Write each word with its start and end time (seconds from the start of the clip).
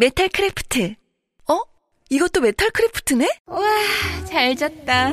메탈 0.00 0.28
크래프트 0.28 0.94
어? 1.50 1.60
이것도 2.08 2.40
메탈 2.40 2.70
크래프트네? 2.70 3.28
와, 3.46 3.60
잘 4.28 4.54
잤다. 4.54 5.12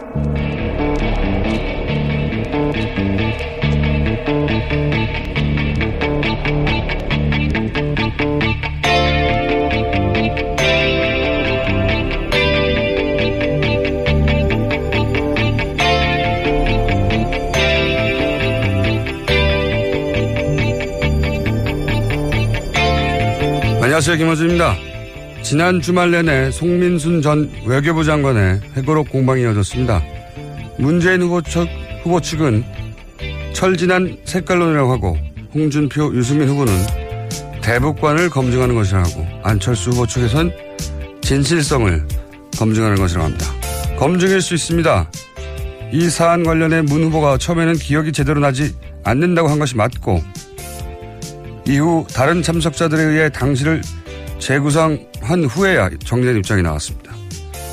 안녕하세요. 24.01 24.17
김호준입니다. 24.17 24.75
지난 25.43 25.79
주말 25.79 26.09
내내 26.09 26.49
송민순 26.49 27.21
전 27.21 27.51
외교부 27.67 28.03
장관의 28.03 28.59
회고록 28.75 29.09
공방이 29.09 29.43
이어졌습니다. 29.43 30.01
문재인 30.79 31.21
후보 31.21 31.39
측, 31.43 31.67
후보 32.01 32.19
측은 32.19 32.63
철진한 33.53 34.17
색깔론이라고 34.25 34.91
하고 34.91 35.17
홍준표, 35.53 36.15
유승민 36.15 36.49
후보는 36.49 36.73
대북관을 37.61 38.31
검증하는 38.31 38.73
것이라고 38.73 39.07
하고 39.07 39.27
안철수 39.43 39.91
후보 39.91 40.07
측에선 40.07 40.51
진실성을 41.21 42.03
검증하는 42.57 42.97
것이라고 42.97 43.27
합니다. 43.27 43.45
검증일 43.99 44.41
수 44.41 44.55
있습니다. 44.55 45.11
이 45.91 46.09
사안 46.09 46.43
관련해 46.43 46.81
문 46.81 47.03
후보가 47.03 47.37
처음에는 47.37 47.75
기억이 47.75 48.11
제대로 48.11 48.39
나지 48.39 48.73
않는다고 49.03 49.47
한 49.47 49.59
것이 49.59 49.75
맞고 49.75 50.23
이후 51.71 52.05
다른 52.13 52.41
참석자들에 52.41 53.01
의해 53.01 53.29
당시를 53.29 53.81
재구성한 54.39 55.45
후에야 55.49 55.89
정리된 56.03 56.37
입장이 56.37 56.61
나왔습니다. 56.61 57.13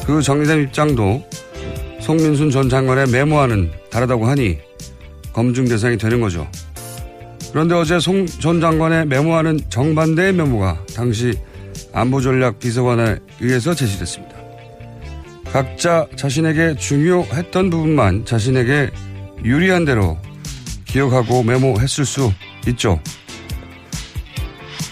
그 0.06 0.22
정리된 0.22 0.62
입장도 0.62 1.26
송민순 2.00 2.50
전 2.50 2.68
장관의 2.68 3.08
메모와는 3.08 3.72
다르다고 3.90 4.26
하니 4.26 4.58
검증 5.32 5.66
대상이 5.66 5.98
되는 5.98 6.20
거죠. 6.20 6.48
그런데 7.50 7.74
어제 7.74 7.98
송 7.98 8.26
전 8.26 8.60
장관의 8.60 9.06
메모와는 9.06 9.60
정반대의 9.68 10.32
메모가 10.32 10.84
당시 10.94 11.34
안보전략 11.92 12.60
비서관에 12.60 13.16
의해서 13.40 13.74
제시됐습니다. 13.74 14.36
각자 15.52 16.06
자신에게 16.14 16.76
중요했던 16.76 17.70
부분만 17.70 18.26
자신에게 18.26 18.90
유리한 19.44 19.84
대로 19.84 20.18
기억하고 20.84 21.42
메모했을 21.42 22.04
수 22.04 22.32
있죠. 22.68 23.00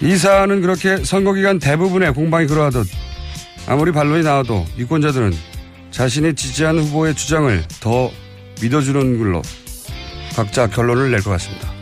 이 0.03 0.17
사안은 0.17 0.61
그렇게 0.61 0.99
선거기간 0.99 1.59
대부분의 1.59 2.13
공방이 2.13 2.47
그러하듯 2.47 2.87
아무리 3.67 3.93
반론이 3.93 4.23
나와도 4.25 4.65
유권자들은 4.77 5.33
자신이 5.91 6.35
지지하는 6.35 6.83
후보의 6.85 7.15
주장을 7.15 7.65
더 7.81 8.11
믿어주는 8.61 9.19
걸로 9.19 9.43
각자 10.35 10.69
결론을 10.69 11.11
낼 11.11 11.23
것 11.23 11.31
같습니다. 11.31 11.73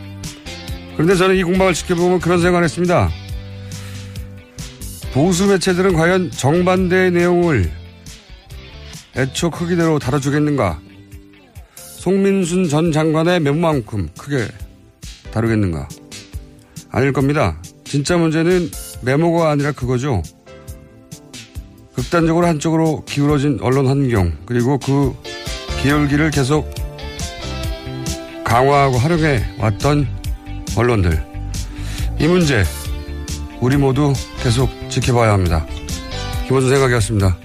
그런데 0.93 1.15
저는 1.15 1.35
이 1.35 1.43
공방을 1.43 1.73
지켜보면 1.73 2.19
그런 2.19 2.39
생각을 2.39 2.63
했습니다. 2.63 3.09
보수 5.13 5.47
매체들은 5.47 5.93
과연 5.93 6.31
정반대의 6.31 7.11
내용을 7.11 7.71
애초 9.17 9.49
크기대로 9.49 9.99
다뤄주겠는가? 9.99 10.79
송민순 11.75 12.69
전 12.69 12.91
장관의 12.91 13.41
몇만큼 13.41 14.09
크게 14.17 14.47
다루겠는가? 15.31 15.87
아닐 16.91 17.11
겁니다. 17.11 17.57
진짜 17.95 18.17
문제는 18.17 18.71
메모가 19.03 19.51
아니라 19.51 19.71
그거죠. 19.71 20.21
극단적으로 21.95 22.45
한쪽으로 22.45 23.05
기울어진 23.05 23.57
언론 23.61 23.87
환경, 23.87 24.33
그리고 24.45 24.77
그 24.79 25.15
기울기를 25.81 26.29
계속 26.31 26.69
강화하고 28.43 28.97
활용해 28.97 29.55
왔던 29.59 30.09
언론들. 30.75 31.23
이 32.19 32.27
문제, 32.27 32.65
우리 33.61 33.77
모두 33.77 34.11
계속 34.43 34.69
지켜봐야 34.89 35.31
합니다. 35.31 35.65
김원준 36.47 36.71
생각이었습니다. 36.71 37.44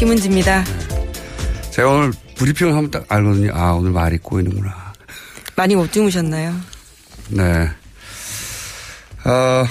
김은지입니다. 0.00 0.64
제가 1.72 1.90
오늘 1.90 2.10
브리핑을 2.34 2.74
하면 2.74 2.90
딱 2.90 3.04
알거든요. 3.06 3.50
아, 3.52 3.72
오늘 3.72 3.90
말이 3.90 4.16
꼬이는구나. 4.16 4.94
많이 5.56 5.76
못 5.76 5.92
주무셨나요? 5.92 6.58
네. 7.28 7.70
아, 9.24 9.70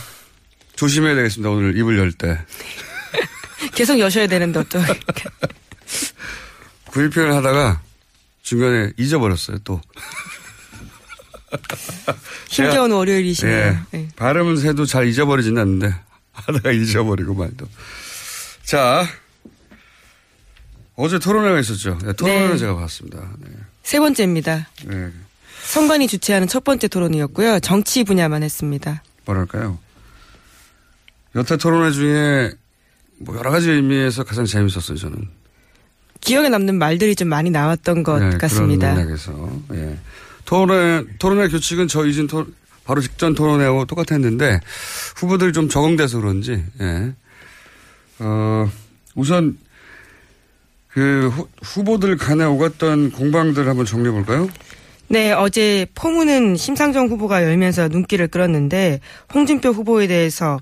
조심해야 0.75 1.15
되겠습니다. 1.15 1.49
오늘 1.49 1.75
입을 1.75 1.97
열 1.97 2.11
때. 2.11 2.37
계속 3.73 3.97
여셔야 3.97 4.27
되는데 4.27 4.59
어쩌 4.59 4.79
구일편을 6.91 7.33
하다가 7.37 7.81
중간에 8.43 8.91
잊어버렸어요, 8.97 9.57
또. 9.63 9.81
힘겨운 12.49 12.91
월요일이시네요. 12.91 13.57
예, 13.57 13.97
네. 13.97 14.07
발음은 14.15 14.57
새도 14.57 14.85
잘 14.85 15.07
잊어버리지는 15.07 15.59
않는데 15.59 15.95
하다가 16.33 16.71
잊어버리고 16.71 17.33
말도. 17.33 17.67
자, 18.63 19.07
어제 21.01 21.17
토론회가 21.17 21.61
있었죠. 21.61 21.97
네, 22.03 22.11
토론회는 22.11 22.51
네. 22.51 22.57
제가 22.57 22.75
봤습니다. 22.75 23.19
네. 23.39 23.47
세 23.83 23.99
번째입니다. 24.01 24.67
네. 24.85 25.09
선관위 25.63 26.09
주최하는 26.09 26.49
첫 26.49 26.65
번째 26.65 26.89
토론이었고요. 26.89 27.61
정치 27.61 28.03
분야만 28.03 28.43
했습니다. 28.43 29.01
뭐랄까요. 29.23 29.79
여태 31.35 31.55
토론회 31.55 31.91
중에 31.91 32.51
뭐 33.19 33.37
여러 33.37 33.49
가지 33.49 33.71
의미에서 33.71 34.25
가장 34.25 34.43
재밌었어요, 34.43 34.97
저는. 34.97 35.25
기억에 36.19 36.49
남는 36.49 36.77
말들이 36.77 37.15
좀 37.15 37.29
많이 37.29 37.49
나왔던 37.49 38.03
것 38.03 38.19
네, 38.19 38.37
같습니다. 38.37 38.93
그런 38.93 39.07
맥락에서. 39.07 39.61
예. 39.75 39.97
토론회, 40.43 41.05
토론회 41.17 41.47
규칙은 41.47 41.87
저 41.87 42.05
이전 42.05 42.27
토, 42.27 42.45
바로 42.83 42.99
직전 42.99 43.33
토론회하고 43.35 43.85
똑같았는데 43.85 44.59
후보들이 45.15 45.53
좀 45.53 45.69
적응돼서 45.69 46.19
그런지, 46.19 46.61
예. 46.81 47.13
어, 48.19 48.69
우선 49.15 49.57
그 50.91 51.29
후, 51.33 51.47
후보들 51.61 52.17
간에 52.17 52.43
오갔던 52.43 53.11
공방들 53.11 53.67
한번 53.67 53.85
정리해 53.85 54.11
볼까요? 54.11 54.49
네, 55.07 55.31
어제 55.31 55.87
포문은 55.95 56.55
심상정 56.55 57.07
후보가 57.07 57.43
열면서 57.43 57.87
눈길을 57.87 58.27
끌었는데 58.27 58.99
홍준표 59.33 59.69
후보에 59.69 60.07
대해서 60.07 60.59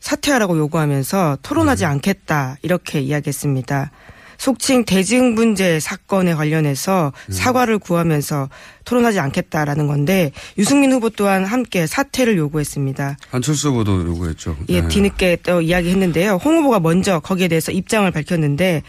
사퇴하라고 0.00 0.58
요구하면서 0.58 1.38
토론하지 1.42 1.84
않겠다 1.84 2.56
이렇게 2.62 3.00
이야기했습니다. 3.00 3.90
속칭 4.36 4.84
대증 4.84 5.34
문제 5.34 5.80
사건에 5.80 6.34
관련해서 6.34 7.12
사과를 7.30 7.78
구하면서 7.78 8.48
토론하지 8.84 9.20
않겠다라는 9.20 9.86
건데 9.86 10.32
유승민 10.58 10.92
후보 10.92 11.08
또한 11.08 11.44
함께 11.44 11.86
사퇴를 11.86 12.36
요구했습니다. 12.36 13.16
안철수 13.30 13.68
후보도 13.68 14.04
요구했죠. 14.06 14.56
예, 14.68 14.82
네. 14.82 14.88
뒤늦게 14.88 15.38
또 15.44 15.60
이야기했는데요. 15.60 16.40
홍 16.44 16.58
후보가 16.58 16.80
먼저 16.80 17.20
거기에 17.20 17.48
대해서 17.48 17.72
입장을 17.72 18.10
밝혔는데 18.10 18.82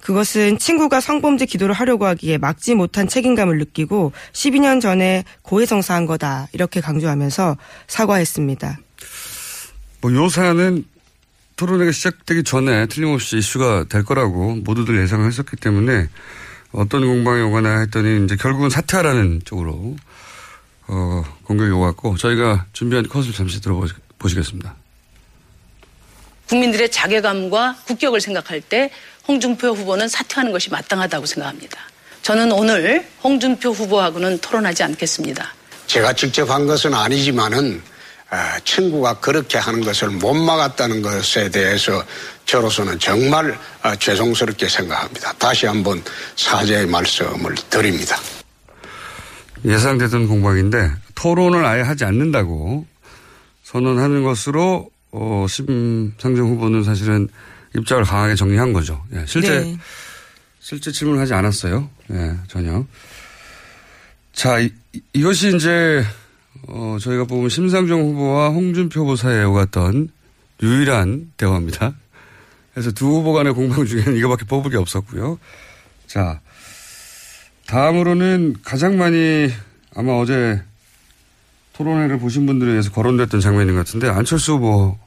그것은 0.00 0.58
친구가 0.58 1.00
성범죄 1.00 1.46
기도를 1.46 1.74
하려고 1.74 2.06
하기에 2.06 2.38
막지 2.38 2.74
못한 2.74 3.08
책임감을 3.08 3.58
느끼고 3.58 4.12
12년 4.32 4.80
전에 4.80 5.24
고해성사한 5.42 6.06
거다 6.06 6.48
이렇게 6.52 6.80
강조하면서 6.80 7.56
사과했습니다. 7.86 8.78
뭐 10.00 10.14
요사는 10.14 10.84
토론회가 11.56 11.92
시작되기 11.92 12.42
전에 12.42 12.86
틀림없이 12.86 13.36
이슈가 13.36 13.84
될 13.88 14.04
거라고 14.04 14.56
모두들 14.56 15.00
예상을 15.02 15.26
했었기 15.26 15.56
때문에 15.56 16.08
어떤 16.72 17.04
공방이 17.04 17.42
오거나 17.42 17.80
했더니 17.80 18.24
이제 18.24 18.36
결국은 18.36 18.70
사퇴하라는 18.70 19.42
쪽으로 19.44 19.96
어, 20.86 21.22
공격이 21.44 21.70
오갔고 21.70 22.16
저희가 22.16 22.66
준비한 22.72 23.06
컷을 23.06 23.32
잠시 23.32 23.60
들어보시겠습니다. 23.60 24.74
국민들의 26.48 26.90
자괴감과 26.90 27.76
국격을 27.86 28.20
생각할 28.20 28.60
때 28.60 28.90
홍준표 29.30 29.68
후보는 29.68 30.08
사퇴하는 30.08 30.50
것이 30.50 30.70
마땅하다고 30.70 31.24
생각합니다. 31.24 31.78
저는 32.22 32.50
오늘 32.50 33.06
홍준표 33.22 33.70
후보하고는 33.70 34.38
토론하지 34.40 34.82
않겠습니다. 34.82 35.54
제가 35.86 36.12
직접 36.14 36.50
한 36.50 36.66
것은 36.66 36.92
아니지만은 36.92 37.80
아, 38.28 38.58
친구가 38.64 39.20
그렇게 39.20 39.56
하는 39.58 39.82
것을 39.82 40.08
못 40.10 40.34
막았다는 40.34 41.02
것에 41.02 41.48
대해서 41.48 42.04
저로서는 42.44 42.98
정말 42.98 43.56
아, 43.82 43.94
죄송스럽게 43.94 44.68
생각합니다. 44.68 45.32
다시 45.34 45.66
한번 45.66 46.02
사죄의 46.34 46.86
말씀을 46.86 47.54
드립니다. 47.70 48.16
예상되던 49.64 50.26
공방인데 50.26 50.90
토론을 51.14 51.64
아예 51.64 51.82
하지 51.82 52.04
않는다고 52.04 52.84
선언하는 53.62 54.24
것으로 54.24 54.90
어, 55.12 55.46
심상정 55.48 56.48
후보는 56.48 56.82
사실은 56.82 57.28
입장을 57.76 58.02
강하게 58.04 58.34
정리한 58.34 58.72
거죠. 58.72 59.04
예, 59.12 59.24
실제 59.26 59.60
네. 59.60 59.78
실제 60.60 60.92
질문을 60.92 61.20
하지 61.20 61.34
않았어요. 61.34 61.88
예, 62.12 62.36
전혀. 62.48 62.84
자, 64.32 64.58
이, 64.58 64.70
이것이 65.12 65.54
이제 65.56 66.04
어, 66.68 66.96
저희가 67.00 67.24
보면 67.24 67.48
심상정 67.48 68.00
후보와 68.00 68.50
홍준표 68.50 69.00
후보 69.00 69.16
사이에 69.16 69.42
오갔던 69.44 70.10
유일한 70.62 71.32
대화입니다. 71.36 71.94
그래서 72.72 72.90
두 72.92 73.06
후보 73.06 73.32
간의 73.32 73.54
공방 73.54 73.84
중에는 73.84 74.16
이거밖에 74.16 74.44
뽑을 74.44 74.70
게 74.70 74.76
없었고요. 74.76 75.38
자, 76.06 76.40
다음으로는 77.66 78.56
가장 78.64 78.98
많이 78.98 79.50
아마 79.94 80.12
어제 80.12 80.62
토론회를 81.72 82.18
보신 82.18 82.46
분들에 82.46 82.70
의해서 82.70 82.90
거론됐던 82.90 83.40
장면인 83.40 83.74
것 83.74 83.86
같은데 83.86 84.08
안철수 84.08 84.54
후보 84.54 84.98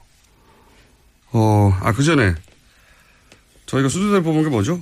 어, 1.31 1.77
아, 1.81 1.92
그 1.94 2.04
전에 2.04 2.36
저희가 3.65 3.89
수두대를 3.89 4.24
뽑은 4.24 4.44
게 4.44 4.50
뭐죠? 4.50 4.80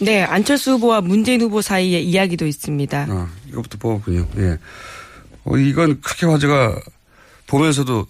네, 0.00 0.22
안철수 0.22 0.72
후보와 0.72 1.00
문재인 1.00 1.40
후보 1.40 1.62
사이의 1.62 2.04
이야기도 2.04 2.46
있습니다. 2.46 3.06
아, 3.08 3.28
이것부터 3.48 3.78
뽑았군요. 3.78 4.28
예. 4.38 4.58
어, 5.44 5.56
이건 5.56 6.00
크게 6.00 6.26
화제가 6.26 6.80
보면서도 7.46 8.06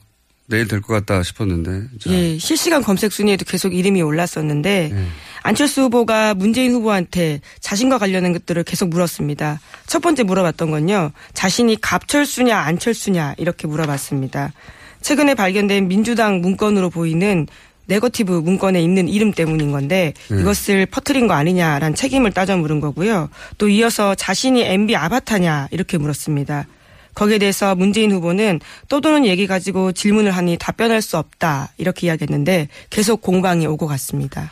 내일 0.47 0.69
될 0.69 0.81
것 0.81 0.93
같다 0.95 1.23
싶었는데. 1.23 1.89
자, 2.01 2.11
예, 2.11 2.39
실시간 2.39 2.83
검색 2.83 3.13
순위에도 3.13 3.45
계속 3.47 3.75
이름이 3.75 4.03
올랐었는데 4.03 4.95
안철수 5.43 5.83
후보가 5.83 6.35
문재인 6.35 6.73
후보한테 6.73 7.41
자신과 7.61 7.99
관련된 7.99 8.33
것들을 8.35 8.63
계속 8.65 8.89
물었습니다. 8.91 9.61
첫 9.87 10.01
번째 10.03 10.23
물어봤던 10.23 10.71
건요. 10.71 11.13
자신이 11.33 11.81
갑철수냐 11.81 12.59
안철수냐 12.59 13.35
이렇게 13.39 13.67
물어봤습니다. 13.67 14.53
최근에 15.01 15.35
발견된 15.35 15.89
민주당 15.89 16.41
문건으로 16.41 16.91
보이는 16.91 17.47
네거티브 17.87 18.33
문건에 18.33 18.83
있는 18.83 19.09
이름 19.09 19.33
때문인 19.33 19.73
건데 19.73 20.15
음. 20.31 20.41
이것을 20.41 20.87
퍼뜨린 20.87 21.27
거 21.27 21.35
아니냐라는 21.35 21.95
책임을 21.95 22.33
따져 22.33 22.57
물은 22.57 22.81
거고요. 22.81 23.29
또 23.59 23.69
이어서 23.69 24.15
자신이 24.15 24.63
MB 24.63 24.97
아바타냐 24.97 25.69
이렇게 25.71 25.99
물었습니다. 25.99 26.67
거기에 27.15 27.39
대해서 27.39 27.75
문재인 27.75 28.11
후보는 28.11 28.61
떠도는 28.89 29.25
얘기 29.27 29.47
가지고 29.47 29.93
질문을 29.93 30.33
하니 30.33 30.57
답변할 30.59 31.01
수 31.01 31.17
없다 31.17 31.73
이렇게 31.79 32.09
이야기했는데 32.09 32.69
계속 32.91 33.21
공방이 33.23 33.67
오고 33.67 33.87
갔습니다. 33.87 34.51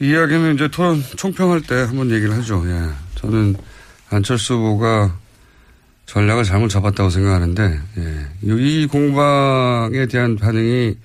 이 0.00 0.10
이야기는 0.10 0.54
이제 0.54 0.68
토론 0.68 1.02
총평할 1.16 1.62
때 1.62 1.74
한번 1.74 2.10
얘기를 2.10 2.32
하죠. 2.36 2.62
예. 2.66 2.88
저는 3.16 3.56
안철수 4.10 4.54
후보가 4.54 5.16
전략을 6.06 6.44
잘못 6.44 6.68
잡았다고 6.68 7.10
생각하는데, 7.10 7.80
예. 7.98 8.26
이 8.42 8.86
공방에 8.86 10.06
대한 10.06 10.36
반응이, 10.36 10.96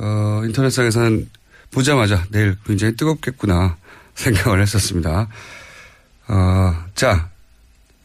어, 0.00 0.42
인터넷상에서는 0.44 1.28
보자마자 1.70 2.24
내일 2.30 2.56
굉장히 2.66 2.96
뜨겁겠구나 2.96 3.76
생각을 4.14 4.62
했었습니다. 4.62 5.28
어, 6.28 6.84
자, 6.94 7.28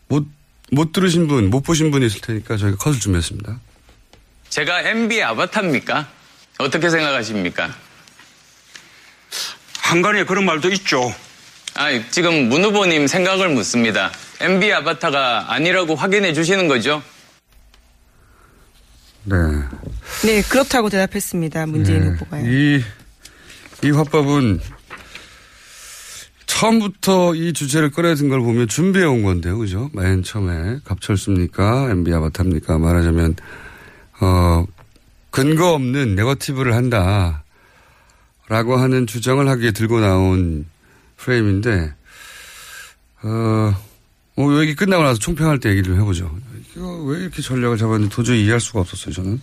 못, 0.08 0.28
못 0.72 0.92
들으신 0.92 1.28
분, 1.28 1.50
못 1.50 1.62
보신 1.62 1.92
분이 1.92 2.06
있을 2.06 2.22
테니까 2.22 2.58
저희가 2.58 2.78
컷을 2.78 3.00
준비했습니다. 3.00 3.60
제가 4.50 4.82
MB 4.82 5.22
아바타입니까? 5.24 6.08
어떻게 6.60 6.90
생각하십니까? 6.90 7.74
한간에 9.80 10.26
그런 10.26 10.46
말도 10.46 10.70
있죠. 10.72 11.14
아, 11.76 11.90
지금 12.12 12.50
문 12.50 12.64
후보님 12.64 13.08
생각을 13.08 13.50
묻습니다. 13.50 14.12
MB 14.40 14.72
아바타가 14.72 15.54
아니라고 15.54 15.96
확인해 15.96 16.34
주시는 16.34 16.68
거죠? 16.68 17.02
네. 19.24 19.36
네, 20.24 20.42
그렇다고 20.42 20.90
대답했습니다. 20.90 21.66
문재인 21.68 22.02
네. 22.02 22.08
후보가요. 22.10 22.46
이, 22.50 22.82
이 23.84 23.92
화법은 23.92 24.60
처음부터 26.46 27.36
이 27.36 27.54
주제를 27.54 27.92
꺼내든 27.92 28.30
걸 28.30 28.40
보면 28.40 28.68
준비해 28.68 29.06
온 29.06 29.24
건데요. 29.24 29.58
그죠? 29.58 29.90
맨 29.94 30.24
처음에 30.24 30.80
갑철수입니까? 30.86 31.92
MB 31.92 32.14
아바타입니까? 32.14 32.78
말하자면, 32.78 33.36
어, 34.22 34.66
근거 35.32 35.74
없는 35.74 36.16
네거티브를 36.16 36.74
한다. 36.74 37.44
라고 38.48 38.78
하는 38.78 39.06
주장을 39.08 39.46
하기에 39.48 39.72
들고 39.72 40.00
나온 40.00 40.66
프레임인데, 41.18 41.94
어, 43.24 43.76
뭐 44.36 44.62
얘기 44.62 44.76
끝나고 44.76 45.04
나서 45.04 45.20
총평할 45.20 45.60
때 45.60 45.70
얘기를 45.70 45.98
해보죠. 45.98 46.34
이거 46.76 47.04
왜 47.04 47.22
이렇게 47.22 47.42
전략을 47.42 47.78
잡았는지 47.78 48.16
도저히 48.16 48.44
이해할 48.44 48.60
수가 48.60 48.82
없었어요, 48.82 49.14
저는. 49.14 49.42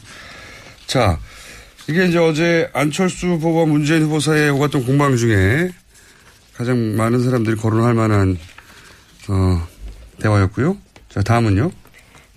자, 0.92 1.18
이게 1.88 2.04
이제 2.04 2.18
어제 2.18 2.68
안철수 2.74 3.26
후보와 3.26 3.64
문재인 3.64 4.02
후보 4.02 4.20
사이에 4.20 4.50
오갔던 4.50 4.84
공방 4.84 5.16
중에 5.16 5.70
가장 6.54 6.96
많은 6.96 7.24
사람들이 7.24 7.56
거론할 7.56 7.94
만한, 7.94 8.36
어, 9.26 9.66
대화였고요. 10.20 10.76
자, 11.08 11.22
다음은요. 11.22 11.70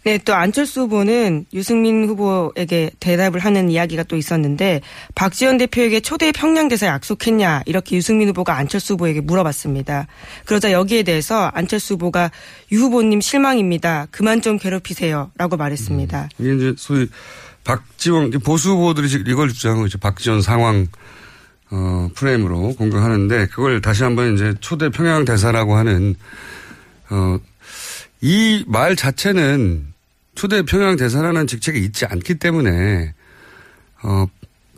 네, 0.05 0.19
또 0.19 0.35
안철수 0.35 0.83
후보는 0.83 1.47
유승민 1.51 2.07
후보에게 2.07 2.91
대답을 2.99 3.41
하는 3.41 3.69
이야기가 3.69 4.03
또 4.03 4.15
있었는데 4.15 4.81
박지원 5.15 5.57
대표에게 5.57 5.99
초대 5.99 6.31
평양 6.31 6.67
대사 6.67 6.85
약속했냐 6.85 7.63
이렇게 7.65 7.97
유승민 7.97 8.29
후보가 8.29 8.55
안철수 8.55 8.93
후보에게 8.93 9.19
물어봤습니다. 9.21 10.05
그러자 10.45 10.71
여기에 10.71 11.03
대해서 11.03 11.51
안철수 11.55 11.95
후보가 11.95 12.29
유 12.71 12.81
후보님 12.81 13.19
실망입니다. 13.19 14.07
그만 14.11 14.41
좀 14.41 14.59
괴롭히세요라고 14.59 15.57
말했습니다. 15.57 16.29
이게 16.37 16.55
이제 16.55 16.73
소위 16.77 17.07
박지원 17.65 18.31
보수 18.31 18.71
후보들이 18.71 19.07
이걸 19.27 19.49
주장하고 19.49 19.87
있죠. 19.87 19.97
박지원 19.97 20.41
상황 20.41 20.87
어, 21.71 22.09
프레임으로 22.15 22.75
공격하는데 22.75 23.47
그걸 23.47 23.81
다시 23.81 24.03
한번 24.03 24.35
이제 24.35 24.53
초대 24.61 24.89
평양 24.89 25.25
대사라고 25.25 25.75
하는 25.75 26.15
어, 27.09 27.37
이 28.21 28.63
말 28.67 28.95
자체는 28.95 29.87
초대 30.35 30.61
평양 30.61 30.95
대사라는 30.95 31.47
직책이 31.47 31.79
있지 31.79 32.05
않기 32.05 32.35
때문에 32.35 33.13
어, 34.03 34.25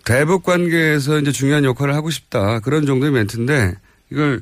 대북 0.06 0.44
관계에서 0.44 1.20
이제 1.20 1.32
중요한 1.32 1.65
역할을 1.65 1.94
하고 1.94 2.10
싶다 2.10 2.60
그런 2.62 2.86
정도의 2.86 3.12
멘트인데 3.12 3.75
이걸 4.12 4.41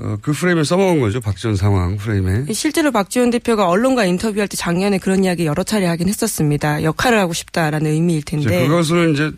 어, 0.00 0.16
그 0.22 0.32
프레임에 0.32 0.62
써먹은 0.62 1.00
거죠. 1.00 1.20
박지원 1.20 1.56
상황 1.56 1.96
프레임에. 1.96 2.52
실제로 2.52 2.92
박지원 2.92 3.30
대표가 3.30 3.68
언론과 3.68 4.04
인터뷰할 4.04 4.46
때 4.46 4.56
작년에 4.56 4.98
그런 4.98 5.24
이야기 5.24 5.44
여러 5.44 5.64
차례 5.64 5.86
하긴 5.86 6.08
했었습니다. 6.08 6.84
역할을 6.84 7.18
하고 7.18 7.32
싶다라는 7.32 7.90
의미일 7.90 8.22
텐데. 8.22 8.66
그것을 8.66 9.12
이제 9.12 9.32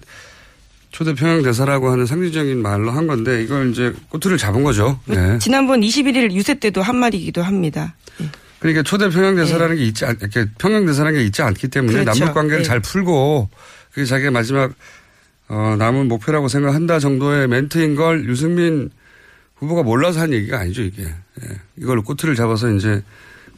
초대 0.90 1.14
평양 1.14 1.43
대사라고 1.43 1.90
하는 1.90 2.05
상징적인 2.05 2.61
말로 2.61 2.90
한 2.90 3.07
건데 3.07 3.43
이걸 3.43 3.71
이제 3.71 3.95
꼬투리를 4.11 4.37
잡은 4.38 4.62
거죠. 4.62 5.00
네. 5.07 5.38
지난번 5.38 5.81
21일 5.81 6.33
유세 6.33 6.55
때도 6.55 6.83
한 6.83 6.97
말이기도 6.97 7.43
합니다. 7.43 7.95
그러니까 8.59 8.83
초대 8.83 9.09
평양 9.09 9.37
대사라는 9.37 9.76
네. 9.76 9.81
게 9.81 9.87
있지 9.88 10.05
않, 10.05 10.19
이렇게 10.21 10.45
평양 10.59 10.85
대사라는 10.85 11.19
게 11.19 11.25
있지 11.25 11.40
않기 11.40 11.69
때문에 11.69 12.00
그렇죠. 12.00 12.21
남북 12.21 12.35
관계를 12.35 12.59
네. 12.59 12.64
잘 12.64 12.81
풀고 12.81 13.49
그게 13.93 14.05
자기가 14.05 14.31
마지막 14.31 14.73
어, 15.49 15.76
남은 15.79 16.09
목표라고 16.09 16.49
생각한다 16.49 16.99
정도의 16.99 17.49
멘트인 17.49 17.97
걸 17.97 18.29
유승민 18.29 18.90
후보가 19.61 19.83
몰라서 19.83 20.21
한 20.21 20.33
얘기가 20.33 20.59
아니죠 20.59 20.83
이게 20.83 21.05
예. 21.05 21.49
이걸 21.76 22.02
꼬투리를 22.02 22.35
잡아서 22.37 22.71
이제 22.71 23.02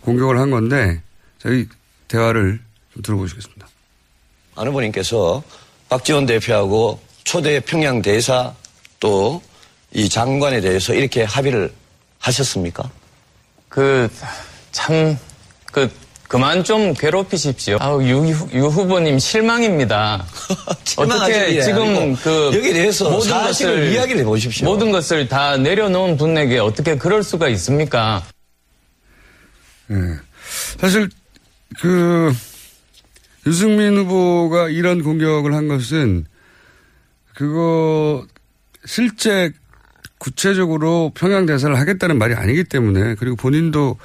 공격을 0.01 0.39
한 0.39 0.51
건데 0.51 1.01
저희 1.39 1.67
대화를 2.09 2.61
좀 2.93 3.03
들어보시겠습니다. 3.03 3.67
안 4.57 4.69
후보님께서 4.69 5.43
박지원 5.89 6.27
대표하고 6.27 7.01
초대 7.25 7.59
평양 7.61 8.03
대사 8.03 8.55
또 9.01 9.41
이 9.95 10.09
장관에 10.09 10.61
대해서 10.61 10.95
이렇게 10.95 11.23
합의를 11.23 11.73
하셨습니까? 12.19 12.91
그 13.69 14.09
참, 14.71 15.19
그, 15.71 15.91
그만 16.33 16.65
좀 16.65 16.95
괴롭히십시오. 16.95 17.77
아유, 17.79 18.01
유, 18.09 18.59
유 18.59 18.67
후보님 18.69 19.19
실망입니다. 19.19 20.25
어떻게 20.97 21.61
지금 21.61 22.17
그 22.17 22.51
여기 22.55 22.73
대해서 22.73 23.11
모든 23.11 23.33
것을 23.33 23.93
이야기를 23.93 24.23
해보십시오. 24.23 24.65
모든 24.65 24.91
것을 24.91 25.29
다 25.29 25.59
내려놓은 25.59 26.17
분에게 26.17 26.59
어떻게 26.59 26.97
그럴 26.97 27.23
수가 27.23 27.49
있습니까? 27.49 28.25
네. 29.89 29.97
사실 30.79 31.11
그 31.79 32.33
유승민 33.47 33.99
후보가 33.99 34.71
이런 34.71 35.03
공격을 35.03 35.53
한 35.53 35.69
것은 35.69 36.25
그거 37.35 38.27
실제 38.87 39.53
구체적으로 40.17 41.13
평양 41.15 41.45
대사를 41.45 41.79
하겠다는 41.79 42.17
말이 42.17 42.33
아니기 42.33 42.65
때문에 42.65 43.17
그리고 43.17 43.37
본인도 43.37 43.99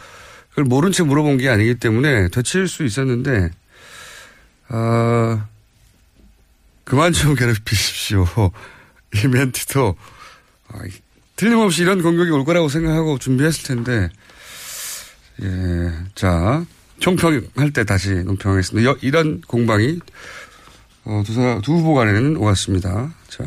그걸 0.57 0.65
모른 0.65 0.91
채 0.91 1.03
물어본 1.03 1.37
게 1.37 1.49
아니기 1.49 1.75
때문에 1.75 2.29
되칠 2.29 2.67
수 2.67 2.83
있었는데, 2.83 3.51
아, 4.69 5.45
그만 6.83 7.13
좀 7.13 7.35
괴롭히십시오. 7.35 8.25
이 9.13 9.27
멘트도, 9.27 9.95
아, 10.69 10.79
틀림없이 11.35 11.83
이런 11.83 12.01
공격이 12.01 12.31
올 12.31 12.43
거라고 12.43 12.69
생각하고 12.69 13.19
준비했을 13.19 13.67
텐데, 13.67 14.09
예, 15.43 15.93
자, 16.15 16.65
총평할 16.97 17.71
때 17.71 17.83
다시 17.83 18.15
논평하겠습니다. 18.23 18.95
이런 19.03 19.41
공방이, 19.41 19.99
어, 21.03 21.21
두, 21.23 21.33
사, 21.35 21.61
두 21.63 21.73
후보 21.73 21.93
간에는 21.93 22.35
오갔습니다. 22.35 23.13
자, 23.27 23.43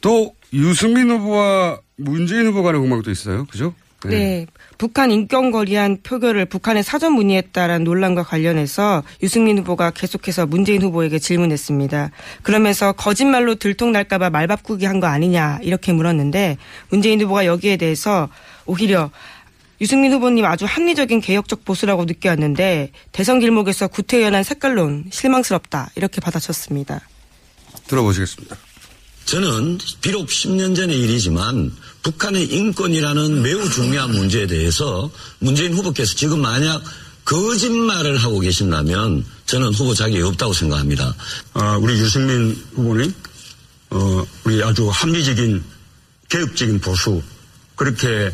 또 0.00 0.32
유승민 0.52 1.10
후보와 1.10 1.80
문재인 1.96 2.46
후보 2.46 2.62
간의 2.62 2.80
공방도 2.80 3.10
있어요. 3.10 3.46
그죠? 3.46 3.74
네. 4.04 4.10
네. 4.10 4.46
북한 4.78 5.10
인권 5.10 5.50
거리한 5.50 5.98
표결을 6.04 6.46
북한에 6.46 6.82
사전 6.82 7.12
문의했다라는 7.14 7.82
논란과 7.82 8.22
관련해서 8.22 9.02
유승민 9.22 9.58
후보가 9.58 9.90
계속해서 9.90 10.46
문재인 10.46 10.82
후보에게 10.82 11.18
질문했습니다. 11.18 12.10
그러면서 12.42 12.92
거짓말로 12.92 13.56
들통날까봐 13.56 14.30
말 14.30 14.46
바꾸기 14.46 14.86
한 14.86 15.00
거 15.00 15.06
아니냐 15.06 15.58
이렇게 15.62 15.92
물었는데 15.92 16.58
문재인 16.90 17.20
후보가 17.20 17.46
여기에 17.46 17.76
대해서 17.76 18.28
오히려 18.66 19.10
유승민 19.80 20.12
후보님 20.12 20.44
아주 20.44 20.64
합리적인 20.64 21.20
개혁적 21.20 21.64
보수라고 21.64 22.04
느껴왔는데 22.04 22.90
대선 23.12 23.38
길목에서 23.38 23.86
구태연한 23.88 24.42
색깔론 24.42 25.06
실망스럽다 25.10 25.90
이렇게 25.94 26.20
받아쳤습니다. 26.20 27.00
들어보시겠습니다. 27.86 28.56
저는 29.28 29.76
비록 30.00 30.28
10년 30.28 30.74
전의 30.74 30.98
일이지만 30.98 31.70
북한의 32.02 32.46
인권이라는 32.46 33.42
매우 33.42 33.68
중요한 33.68 34.10
문제에 34.12 34.46
대해서 34.46 35.10
문재인 35.38 35.74
후보께서 35.74 36.14
지금 36.14 36.40
만약 36.40 36.82
거짓말을 37.26 38.16
하고 38.16 38.40
계신다면 38.40 39.26
저는 39.44 39.74
후보 39.74 39.92
자격이 39.92 40.22
없다고 40.22 40.54
생각합니다. 40.54 41.14
아, 41.52 41.76
우리 41.76 41.92
유승민 41.98 42.58
후보님, 42.74 43.12
어, 43.90 44.26
우리 44.44 44.64
아주 44.64 44.88
합리적인 44.88 45.62
개혁적인 46.30 46.80
보수 46.80 47.22
그렇게 47.76 48.32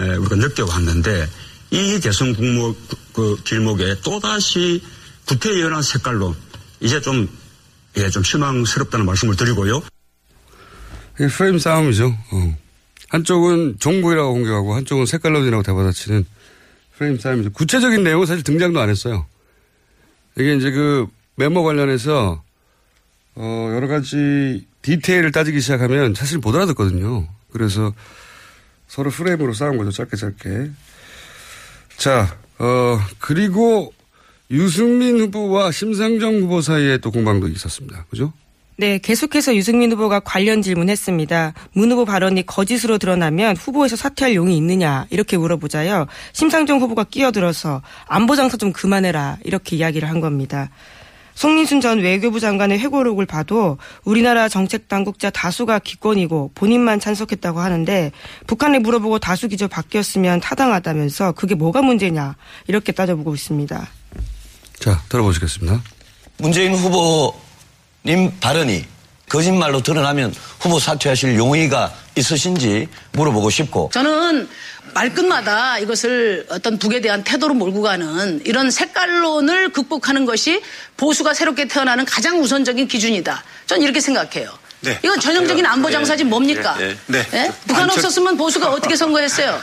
에, 0.00 0.14
우리가 0.16 0.34
느껴왔는데 0.34 1.30
이 1.70 2.00
대선 2.00 2.34
국무 2.34 2.74
그 3.12 3.40
길목에 3.44 4.00
또다시 4.02 4.82
구태연한 5.26 5.82
색깔로 5.82 6.34
이제 6.80 7.00
좀, 7.00 7.28
예, 7.96 8.10
좀 8.10 8.24
실망스럽다는 8.24 9.06
말씀을 9.06 9.36
드리고요. 9.36 9.84
프레임 11.16 11.58
싸움이죠. 11.58 12.06
어. 12.32 12.56
한쪽은 13.08 13.76
종북이라고 13.78 14.32
공격하고 14.32 14.74
한쪽은 14.74 15.06
색깔론이라고 15.06 15.62
대받아치는 15.62 16.24
프레임 16.96 17.18
싸움이죠. 17.18 17.52
구체적인 17.52 18.02
내용은 18.02 18.26
사실 18.26 18.42
등장도 18.42 18.80
안 18.80 18.88
했어요. 18.88 19.26
이게 20.38 20.54
이제 20.54 20.70
그 20.70 21.06
메모 21.36 21.62
관련해서 21.62 22.42
어 23.34 23.70
여러 23.74 23.86
가지 23.86 24.66
디테일을 24.82 25.32
따지기 25.32 25.60
시작하면 25.60 26.14
사실 26.14 26.38
못 26.38 26.54
알아듣거든요. 26.54 27.28
그래서 27.52 27.92
서로 28.88 29.10
프레임으로 29.10 29.52
싸운 29.52 29.76
거죠. 29.76 29.90
짧게 29.90 30.16
짧게. 30.16 30.70
자, 31.98 32.38
어 32.58 32.98
그리고 33.18 33.92
유승민 34.50 35.20
후보와 35.20 35.70
심상정 35.70 36.42
후보 36.42 36.60
사이에 36.60 36.98
또 36.98 37.10
공방도 37.10 37.48
있었습니다. 37.48 38.06
그죠? 38.10 38.32
네, 38.76 38.98
계속해서 38.98 39.54
유승민 39.54 39.92
후보가 39.92 40.20
관련 40.20 40.62
질문했습니다. 40.62 41.52
문 41.72 41.92
후보 41.92 42.04
발언이 42.04 42.46
거짓으로 42.46 42.98
드러나면 42.98 43.56
후보에서 43.56 43.96
사퇴할 43.96 44.34
용이 44.34 44.56
있느냐 44.56 45.06
이렇게 45.10 45.36
물어보자요. 45.36 46.06
심상정 46.32 46.80
후보가 46.80 47.04
끼어들어서 47.04 47.82
안보 48.06 48.34
장사 48.34 48.56
좀 48.56 48.72
그만해라 48.72 49.38
이렇게 49.44 49.76
이야기를 49.76 50.08
한 50.08 50.20
겁니다. 50.20 50.70
송민순 51.34 51.80
전 51.80 52.00
외교부 52.00 52.40
장관의 52.40 52.78
회고록을 52.78 53.26
봐도 53.26 53.78
우리나라 54.04 54.48
정책 54.48 54.88
당국자 54.88 55.30
다수가 55.30 55.78
기권이고 55.78 56.52
본인만 56.54 57.00
찬석했다고 57.00 57.60
하는데 57.60 58.12
북한에 58.46 58.78
물어보고 58.78 59.18
다수 59.18 59.48
기조 59.48 59.68
바뀌었으면 59.68 60.40
타당하다면서 60.40 61.32
그게 61.32 61.54
뭐가 61.54 61.82
문제냐 61.82 62.36
이렇게 62.68 62.92
따져보고 62.92 63.34
있습니다. 63.34 63.88
자, 64.78 65.02
들어보시겠습니다. 65.08 65.80
문재인 66.38 66.74
후보 66.74 67.34
님 68.04 68.32
발언이 68.40 68.84
거짓말로 69.28 69.82
드러나면 69.82 70.34
후보 70.60 70.78
사퇴하실 70.78 71.36
용의가 71.36 71.92
있으신지 72.16 72.88
물어보고 73.12 73.48
싶고 73.48 73.90
저는 73.92 74.48
말끝마다 74.94 75.78
이것을 75.78 76.46
어떤 76.50 76.78
북에 76.78 77.00
대한 77.00 77.24
태도로 77.24 77.54
몰고 77.54 77.80
가는 77.80 78.42
이런 78.44 78.70
색깔론을 78.70 79.70
극복하는 79.70 80.26
것이 80.26 80.60
보수가 80.96 81.32
새롭게 81.32 81.66
태어나는 81.66 82.04
가장 82.04 82.40
우선적인 82.40 82.88
기준이다. 82.88 83.42
저는 83.66 83.82
이렇게 83.82 84.00
생각해요. 84.00 84.50
네. 84.80 84.98
이건 85.02 85.18
전형적인 85.20 85.64
안보 85.64 85.88
네. 85.88 85.92
장사지 85.94 86.24
뭡니까? 86.24 86.76
네. 86.76 86.96
네. 87.06 87.22
네. 87.30 87.52
북한 87.66 87.88
없었으면 87.88 88.36
보수가 88.36 88.70
어떻게 88.70 88.96
선거했어요? 88.96 89.62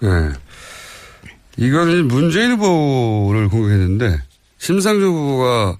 네. 0.00 0.08
이거는 1.56 2.08
문재인 2.08 2.52
후보를 2.52 3.48
공격했는데 3.48 4.20
심상정 4.58 5.08
후보가 5.08 5.78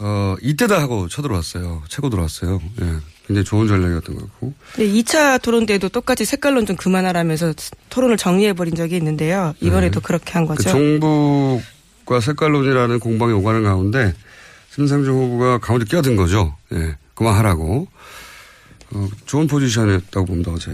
어, 0.00 0.36
이때다 0.42 0.80
하고 0.80 1.08
쳐들어왔어요. 1.08 1.82
최고 1.88 2.10
들어왔어요. 2.10 2.60
예. 2.80 2.96
굉장히 3.26 3.44
좋은 3.44 3.68
전략이었던 3.68 4.16
것 4.16 4.22
같고. 4.22 4.54
네, 4.76 4.86
2차 4.86 5.40
토론 5.40 5.66
때도 5.66 5.88
똑같이 5.88 6.24
색깔론 6.24 6.66
좀 6.66 6.76
그만하라면서 6.76 7.54
토론을 7.90 8.16
정리해버린 8.16 8.74
적이 8.74 8.96
있는데, 8.96 9.30
요 9.32 9.54
이번에도 9.60 10.00
네. 10.00 10.04
그렇게 10.04 10.32
한 10.32 10.46
거죠. 10.46 10.64
그 10.64 10.70
종북 10.70 11.62
계급과 12.10 12.20
색깔론이라는 12.20 12.98
공방이 12.98 13.32
오가는 13.32 13.62
가운데 13.62 14.12
심상정 14.74 15.14
후보가 15.14 15.58
가운데 15.58 15.86
끼어든 15.86 16.16
거죠. 16.16 16.56
예, 16.72 16.96
그만하라고. 17.14 17.86
어, 18.92 19.08
좋은 19.26 19.46
포지션이었다고 19.46 20.26
봅니다, 20.26 20.50
어제. 20.50 20.72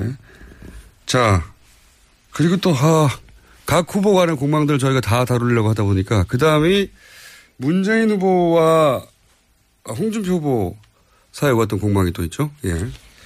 자, 1.05 1.45
그리고 2.33 2.57
또, 2.57 2.75
아, 2.75 3.11
각 3.67 3.95
후보 3.95 4.15
간의 4.15 4.37
공방들 4.37 4.79
저희가 4.79 5.01
다 5.01 5.25
다루려고 5.27 5.69
하다 5.69 5.83
보니까 5.83 6.25
그 6.29 6.39
다음이 6.39 6.89
문재인 7.59 8.11
후보와 8.11 9.05
홍준표 9.93 10.33
후보 10.33 10.77
사이에 11.33 11.53
왔던 11.53 11.79
공방이 11.81 12.13
또 12.13 12.23
있죠. 12.25 12.51
예. 12.65 12.75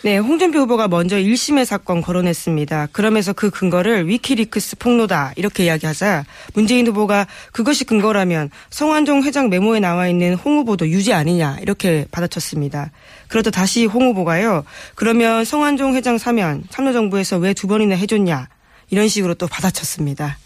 네, 0.02 0.16
홍준표 0.16 0.60
후보가 0.60 0.88
먼저 0.88 1.16
1심의 1.16 1.66
사건 1.66 2.00
거론했습니다. 2.00 2.88
그러면서 2.92 3.34
그 3.34 3.50
근거를 3.50 4.08
위키리크스 4.08 4.78
폭로다 4.78 5.34
이렇게 5.36 5.66
이야기하자 5.66 6.24
문재인 6.54 6.86
후보가 6.86 7.26
그것이 7.52 7.84
근거라면 7.84 8.48
성완종 8.70 9.24
회장 9.24 9.50
메모에 9.50 9.78
나와 9.78 10.08
있는 10.08 10.34
홍 10.36 10.56
후보도 10.58 10.88
유죄 10.88 11.12
아니냐 11.12 11.58
이렇게 11.60 12.06
받아쳤습니다. 12.10 12.92
그러다 13.28 13.50
다시 13.50 13.84
홍 13.84 14.08
후보가요. 14.08 14.64
그러면 14.94 15.44
성완종 15.44 15.94
회장 15.94 16.16
사면 16.16 16.64
참여정부에서 16.70 17.36
왜 17.36 17.52
두 17.52 17.66
번이나 17.66 17.94
해줬냐 17.94 18.48
이런 18.88 19.06
식으로 19.06 19.34
또 19.34 19.46
받아쳤습니다. 19.48 20.38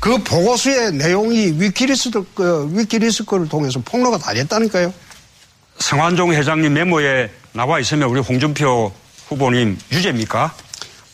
그 0.00 0.18
보고서의 0.22 0.92
내용이 0.92 1.60
위키리스, 1.60 2.10
그, 2.34 2.70
위키리스 2.72 3.24
거를 3.24 3.48
통해서 3.48 3.80
폭로가 3.84 4.18
다 4.18 4.32
됐다니까요. 4.34 4.92
성완종 5.92 6.34
회장님 6.34 6.74
메모에 6.74 7.30
나와 7.54 7.80
있으면 7.80 8.10
우리 8.10 8.20
홍준표 8.20 8.92
후보님 9.28 9.78
유죄입니까? 9.90 10.54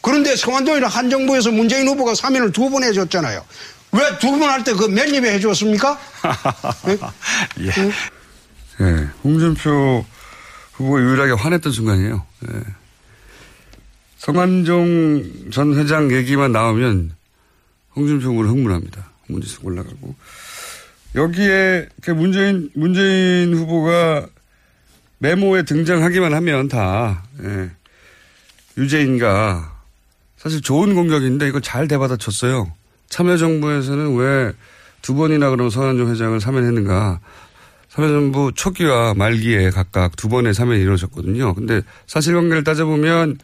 그런데 0.00 0.34
성완종이랑 0.34 0.90
한 0.90 1.08
정부에서 1.10 1.52
문재인 1.52 1.86
후보가 1.86 2.16
사면을 2.16 2.50
두 2.50 2.68
번 2.70 2.82
해줬잖아요. 2.82 3.44
왜 3.92 4.18
두 4.18 4.36
번 4.36 4.50
할 4.50 4.64
때그몇 4.64 5.08
입에 5.10 5.32
해줬습니까? 5.34 5.96
네? 6.86 6.98
예. 7.60 8.84
예. 8.84 9.08
홍준표 9.22 10.04
후보가 10.72 11.00
유일하게 11.02 11.32
화냈던 11.34 11.70
순간이에요. 11.70 12.26
예. 12.48 12.60
성완종 14.18 15.50
전 15.52 15.78
회장 15.78 16.10
얘기만 16.10 16.50
나오면 16.50 17.14
홍준표 17.94 18.26
후보는 18.30 18.50
흥분합니다. 18.50 19.08
문지석 19.28 19.64
올라가고. 19.66 20.16
여기에 21.14 21.90
그 22.02 22.10
문재인, 22.10 22.70
문재인 22.74 23.54
후보가 23.54 24.26
메모에 25.18 25.62
등장하기만 25.62 26.34
하면 26.34 26.68
다, 26.68 27.22
예. 27.42 27.70
유죄인가. 28.76 29.72
사실 30.36 30.60
좋은 30.60 30.94
공격인데 30.94 31.48
이걸 31.48 31.62
잘 31.62 31.88
대받아쳤어요. 31.88 32.72
참여정부에서는 33.08 34.16
왜 34.16 34.52
두 35.02 35.12
번이나 35.14 35.50
그럼 35.50 35.68
성한종 35.68 36.10
회장을 36.10 36.40
사면했는가. 36.40 37.20
참여정부 37.90 38.52
초기와 38.54 39.12
말기에 39.12 39.68
각각 39.68 40.16
두 40.16 40.30
번의 40.30 40.54
사면이 40.54 40.80
이루어졌거든요. 40.80 41.52
근데 41.52 41.82
사실관계를 42.06 42.64
따져보면 42.64 43.36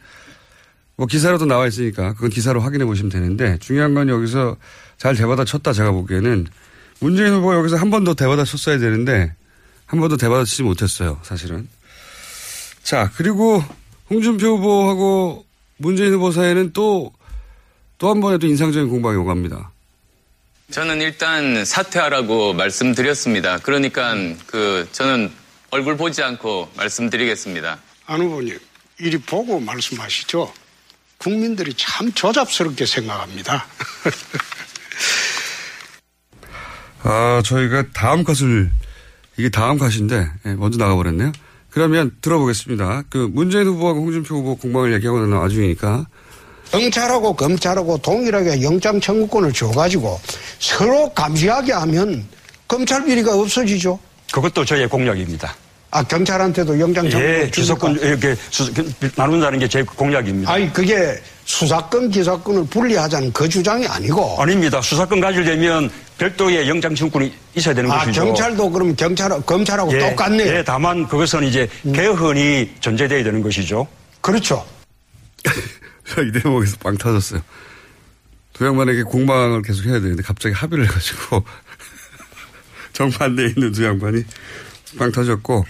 뭐 0.95 1.05
기사로도 1.05 1.45
나와 1.45 1.67
있으니까 1.67 2.13
그건 2.13 2.31
기사로 2.31 2.61
확인해 2.61 2.83
보시면 2.85 3.11
되는데 3.11 3.59
중요한 3.59 3.93
건 3.93 4.09
여기서 4.09 4.57
잘 4.97 5.15
대받아쳤다 5.15 5.71
제가 5.71 5.91
보기에는 5.91 6.47
문재인 6.99 7.31
후보 7.33 7.53
여기서 7.53 7.75
한 7.77 7.91
번 7.91 8.03
더 8.05 8.15
대받아쳤어야 8.15 8.79
되는데 8.79 9.35
한 9.91 9.99
번도 9.99 10.17
대받아치지 10.17 10.63
못했어요 10.63 11.19
사실은. 11.23 11.67
자 12.81 13.11
그리고 13.15 13.63
홍준표 14.09 14.57
후보하고 14.57 15.45
문재인 15.77 16.13
후보 16.13 16.31
사이에는 16.31 16.73
또 16.73 17.13
또 18.01 18.09
한 18.09 18.19
번에 18.19 18.39
또 18.39 18.47
인상적인 18.47 18.89
공방이 18.89 19.15
오갑니다. 19.17 19.71
저는 20.71 21.01
일단 21.01 21.63
사퇴하라고 21.63 22.53
말씀드렸습니다. 22.53 23.59
그러니까 23.59 24.15
그 24.47 24.89
저는 24.91 25.31
얼굴 25.69 25.97
보지 25.97 26.23
않고 26.23 26.71
말씀드리겠습니다. 26.77 27.77
안 28.07 28.21
후보님, 28.21 28.57
이리 28.97 29.19
보고 29.19 29.59
말씀하시죠. 29.59 30.51
국민들이 31.19 31.75
참 31.75 32.11
조잡스럽게 32.11 32.87
생각합니다. 32.87 33.67
아, 37.03 37.43
저희가 37.45 37.91
다음 37.93 38.23
컷을, 38.23 38.71
이게 39.37 39.49
다음 39.49 39.77
컷인데, 39.77 40.27
예, 40.45 40.49
먼저 40.53 40.77
나가버렸네요. 40.77 41.31
그러면 41.69 42.11
들어보겠습니다. 42.21 43.03
그 43.09 43.29
문재인 43.31 43.65
후보하고 43.67 44.01
홍준표 44.01 44.35
후보 44.35 44.55
공방을 44.55 44.93
얘기하고 44.95 45.19
나는 45.19 45.37
와중이니까. 45.37 46.05
경찰하고 46.71 47.33
검찰하고 47.33 47.97
동일하게 47.97 48.61
영장 48.61 48.99
청구권을 48.99 49.51
줘가지고 49.53 50.19
서로 50.59 51.09
감시하게 51.13 51.73
하면 51.73 52.25
검찰 52.67 53.03
비리가 53.05 53.35
없어지죠. 53.37 53.99
그것도 54.33 54.63
저의 54.63 54.87
공약입니다. 54.87 55.53
아, 55.91 56.01
경찰한테도 56.03 56.79
영장 56.79 57.09
청구권 57.09 57.41
예? 57.41 57.51
수사권 57.53 57.99
이렇게 57.99 58.35
수, 58.49 58.71
나눈다는 59.17 59.59
게 59.59 59.67
제 59.67 59.83
공약입니다. 59.83 60.51
아니, 60.53 60.71
그게 60.71 61.21
수사권, 61.51 62.09
기사권을 62.09 62.65
분리하자는 62.67 63.33
그 63.33 63.47
주장이 63.49 63.85
아니고. 63.85 64.41
아닙니다. 64.41 64.81
수사권 64.81 65.19
가지려면 65.19 65.91
별도의 66.17 66.69
영장 66.69 66.95
청구권이 66.95 67.33
있어야 67.55 67.75
되는 67.75 67.91
아, 67.91 67.99
것이죠. 67.99 68.23
경찰도 68.23 68.71
그럼 68.71 68.95
경찰, 68.95 69.29
검찰하고 69.41 69.93
예, 69.93 69.99
똑같네요. 69.99 70.49
음. 70.49 70.55
예, 70.55 70.63
다만 70.63 71.05
그것은 71.07 71.43
이제 71.43 71.67
개헌이 71.93 72.75
전제돼야 72.79 73.23
되는 73.25 73.41
것이죠. 73.41 73.85
그렇죠. 74.21 74.65
이 75.43 76.39
대목에서 76.41 76.77
빵 76.81 76.97
터졌어요. 76.97 77.41
두 78.53 78.65
양반에게 78.65 79.03
공방을 79.03 79.61
계속 79.61 79.85
해야 79.87 79.99
되는데 79.99 80.23
갑자기 80.23 80.55
합의를 80.55 80.85
해가지고 80.85 81.43
정반대에 82.93 83.47
있는 83.47 83.73
두 83.73 83.83
양반이 83.83 84.23
빵 84.97 85.11
터졌고 85.11 85.65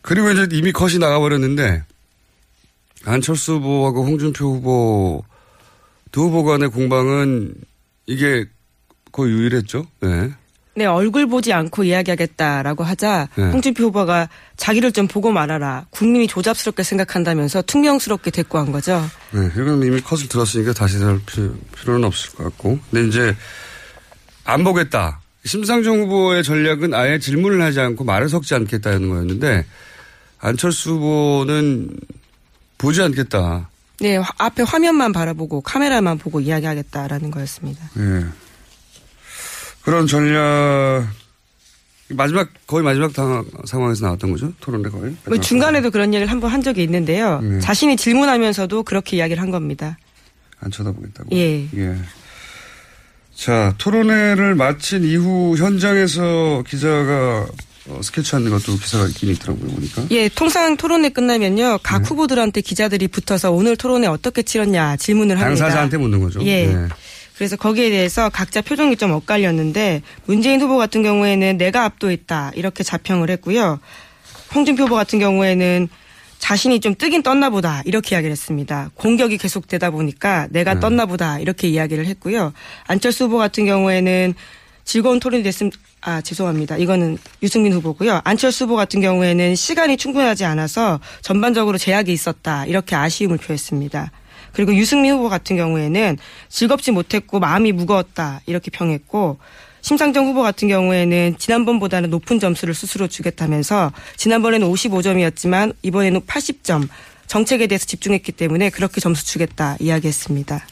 그리고 0.00 0.30
이제 0.30 0.48
이미 0.52 0.72
컷이 0.72 0.96
나가버렸는데 0.98 1.84
안철수 3.04 3.54
후보하고 3.54 4.04
홍준표 4.04 4.54
후보 4.54 5.24
두 6.10 6.22
후보 6.22 6.44
간의 6.44 6.70
공방은 6.70 7.54
이게 8.06 8.46
거의 9.10 9.32
유일했죠. 9.32 9.86
네. 10.00 10.30
네, 10.74 10.86
얼굴 10.86 11.26
보지 11.26 11.52
않고 11.52 11.84
이야기하겠다라고 11.84 12.82
하자 12.82 13.28
네. 13.36 13.50
홍준표 13.50 13.84
후보가 13.84 14.28
자기를 14.56 14.92
좀 14.92 15.06
보고 15.06 15.30
말아라. 15.30 15.86
국민이 15.90 16.26
조잡스럽게 16.26 16.82
생각한다면서 16.82 17.62
퉁명스럽게 17.62 18.30
대꾸한 18.30 18.72
거죠. 18.72 19.04
네, 19.32 19.50
이건 19.54 19.82
이미 19.82 20.00
컷을 20.00 20.28
들었으니까 20.28 20.72
다시 20.72 20.96
할 21.02 21.20
필요, 21.26 21.54
필요는 21.78 22.04
없을 22.04 22.34
것 22.36 22.44
같고. 22.44 22.78
근데 22.90 23.06
이제 23.08 23.36
안 24.44 24.64
보겠다. 24.64 25.20
심상정 25.44 26.00
후보의 26.02 26.42
전략은 26.42 26.94
아예 26.94 27.18
질문을 27.18 27.60
하지 27.60 27.80
않고 27.80 28.04
말을 28.04 28.28
섞지 28.28 28.54
않겠다는 28.54 29.08
거였는데 29.08 29.66
안철수 30.38 30.92
후보는 30.92 31.90
보지 32.82 33.00
않겠다. 33.00 33.68
네, 34.00 34.16
화- 34.16 34.28
앞에 34.38 34.64
화면만 34.64 35.12
바라보고 35.12 35.60
카메라만 35.60 36.18
보고 36.18 36.40
이야기하겠다라는 36.40 37.30
거였습니다. 37.30 37.88
예. 37.96 38.24
그런 39.82 40.08
전략 40.08 41.06
마지막 42.08 42.48
거의 42.66 42.82
마지막 42.84 43.12
당- 43.12 43.44
상황에서 43.64 44.04
나왔던 44.06 44.32
거죠 44.32 44.52
토론회 44.60 44.90
거의. 44.90 45.14
뭐 45.26 45.38
중간에도 45.38 45.90
그런 45.92 46.12
얘기를 46.12 46.30
한번 46.30 46.50
한 46.50 46.60
적이 46.60 46.82
있는데요. 46.82 47.40
네. 47.40 47.60
자신이 47.60 47.96
질문하면서도 47.96 48.82
그렇게 48.82 49.16
이야기를 49.18 49.40
한 49.40 49.50
겁니다. 49.52 49.96
안 50.60 50.70
쳐다보겠다고. 50.72 51.28
예. 51.36 51.68
예. 51.76 51.96
자, 53.34 53.74
토론회를 53.78 54.56
마친 54.56 55.04
이후 55.04 55.56
현장에서 55.56 56.64
기자가 56.66 57.46
어, 57.88 58.00
스케치하는 58.02 58.50
것도 58.50 58.76
기사가 58.76 59.06
있긴 59.08 59.30
있더라고요, 59.30 59.70
보니까. 59.70 60.06
예, 60.10 60.28
통상 60.28 60.76
토론회 60.76 61.08
끝나면요. 61.08 61.80
각 61.82 62.02
네. 62.02 62.08
후보들한테 62.08 62.60
기자들이 62.60 63.08
붙어서 63.08 63.50
오늘 63.50 63.76
토론회 63.76 64.06
어떻게 64.06 64.42
치렀냐 64.42 64.96
질문을 64.96 65.40
합니다. 65.40 65.64
당사자한테 65.64 65.96
묻는 65.98 66.20
거죠. 66.20 66.40
예. 66.44 66.66
네. 66.66 66.88
그래서 67.36 67.56
거기에 67.56 67.90
대해서 67.90 68.28
각자 68.28 68.60
표정이 68.60 68.96
좀 68.96 69.10
엇갈렸는데 69.10 70.02
문재인 70.26 70.60
후보 70.60 70.76
같은 70.76 71.02
경우에는 71.02 71.56
내가 71.56 71.84
압도했다 71.84 72.52
이렇게 72.54 72.84
자평을 72.84 73.30
했고요. 73.30 73.80
홍준표 74.54 74.84
후보 74.84 74.94
같은 74.94 75.18
경우에는 75.18 75.88
자신이 76.38 76.80
좀 76.80 76.94
뜨긴 76.96 77.22
떴나 77.22 77.50
보다 77.50 77.82
이렇게 77.84 78.14
이야기를 78.14 78.30
했습니다. 78.32 78.90
공격이 78.94 79.38
계속되다 79.38 79.90
보니까 79.90 80.46
내가 80.50 80.74
네. 80.74 80.80
떴나 80.80 81.06
보다 81.06 81.38
이렇게 81.40 81.68
이야기를 81.68 82.06
했고요. 82.06 82.52
안철수 82.86 83.24
후보 83.24 83.38
같은 83.38 83.64
경우에는 83.64 84.34
즐거운 84.84 85.18
토론이 85.18 85.42
됐음 85.42 85.70
아 86.02 86.20
죄송합니다. 86.20 86.76
이거는 86.78 87.16
유승민 87.42 87.72
후보고요. 87.72 88.20
안철수 88.24 88.64
후보 88.64 88.74
같은 88.74 89.00
경우에는 89.00 89.54
시간이 89.54 89.96
충분하지 89.96 90.44
않아서 90.44 90.98
전반적으로 91.22 91.78
제약이 91.78 92.12
있었다 92.12 92.66
이렇게 92.66 92.96
아쉬움을 92.96 93.38
표했습니다. 93.38 94.10
그리고 94.52 94.74
유승민 94.74 95.14
후보 95.14 95.28
같은 95.28 95.56
경우에는 95.56 96.18
즐겁지 96.48 96.90
못했고 96.90 97.38
마음이 97.38 97.70
무거웠다 97.72 98.40
이렇게 98.46 98.70
평했고 98.72 99.38
심상정 99.80 100.26
후보 100.26 100.42
같은 100.42 100.66
경우에는 100.68 101.36
지난번보다는 101.38 102.10
높은 102.10 102.40
점수를 102.40 102.74
스스로 102.74 103.06
주겠다면서 103.06 103.92
지난번에는 104.16 104.68
55점이었지만 104.68 105.74
이번에는 105.82 106.20
80점 106.22 106.88
정책에 107.28 107.68
대해서 107.68 107.86
집중했기 107.86 108.32
때문에 108.32 108.70
그렇게 108.70 109.00
점수 109.00 109.24
주겠다 109.24 109.76
이야기했습니다. 109.78 110.66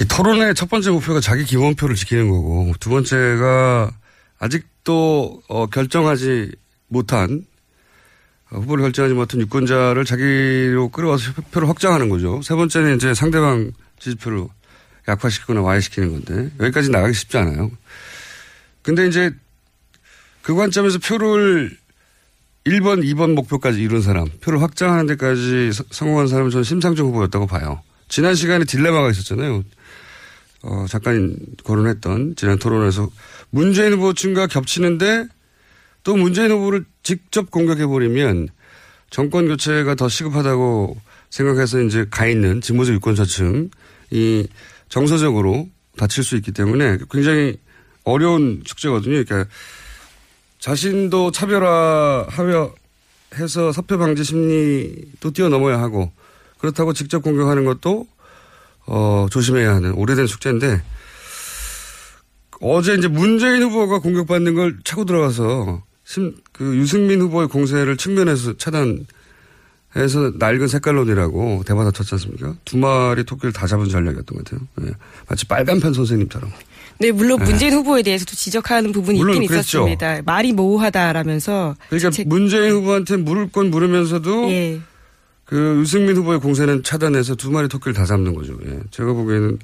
이 0.00 0.04
토론의 0.06 0.54
첫 0.54 0.68
번째 0.70 0.90
목표가 0.90 1.20
자기 1.20 1.44
기본표를 1.44 1.96
지키는 1.96 2.28
거고 2.28 2.72
두 2.80 2.90
번째가 2.90 3.90
아직도 4.44 5.42
어, 5.48 5.66
결정하지 5.66 6.52
못한 6.88 7.46
어, 8.50 8.58
후보를 8.58 8.82
결정하지 8.84 9.14
못한 9.14 9.40
유권자를 9.40 10.04
자기로 10.04 10.90
끌어와서 10.90 11.32
표를 11.50 11.68
확장하는 11.70 12.10
거죠. 12.10 12.42
세 12.42 12.54
번째는 12.54 12.96
이제 12.96 13.14
상대방 13.14 13.72
지지표를 13.98 14.46
약화시키거나 15.08 15.62
와해시키는 15.62 16.12
건데 16.12 16.50
여기까지 16.60 16.90
나가기 16.90 17.14
쉽지 17.14 17.38
않아요. 17.38 17.70
근데 18.82 19.06
이제 19.06 19.30
그 20.42 20.54
관점에서 20.54 20.98
표를 20.98 21.74
1번, 22.66 23.02
2번 23.02 23.32
목표까지 23.34 23.80
이룬 23.80 24.02
사람, 24.02 24.26
표를 24.42 24.60
확장하는 24.60 25.06
데까지 25.06 25.70
성공한 25.90 26.28
사람은 26.28 26.50
저는 26.50 26.64
심상정 26.64 27.06
후보였다고 27.06 27.46
봐요. 27.46 27.80
지난 28.08 28.34
시간에 28.34 28.66
딜레마가 28.66 29.10
있었잖아요. 29.10 29.64
어, 30.66 30.86
잠깐 30.88 31.36
거론했던 31.62 32.36
지난 32.36 32.58
토론에서 32.58 33.10
문재인 33.50 33.92
후보 33.92 34.14
층과 34.14 34.46
겹치는데 34.46 35.26
또 36.02 36.16
문재인 36.16 36.50
후보를 36.50 36.86
직접 37.02 37.50
공격해버리면 37.50 38.48
정권 39.10 39.46
교체가 39.46 39.94
더 39.94 40.08
시급하다고 40.08 40.96
생각해서 41.28 41.82
이제 41.82 42.06
가 42.10 42.26
있는 42.26 42.62
진보적 42.62 42.94
유권자층이 42.94 43.68
정서적으로 44.88 45.68
다칠 45.98 46.24
수 46.24 46.36
있기 46.36 46.52
때문에 46.52 46.98
굉장히 47.10 47.58
어려운 48.04 48.62
숙제거든요. 48.64 49.22
그러니까 49.24 49.50
자신도 50.60 51.30
차별화하며 51.30 52.74
해서 53.34 53.72
사표 53.72 53.98
방지 53.98 54.24
심리도 54.24 55.30
뛰어넘어야 55.32 55.78
하고 55.78 56.10
그렇다고 56.58 56.94
직접 56.94 57.20
공격하는 57.20 57.64
것도 57.64 58.06
어, 58.86 59.26
조심해야 59.30 59.74
하는 59.74 59.92
오래된 59.92 60.26
숙제인데 60.26 60.82
어제 62.60 62.94
이제 62.94 63.08
문재인 63.08 63.62
후보가 63.62 63.98
공격받는 63.98 64.54
걸 64.54 64.78
차고 64.84 65.04
들어가서 65.04 65.82
심, 66.04 66.34
그 66.52 66.76
유승민 66.76 67.20
후보의 67.20 67.48
공세를 67.48 67.96
측면에서 67.96 68.56
차단해서 68.56 69.04
낡은 70.38 70.68
색깔론이라고 70.68 71.64
대받아 71.66 71.90
쳤지 71.90 72.14
않습니까? 72.14 72.54
두 72.64 72.76
마리 72.76 73.24
토끼를 73.24 73.52
다 73.52 73.66
잡은 73.66 73.88
전략이었던 73.88 74.36
것 74.36 74.44
같아요. 74.44 74.66
네. 74.76 74.92
마치 75.28 75.46
빨간편 75.46 75.92
선생님처럼. 75.94 76.50
네, 76.98 77.10
물론 77.10 77.42
문재인 77.42 77.70
네. 77.70 77.76
후보에 77.76 78.02
대해서도 78.02 78.32
지적하는 78.32 78.92
부분이 78.92 79.18
있긴 79.18 79.46
그랬죠. 79.46 79.78
있었습니다. 79.80 80.22
말이 80.24 80.52
모호하다라면서. 80.52 81.76
그러니까 81.88 82.10
제... 82.10 82.24
문재인 82.24 82.72
후보한테 82.72 83.16
물을 83.16 83.50
건 83.50 83.70
물으면서도 83.70 84.50
예. 84.50 84.80
그 85.44 85.78
유승민 85.80 86.16
후보의 86.16 86.40
공세는 86.40 86.82
차단해서 86.82 87.34
두 87.34 87.50
마리 87.50 87.68
토끼를 87.68 87.92
다 87.92 88.04
잡는 88.06 88.34
거죠. 88.34 88.58
예. 88.66 88.80
제가 88.90 89.12
보기에는 89.12 89.58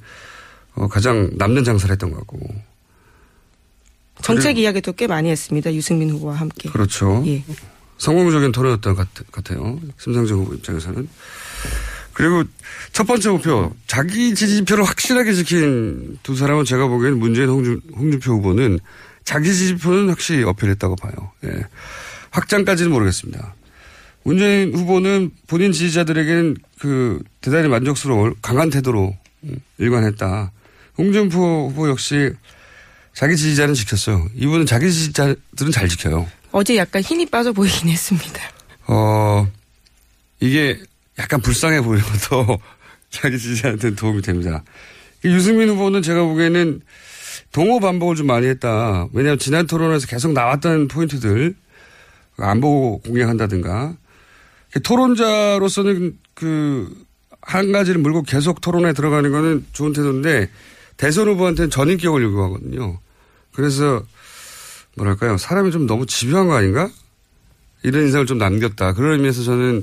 어, 0.74 0.88
가장 0.88 1.30
남는 1.34 1.64
장사를 1.64 1.90
했던 1.92 2.10
것 2.10 2.18
같고. 2.18 2.38
정책 4.22 4.58
이야기도 4.58 4.92
꽤 4.92 5.06
많이 5.06 5.30
했습니다. 5.30 5.72
유승민 5.72 6.10
후보와 6.10 6.34
함께. 6.34 6.68
그렇죠. 6.68 7.22
예. 7.26 7.42
성공적인 7.98 8.52
토론이었던 8.52 8.94
것 8.94 9.08
같아요. 9.32 9.80
심상정 9.98 10.38
후보 10.40 10.54
입장에서는. 10.54 11.08
그리고 12.12 12.44
첫 12.92 13.06
번째 13.06 13.30
목표, 13.30 13.74
자기 13.86 14.34
지지표를 14.34 14.84
확실하게 14.84 15.32
지킨 15.32 16.18
두 16.22 16.36
사람은 16.36 16.64
제가 16.64 16.86
보기에는 16.88 17.18
문재인 17.18 17.48
홍준, 17.48 17.80
홍준표 17.96 18.32
후보는 18.32 18.78
자기 19.24 19.52
지지표는 19.54 20.10
확실히 20.10 20.42
어필했다고 20.44 20.96
봐요. 20.96 21.12
예. 21.44 21.64
확장까지는 22.30 22.92
모르겠습니다. 22.92 23.54
문재인 24.22 24.74
후보는 24.74 25.30
본인 25.46 25.72
지지자들에게는 25.72 26.56
그 26.78 27.22
대단히 27.40 27.68
만족스러울 27.68 28.34
강한 28.42 28.70
태도로 28.70 29.16
일관했다. 29.78 30.52
홍준표 30.98 31.68
후보 31.70 31.88
역시 31.88 32.32
자기 33.14 33.36
지지자는 33.36 33.74
지켰어요. 33.74 34.28
이분은 34.34 34.66
자기 34.66 34.92
지지자들은 34.92 35.72
잘 35.72 35.88
지켜요. 35.88 36.26
어제 36.52 36.76
약간 36.76 37.02
힘이 37.02 37.26
빠져 37.26 37.52
보이긴 37.52 37.88
했습니다. 37.88 38.40
어, 38.86 39.48
이게 40.40 40.80
약간 41.18 41.40
불쌍해 41.40 41.80
것도 41.80 42.58
자기 43.10 43.38
지지자한테는 43.38 43.96
도움이 43.96 44.22
됩니다. 44.22 44.62
유승민 45.24 45.68
후보는 45.70 46.02
제가 46.02 46.22
보기에는 46.24 46.80
동호 47.52 47.80
반복을 47.80 48.16
좀 48.16 48.26
많이 48.26 48.46
했다. 48.46 49.06
왜냐하면 49.12 49.38
지난 49.38 49.66
토론에서 49.66 50.06
계속 50.06 50.32
나왔던 50.32 50.88
포인트들 50.88 51.54
안 52.38 52.60
보고 52.60 52.98
공략한다든가 52.98 53.96
토론자로서는 54.82 56.18
그 56.34 57.10
한 57.42 57.72
가지를 57.72 58.00
물고 58.00 58.22
계속 58.22 58.60
토론에 58.60 58.92
들어가는 58.92 59.30
거는 59.30 59.66
좋은 59.72 59.92
태도인데 59.92 60.50
대선 60.96 61.28
후보한테는 61.28 61.70
전인격을 61.70 62.22
요구하거든요. 62.22 62.98
그래서 63.52 64.02
뭐랄까요 64.96 65.38
사람이 65.38 65.70
좀 65.70 65.86
너무 65.86 66.06
집요한 66.06 66.46
거 66.48 66.54
아닌가 66.54 66.90
이런 67.82 68.04
인상을 68.04 68.26
좀 68.26 68.38
남겼다. 68.38 68.92
그런 68.92 69.12
의미에서 69.14 69.42
저는 69.42 69.82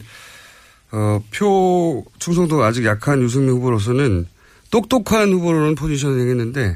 어, 0.91 1.23
표 1.32 2.06
충성도가 2.19 2.65
아직 2.65 2.86
약한 2.86 3.21
유승민 3.21 3.52
후보로서는 3.56 4.28
똑똑한 4.69 5.34
후보로는 5.34 5.76
포지션을 5.76 6.19
행했는데 6.21 6.76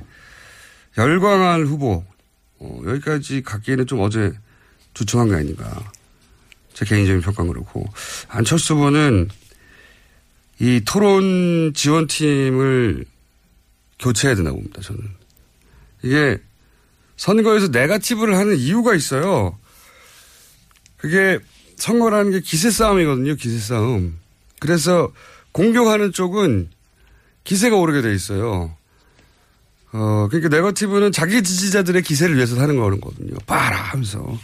열광할 0.97 1.65
후보 1.65 2.03
어, 2.59 2.81
여기까지 2.85 3.43
갖기에는 3.43 3.85
좀 3.85 4.01
어제 4.01 4.33
주춤한 4.93 5.29
게 5.29 5.35
아닌가. 5.35 5.91
제 6.81 6.85
개인적인 6.85 7.21
평가는 7.21 7.53
그렇고 7.53 7.85
안철수 8.27 8.73
후보는 8.73 9.29
이 10.59 10.81
토론 10.83 11.73
지원팀을 11.75 13.05
교체해야 13.99 14.35
된다고 14.35 14.57
봅니다. 14.57 14.81
저는 14.81 15.01
이게 16.01 16.39
선거에서 17.17 17.67
네가티브를 17.67 18.35
하는 18.35 18.57
이유가 18.57 18.95
있어요. 18.95 19.59
그게 20.97 21.37
선거라는 21.77 22.31
게 22.31 22.39
기세 22.39 22.71
싸움이거든요. 22.71 23.35
기세 23.35 23.59
싸움. 23.59 24.17
그래서 24.59 25.11
공격하는 25.51 26.11
쪽은 26.13 26.69
기세가 27.43 27.75
오르게 27.75 28.01
돼 28.01 28.13
있어요. 28.13 28.75
어, 29.93 30.27
그러니까 30.31 30.55
네거티브는 30.55 31.11
자기 31.11 31.43
지지자들의 31.43 32.01
기세를 32.01 32.37
위해서 32.37 32.59
하는 32.59 32.77
거거든요. 32.77 33.35
봐라 33.45 33.77
하면서. 33.77 34.39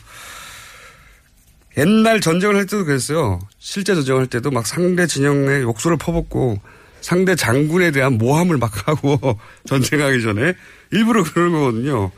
옛날 1.77 2.19
전쟁을 2.19 2.55
할 2.55 2.65
때도 2.65 2.85
그랬어요. 2.85 3.39
실제 3.59 3.93
전쟁을 3.93 4.21
할 4.21 4.27
때도 4.27 4.49
막 4.51 4.65
상대 4.65 5.05
진영에 5.05 5.61
욕설을 5.61 5.97
퍼붓고 5.97 6.59
상대 7.01 7.35
장군에 7.35 7.91
대한 7.91 8.17
모함을 8.17 8.57
막 8.57 8.87
하고 8.87 9.39
전쟁하기 9.65 10.21
전에 10.21 10.55
일부러 10.91 11.23
그러는 11.23 11.51
거거든요. 11.51 12.11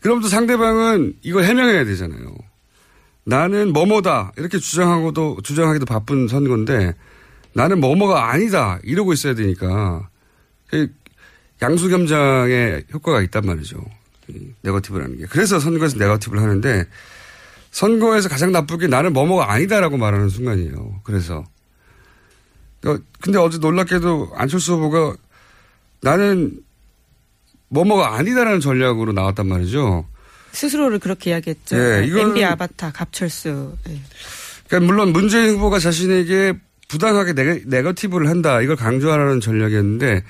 그럼 0.00 0.20
또 0.20 0.28
상대방은 0.28 1.16
이걸 1.22 1.44
해명해야 1.44 1.84
되잖아요. 1.84 2.34
나는 3.24 3.72
뭐뭐다 3.72 4.32
이렇게 4.36 4.58
주장하고도 4.58 5.38
주장하기도 5.42 5.86
바쁜 5.86 6.26
선거인데 6.26 6.94
나는 7.52 7.80
뭐뭐가 7.80 8.30
아니다 8.30 8.78
이러고 8.82 9.12
있어야 9.12 9.34
되니까 9.34 10.08
양수겸장의 11.60 12.86
효과가 12.92 13.22
있단 13.22 13.44
말이죠. 13.44 13.84
네거티브라는 14.62 15.18
게. 15.18 15.26
그래서 15.26 15.60
선거에서 15.60 15.98
네거티브를 15.98 16.42
하는데 16.42 16.86
선거에서 17.72 18.28
가장 18.28 18.52
나쁘게 18.52 18.86
나는 18.86 19.12
뭐뭐가 19.12 19.50
아니다라고 19.50 19.96
말하는 19.96 20.28
순간이에요. 20.28 21.00
그래서. 21.02 21.44
그러니까 22.80 23.04
근데 23.20 23.38
어제 23.38 23.58
놀랍게도 23.58 24.32
안철수 24.36 24.74
후보가 24.74 25.16
나는 26.02 26.60
뭐뭐가 27.68 28.16
아니다라는 28.16 28.60
전략으로 28.60 29.12
나왔단 29.12 29.46
말이죠. 29.48 30.06
스스로를 30.52 30.98
그렇게 30.98 31.30
이야기했죠. 31.30 31.76
네, 31.76 32.06
이건 32.06 32.28
MB 32.28 32.44
아바타 32.44 32.92
갑철수. 32.92 33.74
네. 33.84 33.98
그러니까 34.68 34.92
물론 34.92 35.12
문재인 35.12 35.54
후보가 35.54 35.78
자신에게 35.78 36.58
부당하게 36.88 37.32
네거, 37.32 37.60
네거티브를 37.66 38.28
한다 38.28 38.60
이걸 38.60 38.76
강조하라는 38.76 39.40
전략이었는데 39.40 40.22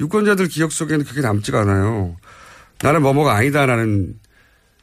유권자들 0.00 0.48
기억 0.48 0.72
속에는 0.72 1.04
그게 1.04 1.20
남지가 1.20 1.60
않아요. 1.60 2.16
나는 2.80 3.02
뭐뭐가 3.02 3.34
아니다라는 3.34 4.18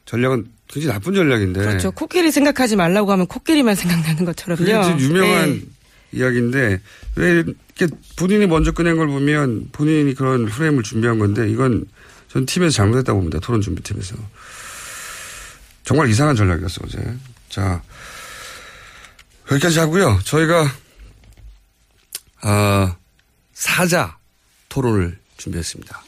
전략은 0.05 0.47
굉장히 0.67 0.93
나쁜 0.93 1.13
전략인데. 1.13 1.59
그렇죠. 1.61 1.91
코끼리 1.91 2.31
생각하지 2.31 2.75
말라고 2.75 3.11
하면 3.11 3.27
코끼리만 3.27 3.75
생각나는 3.75 4.25
것처럼요. 4.25 4.99
유명한 4.99 5.51
네. 5.51 5.61
이야기인데 6.11 6.81
왜 7.15 7.31
이렇게 7.31 7.87
본인이 8.15 8.45
먼저 8.47 8.71
꺼낸 8.71 8.97
걸 8.97 9.07
보면 9.07 9.69
본인이 9.71 10.13
그런 10.13 10.45
프레임을 10.45 10.83
준비한 10.83 11.19
건데 11.19 11.49
이건 11.49 11.85
전 12.29 12.45
팀에서 12.45 12.71
잘못했다고 12.71 13.19
봅니다. 13.19 13.39
토론 13.39 13.61
준비팀에서. 13.61 14.15
정말 15.83 16.09
이상한 16.09 16.35
전략이었어 16.35 16.81
어제. 16.85 16.97
자 17.49 17.81
여기까지 19.51 19.79
하고요. 19.79 20.19
저희가 20.23 20.71
아 22.41 22.95
사자 23.53 24.17
토론을 24.69 25.17
준비했습니다. 25.37 26.03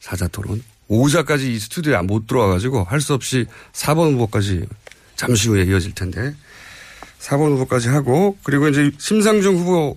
사자 0.00 0.26
토론. 0.28 0.62
5자까지 0.90 1.42
이 1.44 1.58
스튜디오에 1.58 2.02
못 2.02 2.26
들어와가지고 2.26 2.84
할 2.84 3.00
수 3.00 3.14
없이 3.14 3.46
4번 3.72 4.12
후보까지 4.14 4.66
잠시 5.16 5.48
후에 5.48 5.62
이어질 5.64 5.94
텐데 5.94 6.34
4번 7.20 7.52
후보까지 7.52 7.88
하고 7.88 8.36
그리고 8.42 8.68
이제 8.68 8.90
심상정 8.98 9.56
후보 9.56 9.96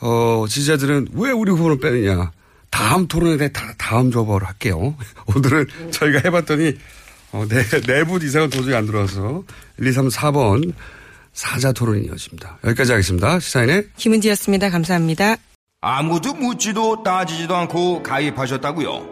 어, 0.00 0.44
지지자들은 0.48 1.08
왜 1.14 1.30
우리 1.30 1.50
후보를 1.52 1.78
빼느냐 1.78 2.30
다음 2.70 3.06
토론에 3.06 3.36
대해 3.36 3.50
다, 3.52 3.74
다음 3.78 4.10
조업으로 4.10 4.46
할게요. 4.46 4.96
오늘은 5.34 5.66
저희가 5.90 6.20
해봤더니 6.24 6.74
어, 7.32 7.46
네, 7.48 7.62
네분 7.86 8.22
이상은 8.22 8.50
도저히 8.50 8.74
안 8.74 8.86
들어와서 8.86 9.42
1, 9.78 9.86
2, 9.86 9.92
3, 9.92 10.08
4번 10.08 10.72
사자 11.32 11.72
토론이 11.72 12.06
이어집니다. 12.06 12.58
여기까지 12.64 12.92
하겠습니다. 12.92 13.40
시사인의 13.40 13.88
김은지였습니다. 13.96 14.70
감사합니다. 14.70 15.36
아무도 15.80 16.34
묻지도 16.34 17.02
따지지도 17.02 17.56
않고 17.56 18.02
가입하셨다고요? 18.02 19.11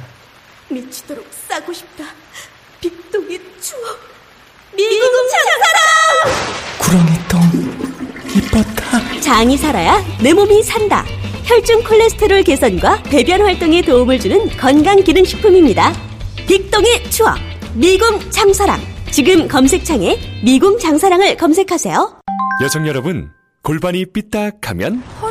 미치도록 0.73 1.25
싸고 1.47 1.73
싶다. 1.73 2.05
빅동의 2.79 3.39
추억. 3.59 3.99
미궁 4.75 5.11
장사랑! 5.31 5.81
구렁이 6.79 7.11
똥 7.29 7.41
이뻤다. 8.35 9.19
장이 9.21 9.57
살아야 9.57 10.03
내 10.21 10.33
몸이 10.33 10.63
산다. 10.63 11.05
혈중 11.43 11.83
콜레스테롤 11.83 12.43
개선과 12.43 13.03
배변 13.03 13.41
활동에 13.41 13.81
도움을 13.81 14.19
주는 14.19 14.47
건강 14.57 15.03
기능 15.03 15.25
식품입니다. 15.25 15.93
빅동의 16.47 17.09
추억. 17.09 17.37
미궁 17.75 18.31
장사랑. 18.31 18.79
지금 19.11 19.47
검색창에 19.47 20.17
미궁 20.43 20.79
장사랑을 20.79 21.35
검색하세요. 21.35 22.21
여성 22.63 22.87
여러분, 22.87 23.29
골반이 23.61 24.05
삐딱하면 24.05 25.03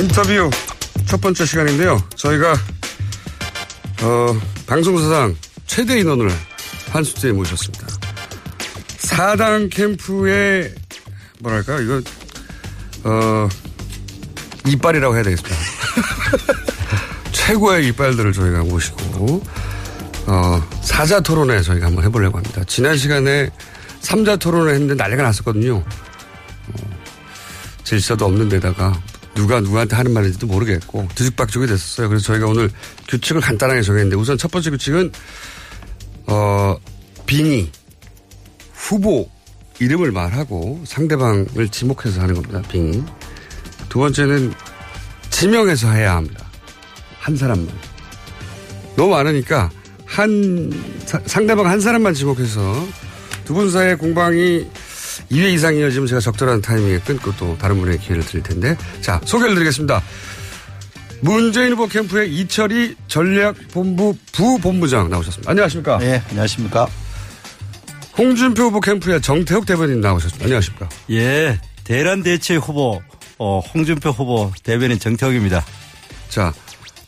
인터뷰 0.00 0.48
첫 1.04 1.20
번째 1.20 1.44
시간인데요. 1.44 2.02
저희가 2.16 2.54
어, 4.02 4.40
방송사상 4.66 5.36
최대 5.66 6.00
인원을 6.00 6.30
한 6.90 7.04
수제에 7.04 7.32
모셨습니다. 7.32 7.86
사당 8.96 9.68
캠프의 9.68 10.74
뭐랄까 11.40 11.80
이거 11.80 12.00
어, 13.04 13.48
이빨이라고 14.66 15.14
해야 15.14 15.22
되겠습니다. 15.22 15.56
최고의 17.32 17.88
이빨들을 17.88 18.32
저희가 18.32 18.60
모시고 18.60 19.44
어, 20.26 20.68
사자 20.82 21.20
토론회 21.20 21.60
저희가 21.60 21.86
한번 21.86 22.04
해보려고 22.04 22.38
합니다. 22.38 22.62
지난 22.66 22.96
시간에 22.96 23.50
삼자 24.00 24.36
토론을 24.36 24.72
했는데 24.72 24.94
난리가 24.94 25.22
났었거든요. 25.24 25.76
어, 25.76 26.90
질서도 27.84 28.24
없는 28.24 28.48
데다가 28.48 28.98
누가 29.34 29.60
누구한테 29.60 29.96
하는 29.96 30.12
말인지도 30.12 30.46
모르겠고 30.46 31.08
뒤죽박죽이 31.14 31.66
됐었어요. 31.66 32.08
그래서 32.08 32.24
저희가 32.26 32.46
오늘 32.46 32.70
규칙을 33.08 33.40
간단하게 33.40 33.82
정했는데 33.82 34.16
우선 34.16 34.36
첫 34.36 34.50
번째 34.50 34.70
규칙은 34.70 35.12
어, 36.26 36.76
빙의 37.26 37.70
후보 38.74 39.28
이름을 39.78 40.12
말하고 40.12 40.82
상대방을 40.86 41.68
지목해서 41.70 42.20
하는 42.20 42.34
겁니다. 42.34 42.60
빙의. 42.68 43.02
두 43.88 43.98
번째는 43.98 44.52
지명해서 45.30 45.90
해야 45.90 46.16
합니다. 46.16 46.46
한 47.18 47.36
사람만. 47.36 47.68
너무 48.96 49.10
많으니까 49.10 49.70
한 50.04 50.70
사, 51.06 51.20
상대방 51.24 51.66
한 51.66 51.80
사람만 51.80 52.14
지목해서 52.14 52.86
두 53.44 53.54
분 53.54 53.70
사이의 53.70 53.96
공방이 53.98 54.66
2회 55.30 55.52
이상 55.52 55.74
이어지면 55.76 56.06
제가 56.06 56.20
적절한 56.20 56.60
타이밍에 56.62 56.98
끊고 57.00 57.34
또 57.36 57.56
다른 57.58 57.78
분에게 57.80 57.98
기회를 57.98 58.24
드릴 58.24 58.42
텐데 58.42 58.76
자 59.00 59.20
소개를 59.24 59.54
드리겠습니다. 59.54 60.02
문재인 61.22 61.72
후보 61.72 61.86
캠프의 61.86 62.32
이철희 62.34 62.96
전략본부 63.08 64.16
부본부장 64.32 65.10
나오셨습니다. 65.10 65.50
안녕하십니까? 65.50 65.98
네, 65.98 66.22
안녕하십니까? 66.30 66.88
홍준표 68.16 68.64
후보 68.64 68.80
캠프의 68.80 69.20
정태욱 69.20 69.66
대변인 69.66 70.00
나오셨습니다. 70.00 70.44
안녕하십니까? 70.44 70.88
예, 71.10 71.58
대란 71.84 72.22
대체 72.22 72.56
후보 72.56 73.02
어, 73.38 73.60
홍준표 73.60 74.10
후보 74.10 74.50
대변인 74.62 74.98
정태욱입니다. 74.98 75.64
자, 76.28 76.52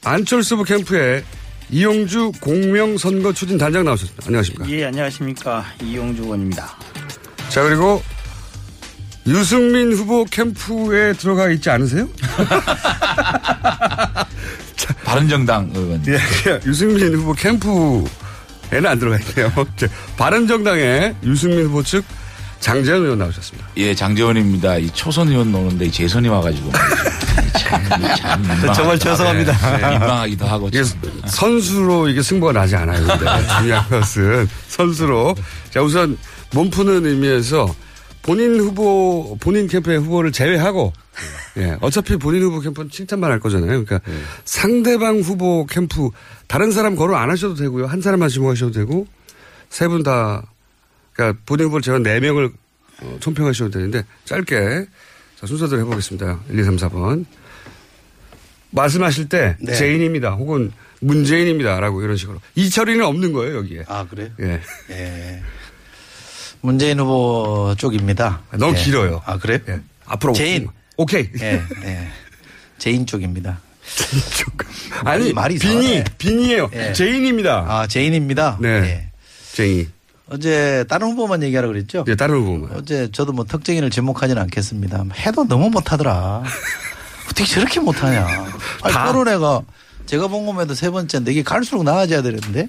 안철수 0.04 0.54
후보 0.54 0.64
캠프의 0.64 1.22
이용주 1.70 2.32
공명선거 2.40 3.32
추진 3.32 3.56
단장 3.56 3.84
나오셨습니다. 3.84 4.24
안녕하십니까? 4.26 4.68
예, 4.70 4.84
안녕하십니까? 4.86 5.64
이용주 5.82 6.22
의원입니다. 6.24 6.76
자, 7.52 7.62
그리고 7.62 8.02
유승민 9.26 9.92
후보 9.92 10.24
캠프에 10.24 11.12
들어가 11.12 11.50
있지 11.50 11.68
않으세요? 11.68 12.08
바른정당 15.04 15.70
의원. 15.74 16.02
예, 16.08 16.18
유승민 16.64 17.14
후보 17.14 17.34
캠프에는 17.34 18.06
안 18.86 18.98
들어가 18.98 19.18
있네요. 19.18 19.52
바른정당의 20.16 21.14
유승민 21.24 21.66
후보 21.66 21.82
측 21.82 22.02
장재현 22.60 23.02
의원 23.02 23.18
나오셨습니다. 23.18 23.68
예, 23.76 23.94
장재원입니다. 23.94 24.78
이 24.78 24.88
초선 24.94 25.28
의원 25.28 25.52
노는데 25.52 25.90
재선이 25.90 26.28
와가지고. 26.28 26.72
참, 27.58 27.82
참 28.16 28.40
민망하기도 28.40 28.72
정말 28.72 28.98
죄송합니다. 28.98 29.76
네, 29.76 29.90
민망하기도 29.90 30.46
하고. 30.46 30.68
이게 30.68 30.82
선수로 31.26 32.08
이게 32.08 32.22
승부가 32.22 32.52
나지 32.52 32.76
않아요. 32.76 33.06
근데 33.06 33.26
중요한 33.58 33.86
것은 33.90 34.48
선수로. 34.68 35.34
자, 35.70 35.82
우선 35.82 36.16
몸 36.54 36.70
푸는 36.70 37.06
의미에서 37.06 37.74
본인 38.22 38.60
후보, 38.60 39.36
본인 39.40 39.66
캠프의 39.66 39.98
후보를 39.98 40.30
제외하고, 40.32 40.92
예, 41.56 41.76
어차피 41.80 42.16
본인 42.16 42.42
후보 42.42 42.60
캠프는 42.60 42.88
칭찬만 42.90 43.30
할 43.30 43.40
거잖아요. 43.40 43.84
그러니까 43.84 44.00
상대방 44.44 45.20
후보 45.20 45.66
캠프, 45.66 46.10
다른 46.46 46.70
사람 46.70 46.94
거론 46.94 47.18
안 47.20 47.30
하셔도 47.30 47.54
되고요. 47.54 47.86
한 47.86 48.00
사람만 48.00 48.28
지목하셔도 48.28 48.72
되고, 48.72 49.06
세 49.70 49.88
분 49.88 50.02
다, 50.02 50.46
그러니까 51.14 51.40
본인 51.46 51.66
후보를 51.66 51.82
제가 51.82 51.98
네 51.98 52.20
명을 52.20 52.50
어, 53.02 53.16
총평하셔도 53.18 53.70
되는데, 53.70 54.04
짧게, 54.26 54.86
자, 55.40 55.46
순서대로 55.46 55.80
해보겠습니다. 55.82 56.40
1, 56.50 56.58
2, 56.60 56.62
3, 56.64 56.76
4번. 56.76 57.24
말씀하실 58.70 59.28
때, 59.28 59.56
네. 59.60 59.74
제인입니다. 59.74 60.30
혹은 60.34 60.70
문재인입니다. 61.00 61.80
라고 61.80 62.00
이런 62.02 62.16
식으로. 62.16 62.40
이철희는 62.54 63.04
없는 63.04 63.32
거예요, 63.32 63.56
여기에. 63.56 63.84
아, 63.88 64.06
그래요? 64.08 64.28
예. 64.40 64.60
예. 64.90 65.42
문재인 66.62 66.98
후보 67.00 67.74
쪽입니다. 67.76 68.40
너무 68.52 68.76
예. 68.76 68.82
길어요. 68.82 69.20
아, 69.26 69.36
그래요? 69.36 69.58
앞으로. 70.06 70.32
제인. 70.32 70.68
오케이. 70.96 71.28
예, 71.40 71.60
예. 71.84 72.08
제인 72.78 73.04
쪽입니다. 73.04 73.60
아니, 75.04 75.32
말이 75.32 75.58
빈이. 75.58 76.04
빈이에요. 76.18 76.70
예. 76.72 76.92
제인입니다. 76.92 77.64
아, 77.68 77.86
제인입니다. 77.86 78.58
네. 78.60 78.68
예. 78.68 79.08
제인. 79.52 79.90
어제 80.30 80.84
다른 80.88 81.08
후보만 81.08 81.42
얘기하라 81.42 81.66
그랬죠? 81.68 82.04
예, 82.08 82.14
다른 82.14 82.36
후보만. 82.36 82.70
어제 82.76 83.10
저도 83.10 83.32
뭐 83.32 83.44
특정인을 83.44 83.90
지목하지는 83.90 84.40
않겠습니다. 84.42 85.04
해도 85.18 85.44
너무 85.44 85.68
못하더라. 85.68 86.44
어떻게 87.26 87.44
저렇게 87.44 87.80
못하냐. 87.80 88.24
아니, 88.82 88.94
다. 88.94 89.06
토론회가 89.12 89.62
제가 90.06 90.28
본 90.28 90.46
것에도 90.46 90.74
세 90.74 90.90
번째인데 90.90 91.32
이게 91.32 91.42
갈수록 91.42 91.82
나아져야 91.82 92.22
되는데 92.22 92.68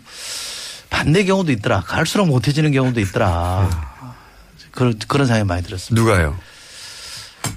반대 0.94 1.26
경우도 1.26 1.52
있더라. 1.54 1.82
갈수록 1.82 2.28
못해지는 2.28 2.72
경우도 2.72 3.00
있더라. 3.02 3.68
그런, 4.72 4.98
그런 5.08 5.26
생각이 5.26 5.46
많이 5.48 5.64
들었습니다. 5.64 6.00
누가요? 6.00 6.38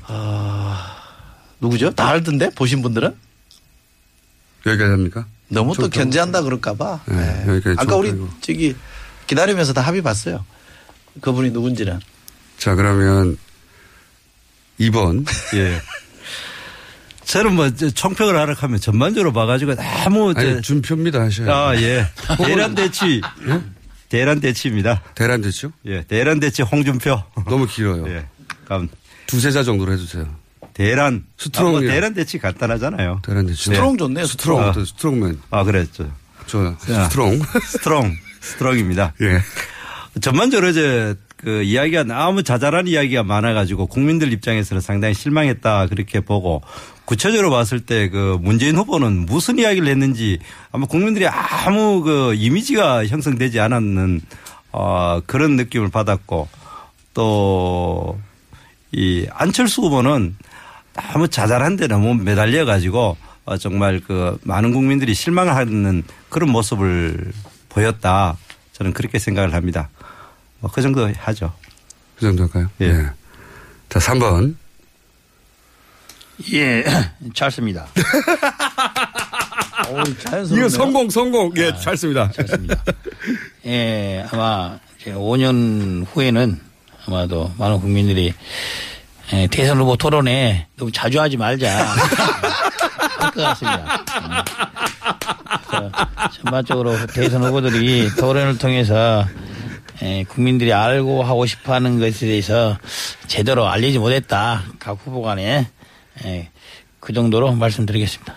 아, 0.06 0.96
누구죠? 1.60 1.90
다 1.94 2.08
알던데? 2.08 2.50
보신 2.50 2.80
분들은? 2.80 3.14
여기까지 4.64 4.90
합니까? 4.90 5.26
너무 5.48 5.74
또 5.74 5.82
좀- 5.82 5.90
견제한다 5.90 6.40
그럴까봐. 6.42 7.00
네, 7.06 7.44
여기까지 7.46 7.76
아까 7.78 7.84
좀 7.92 8.00
우리 8.00 8.10
그리고. 8.10 8.28
저기 8.40 8.74
기다리면서 9.26 9.74
다 9.74 9.82
합의 9.82 10.00
봤어요. 10.02 10.44
그분이 11.20 11.50
누군지는. 11.50 12.00
자, 12.58 12.74
그러면 12.74 13.36
2번. 14.80 15.26
예. 15.56 15.80
저는 17.26 17.54
뭐저 17.56 17.90
총평을 17.90 18.36
하라 18.36 18.54
하면 18.56 18.78
전반적으로 18.80 19.32
봐가지고 19.32 19.74
너무 19.74 20.32
저- 20.34 20.40
아니, 20.40 20.62
준표입니다, 20.62 21.20
하셔야 21.20 21.52
아, 21.52 21.74
예. 21.76 22.06
대란 22.44 22.74
대치. 22.74 23.20
대란 24.08 24.38
대치입니다. 24.40 25.02
대란 25.16 25.42
대치요? 25.42 25.72
예. 25.86 26.02
대란 26.02 26.38
대치 26.38 26.62
홍준표. 26.62 27.20
너무 27.48 27.66
길어요. 27.66 28.06
예. 28.08 28.26
그럼 28.64 28.88
두세 29.26 29.50
자 29.50 29.64
정도로 29.64 29.92
해주세요. 29.92 30.26
대란. 30.72 31.24
Strong. 31.36 31.68
아, 31.68 31.70
뭐 31.72 31.80
대란 31.80 32.14
대치 32.14 32.38
간단하잖아요. 32.38 33.22
대란 33.24 33.46
대치. 33.46 33.64
Strong 33.64 33.98
좋네요. 33.98 34.24
Strong. 34.26 34.62
아. 34.62 34.72
또 34.72 34.84
strongman. 34.84 35.40
아, 35.50 35.64
그랬죠. 35.64 36.08
저 36.46 36.76
자, 36.86 37.04
Strong. 37.04 37.40
Strong. 37.66 38.16
Strong입니다. 38.40 39.14
예. 39.22 39.40
전반적으로 40.20 40.68
이제 40.70 41.16
그 41.36 41.62
이야기가 41.64 42.04
너무 42.04 42.42
자잘한 42.44 42.86
이야기가 42.86 43.24
많아가지고 43.24 43.86
국민들 43.88 44.32
입장에서는 44.32 44.80
상당히 44.80 45.14
실망했다 45.14 45.88
그렇게 45.88 46.20
보고 46.20 46.62
구체적으로 47.06 47.50
봤을 47.50 47.80
때 47.80 48.08
그 48.10 48.36
문재인 48.40 48.76
후보는 48.76 49.26
무슨 49.26 49.58
이야기를 49.58 49.88
했는지 49.88 50.38
아마 50.72 50.86
국민들이 50.86 51.26
아무 51.26 52.02
그 52.02 52.34
이미지가 52.34 53.06
형성되지 53.06 53.58
않았는 53.60 54.20
어 54.72 55.20
그런 55.26 55.56
느낌을 55.56 55.88
받았고 55.90 56.48
또 57.14 58.18
이 58.92 59.26
안철수 59.32 59.82
후보는 59.82 60.36
너무 60.94 61.28
자잘한 61.28 61.76
데 61.76 61.86
너무 61.86 62.14
매달려 62.14 62.64
가지고 62.64 63.16
어 63.44 63.56
정말 63.58 64.00
그 64.06 64.38
많은 64.44 64.72
국민들이 64.72 65.12
실망을 65.12 65.54
하는 65.54 66.02
그런 66.30 66.50
모습을 66.50 67.32
보였다. 67.68 68.36
저는 68.72 68.92
그렇게 68.92 69.18
생각을 69.18 69.52
합니다. 69.54 69.88
뭐 70.60 70.70
그 70.72 70.80
정도 70.82 71.10
하죠. 71.18 71.52
그 72.16 72.22
정도 72.22 72.44
할까요? 72.44 72.70
예. 72.80 73.10
자, 73.90 73.98
3번. 73.98 74.54
예, 76.52 76.84
찰습니다. 77.34 77.86
이거 80.56 80.68
성공, 80.68 81.08
성공. 81.10 81.52
예, 81.56 81.72
잘 81.80 81.96
씁니다. 81.96 82.30
예, 83.66 84.26
아마 84.30 84.78
이제 85.00 85.12
5년 85.12 86.04
후에는 86.12 86.60
아마도 87.06 87.52
많은 87.58 87.80
국민들이 87.80 88.34
예, 89.32 89.46
대선 89.48 89.78
후보 89.78 89.96
토론에 89.96 90.66
너무 90.76 90.90
자주 90.92 91.20
하지 91.20 91.36
말자 91.36 91.68
할 93.18 93.30
것 93.32 93.42
같습니다. 93.42 94.04
음. 94.20 94.30
그래서 95.68 95.90
전반적으로 96.42 97.06
대선 97.08 97.42
후보들이 97.44 98.10
토론을 98.16 98.58
통해서 98.58 99.26
예, 100.02 100.24
국민들이 100.24 100.72
알고 100.72 101.22
하고 101.22 101.46
싶어 101.46 101.74
하는 101.74 101.98
것에 101.98 102.26
대해서 102.26 102.78
제대로 103.26 103.66
알리지 103.66 103.98
못했다. 103.98 104.62
각 104.78 104.98
후보 105.04 105.22
간에 105.22 105.68
예, 106.24 106.50
그 107.00 107.12
정도로 107.12 107.52
말씀드리겠습니다. 107.54 108.34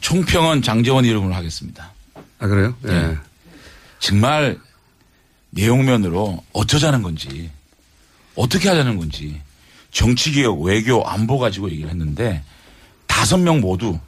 총평은 0.00 0.62
장재원 0.62 1.04
이름으로 1.04 1.34
하겠습니다. 1.34 1.92
아, 2.38 2.46
그래요? 2.46 2.74
예. 2.84 2.88
네. 2.88 3.16
정말 3.98 4.58
내용면으로 5.50 6.44
어쩌자는 6.52 7.02
건지 7.02 7.50
어떻게 8.34 8.68
하자는 8.68 8.96
건지 8.96 9.40
정치개혁, 9.92 10.60
외교, 10.60 11.06
안보 11.06 11.38
가지고 11.38 11.70
얘기를 11.70 11.88
했는데 11.88 12.42
다섯 13.06 13.38
명 13.38 13.60
모두 13.60 13.98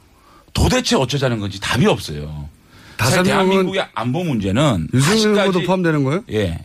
도대체 0.53 0.95
어쩌자는 0.95 1.39
건지 1.39 1.59
답이 1.59 1.85
없어요. 1.85 2.49
다섯 2.97 3.23
대한민국의 3.23 3.87
안보 3.93 4.23
문제는 4.23 4.89
아직까지 4.93 5.27
후보도 5.27 5.61
포함되는 5.63 6.03
거예요? 6.03 6.23
예. 6.31 6.59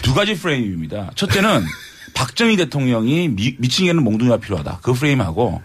두 0.00 0.14
가지 0.14 0.34
프레임입니다. 0.34 1.10
첫째는 1.14 1.64
박정희 2.14 2.56
대통령이 2.56 3.28
미, 3.28 3.56
미친개는 3.58 4.02
몽둥이가 4.02 4.38
필요하다. 4.38 4.80
그 4.82 4.92
프레임하고 4.92 5.62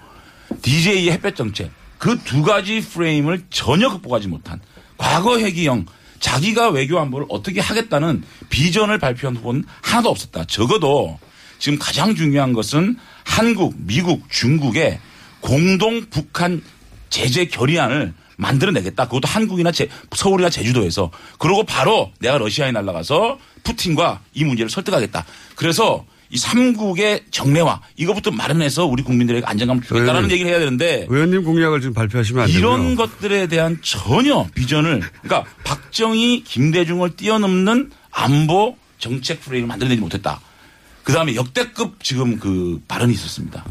DJ의 0.61 1.11
햇볕 1.11 1.35
정책. 1.35 1.71
그 1.97 2.17
두 2.23 2.43
가지 2.43 2.79
프레임을 2.81 3.45
전혀 3.49 3.89
극복하지 3.89 4.27
못한 4.27 4.59
과거 4.97 5.39
회기형 5.39 5.85
자기가 6.19 6.69
외교 6.69 6.99
안보를 6.99 7.27
어떻게 7.29 7.59
하겠다는 7.59 8.23
비전을 8.49 8.99
발표한 8.99 9.37
후보는 9.37 9.63
하나도 9.81 10.09
없었다. 10.09 10.45
적어도 10.45 11.19
지금 11.59 11.77
가장 11.79 12.15
중요한 12.15 12.53
것은 12.53 12.97
한국, 13.23 13.75
미국, 13.77 14.29
중국의 14.29 14.99
공동 15.41 16.05
북한 16.09 16.61
제재 17.09 17.45
결의안을 17.45 18.13
만들어내겠다. 18.37 19.05
그것도 19.05 19.27
한국이나 19.27 19.71
제, 19.71 19.89
서울이나 20.15 20.49
제주도에서. 20.49 21.09
그러고 21.39 21.63
바로 21.63 22.11
내가 22.19 22.37
러시아에 22.37 22.71
날아가서 22.71 23.39
푸틴과 23.63 24.21
이 24.33 24.43
문제를 24.43 24.69
설득하겠다. 24.69 25.25
그래서 25.55 26.05
이 26.29 26.37
삼국의 26.37 27.25
정례화 27.31 27.81
이것부터 27.95 28.31
마련해서 28.31 28.85
우리 28.85 29.03
국민들에게 29.03 29.45
안정감을 29.45 29.83
주겠다라는 29.83 30.13
의원님, 30.13 30.31
얘기를 30.31 30.51
해야 30.51 30.59
되는데 30.59 31.05
의원님 31.09 31.43
공약을 31.43 31.81
지금 31.81 31.93
발표하시면 31.93 32.43
안 32.43 32.47
되고요. 32.47 32.59
이런 32.59 32.95
것들에 32.95 33.47
대한 33.47 33.79
전혀 33.81 34.45
비전을 34.53 35.01
그러니까 35.21 35.49
박정희, 35.63 36.43
김대중을 36.43 37.15
뛰어넘는 37.15 37.91
안보 38.11 38.77
정책 38.99 39.41
프레임을 39.41 39.67
만들어내지 39.67 40.01
못했다. 40.01 40.41
그 41.03 41.13
다음에 41.13 41.35
역대급 41.35 42.03
지금 42.03 42.37
그 42.37 42.81
발언이 42.87 43.13
있었습니다. 43.13 43.63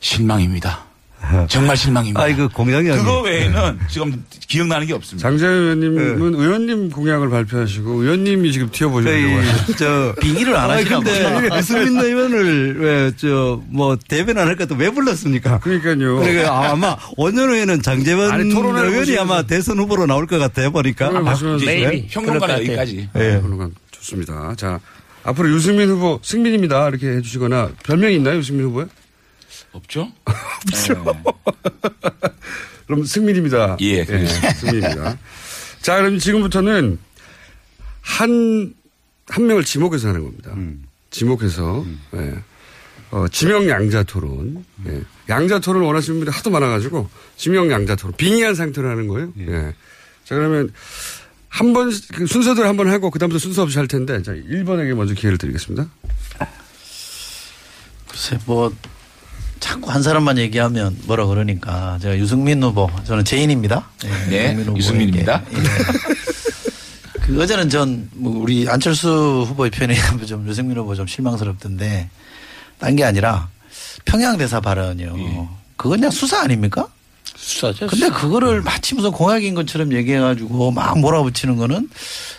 실망입니다. 0.00 0.85
정말 1.48 1.76
실망입니다. 1.76 2.20
아, 2.22 2.28
이거 2.28 2.48
공약이 2.48 2.88
그거 2.88 3.00
아니에요. 3.00 3.20
외에는 3.22 3.78
지금 3.88 4.24
기억나는 4.48 4.86
게 4.86 4.92
없습니다. 4.94 5.28
장재 5.28 5.46
의원님은 5.46 6.18
네. 6.32 6.42
의원님 6.42 6.90
공약을 6.90 7.28
발표하시고 7.30 8.02
의원님이 8.02 8.52
지금 8.52 8.70
튀어보시려고 8.70 9.36
하시죠. 9.40 9.76
저 9.76 10.14
빙의를 10.20 10.54
안 10.56 10.70
하시나 10.70 11.00
근데. 11.00 11.56
유승민 11.58 11.98
의원을 12.00 12.80
왜 12.80 13.12
저 13.16 13.60
뭐 13.68 13.96
대변 14.08 14.38
안할 14.38 14.56
것도 14.56 14.74
왜 14.76 14.90
불렀습니까? 14.90 15.58
그러니까요. 15.60 16.16
그러니까 16.20 16.70
아마 16.70 16.96
5년 17.16 17.48
후에는 17.48 17.82
장재원 17.82 18.30
아니, 18.30 18.50
의원이 18.50 19.12
보시면서- 19.12 19.20
아마 19.20 19.42
대선 19.42 19.78
후보로 19.78 20.06
나올 20.06 20.26
것 20.26 20.38
같아요 20.38 20.70
보니까. 20.70 21.10
말씀하세요. 21.10 21.68
네? 21.68 22.06
같아요. 22.48 22.66
여기까지. 22.66 23.08
예. 23.16 23.40
평론가 23.40 23.68
좋습니다. 23.90 24.54
자, 24.56 24.78
앞으로 25.24 25.50
유승민 25.52 25.88
후보 25.88 26.20
승민입니다. 26.22 26.88
이렇게 26.88 27.08
해주시거나 27.16 27.70
별명이 27.84 28.16
있나요, 28.16 28.38
유승민 28.38 28.66
후보에? 28.66 28.84
없죠? 29.76 30.12
없죠. 30.24 31.04
그럼 32.86 33.04
승민입니다. 33.04 33.76
예, 33.80 34.04
그렇습니다. 34.04 34.50
승민입니다. 34.54 35.18
자, 35.82 35.96
그럼 35.96 36.18
지금부터는 36.18 36.98
한, 38.00 38.74
한 39.28 39.46
명을 39.46 39.64
지목해서 39.64 40.08
하는 40.08 40.22
겁니다. 40.22 40.52
음. 40.54 40.84
지목해서, 41.10 41.84
예. 42.14 42.34
어, 43.10 43.26
지명 43.28 43.68
양자 43.68 44.02
토론. 44.04 44.64
예. 44.86 45.02
양자 45.28 45.58
토론을 45.60 45.86
원하시는 45.86 46.18
분들이 46.20 46.34
하도 46.34 46.50
많아가지고, 46.50 47.08
지명 47.36 47.70
양자 47.70 47.96
토론. 47.96 48.14
빙의한 48.16 48.54
상태로 48.54 48.88
하는 48.88 49.08
거예요. 49.08 49.32
예. 49.40 49.74
자, 50.24 50.34
그러면 50.34 50.72
한 51.48 51.72
번, 51.72 51.90
그 52.14 52.26
순서대로 52.26 52.68
한 52.68 52.76
번 52.76 52.88
하고, 52.90 53.10
그다음부터 53.10 53.38
순서 53.38 53.62
없이 53.62 53.78
할 53.78 53.88
텐데, 53.88 54.22
자, 54.22 54.32
1번에게 54.32 54.94
먼저 54.94 55.14
기회를 55.14 55.38
드리겠습니다. 55.38 55.88
글쎄 58.08 58.38
뭐 58.46 58.72
자꾸 59.60 59.90
한 59.90 60.02
사람만 60.02 60.38
얘기하면 60.38 60.96
뭐라 61.06 61.26
그러니까 61.26 61.98
제가 62.00 62.16
유승민 62.18 62.62
후보 62.62 62.90
저는 63.04 63.24
제인입니다. 63.24 63.88
네, 64.28 64.54
후보에게. 64.54 64.78
유승민입니다. 64.78 65.42
예. 65.52 67.20
그 67.22 67.42
어제는 67.42 67.68
전 67.70 68.08
뭐 68.14 68.38
우리 68.40 68.68
안철수 68.68 69.44
후보의 69.48 69.70
표현에 69.70 69.94
의하면 69.94 70.26
좀 70.26 70.46
유승민 70.48 70.76
후보 70.78 70.94
좀 70.94 71.06
실망스럽던데 71.06 72.08
딴 72.78 72.94
게 72.96 73.04
아니라 73.04 73.48
평양 74.04 74.36
대사 74.36 74.60
발언이요. 74.60 75.48
그건 75.76 75.98
그냥 76.00 76.10
수사 76.10 76.40
아닙니까? 76.42 76.88
수사죠. 77.46 77.86
근데 77.86 78.08
그거를 78.08 78.60
마치 78.60 78.96
무슨 78.96 79.12
공약인 79.12 79.54
것처럼 79.54 79.92
얘기해가지고 79.92 80.72
막 80.72 80.98
몰아붙이는 80.98 81.56
거는 81.56 81.88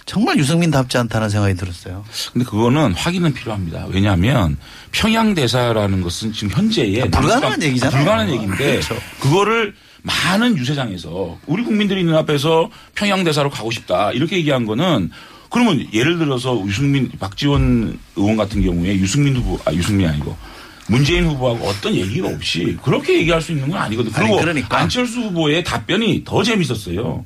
정말 0.05 0.37
유승민답지 0.37 0.97
않다는 0.97 1.29
생각이 1.29 1.55
들었어요. 1.55 2.03
근데 2.33 2.45
그거는 2.45 2.93
확인은 2.93 3.33
필요합니다. 3.33 3.85
왜냐하면 3.89 4.57
평양 4.91 5.33
대사라는 5.33 6.01
것은 6.01 6.33
지금 6.33 6.49
현재의 6.49 7.09
불가능한 7.09 7.63
얘기잖아요. 7.63 7.97
불가능한 7.97 8.33
얘기인데 8.33 8.71
그렇죠. 8.71 8.97
그거를 9.21 9.73
많은 10.03 10.57
유세장에서 10.57 11.37
우리 11.47 11.63
국민들이 11.63 12.01
있는 12.01 12.15
앞에서 12.15 12.69
평양 12.93 13.23
대사로 13.23 13.49
가고 13.49 13.71
싶다 13.71 14.11
이렇게 14.11 14.35
얘기한 14.37 14.65
거는 14.65 15.09
그러면 15.49 15.87
예를 15.93 16.17
들어서 16.17 16.61
유승민 16.65 17.09
박지원 17.17 17.97
의원 18.17 18.35
같은 18.35 18.61
경우에 18.61 18.95
유승민 18.95 19.37
후보 19.37 19.57
아 19.63 19.73
유승민 19.73 20.09
아니고 20.09 20.35
문재인 20.87 21.25
후보하고 21.25 21.67
어떤 21.67 21.93
얘기가 21.93 22.29
없이 22.29 22.77
그렇게 22.83 23.19
얘기할 23.19 23.41
수 23.41 23.51
있는 23.51 23.69
건 23.69 23.79
아니거든. 23.79 24.11
아니, 24.15 24.27
그리고 24.27 24.41
그러니까. 24.41 24.79
안철수 24.79 25.19
후보의 25.21 25.63
답변이 25.63 26.23
더 26.25 26.43
재밌었어요. 26.43 27.25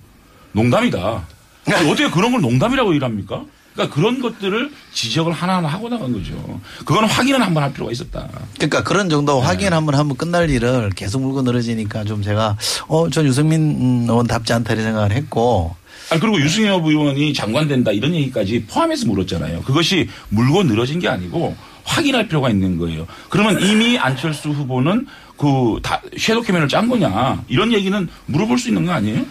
농담이다. 0.51 1.23
아니, 1.67 1.89
어떻게 1.89 2.09
그런 2.09 2.31
걸 2.31 2.41
농담이라고 2.41 2.93
일합니까? 2.93 3.43
그러니까 3.73 3.95
그런 3.95 4.21
것들을 4.21 4.69
지적을 4.93 5.31
하나하나 5.31 5.67
하고 5.69 5.87
나간 5.87 6.11
거죠. 6.11 6.59
그거는 6.79 7.07
확인은 7.07 7.41
한번 7.41 7.63
할 7.63 7.71
필요가 7.71 7.91
있었다. 7.91 8.27
그러니까 8.55 8.83
그런 8.83 9.09
정도 9.09 9.39
네. 9.39 9.47
확인 9.47 9.71
한번 9.73 9.95
하면 9.95 10.17
끝날 10.17 10.49
일을 10.49 10.89
계속 10.89 11.21
물고 11.21 11.41
늘어지니까 11.41 12.03
좀 12.03 12.21
제가 12.21 12.57
어, 12.87 13.09
전 13.09 13.25
유승민 13.25 14.05
의원답지 14.09 14.51
않다 14.51 14.73
이런 14.73 14.85
생각을 14.85 15.13
했고 15.13 15.73
아니, 16.09 16.19
그리고 16.19 16.41
유승엽 16.41 16.85
의원이 16.85 17.33
장관 17.33 17.69
된다 17.69 17.91
이런 17.91 18.13
얘기까지 18.13 18.65
포함해서 18.65 19.07
물었잖아요. 19.07 19.61
그것이 19.61 20.09
물고 20.27 20.63
늘어진 20.63 20.99
게 20.99 21.07
아니고 21.07 21.55
확인할 21.91 22.27
필요가 22.27 22.49
있는 22.49 22.77
거예요. 22.77 23.05
그러면 23.29 23.61
이미 23.61 23.97
안철수 23.97 24.49
후보는 24.49 25.05
그 25.37 25.79
다 25.81 26.01
섀도우 26.17 26.43
캐면을 26.43 26.67
짠 26.67 26.87
거냐 26.87 27.43
이런 27.47 27.73
얘기는 27.73 28.07
물어볼 28.27 28.57
수 28.59 28.67
있는 28.69 28.85
거 28.85 28.91
아니에요? 28.93 29.25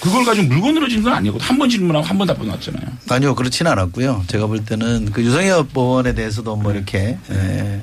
그걸 0.00 0.24
가지고 0.24 0.48
물건으로 0.48 0.88
진 0.88 1.02
건 1.02 1.12
아니고 1.14 1.38
한 1.38 1.58
번 1.58 1.68
질문하고 1.70 2.04
한 2.06 2.18
번 2.18 2.26
답변 2.26 2.48
왔잖아요. 2.48 2.84
아니요, 3.10 3.34
그렇지는 3.34 3.70
않았고요. 3.72 4.24
제가 4.28 4.46
볼 4.46 4.64
때는 4.64 5.10
그 5.12 5.22
유성엽 5.22 5.68
의원에 5.76 6.14
대해서도 6.14 6.56
뭐 6.56 6.72
이렇게 6.72 7.18
예, 7.30 7.82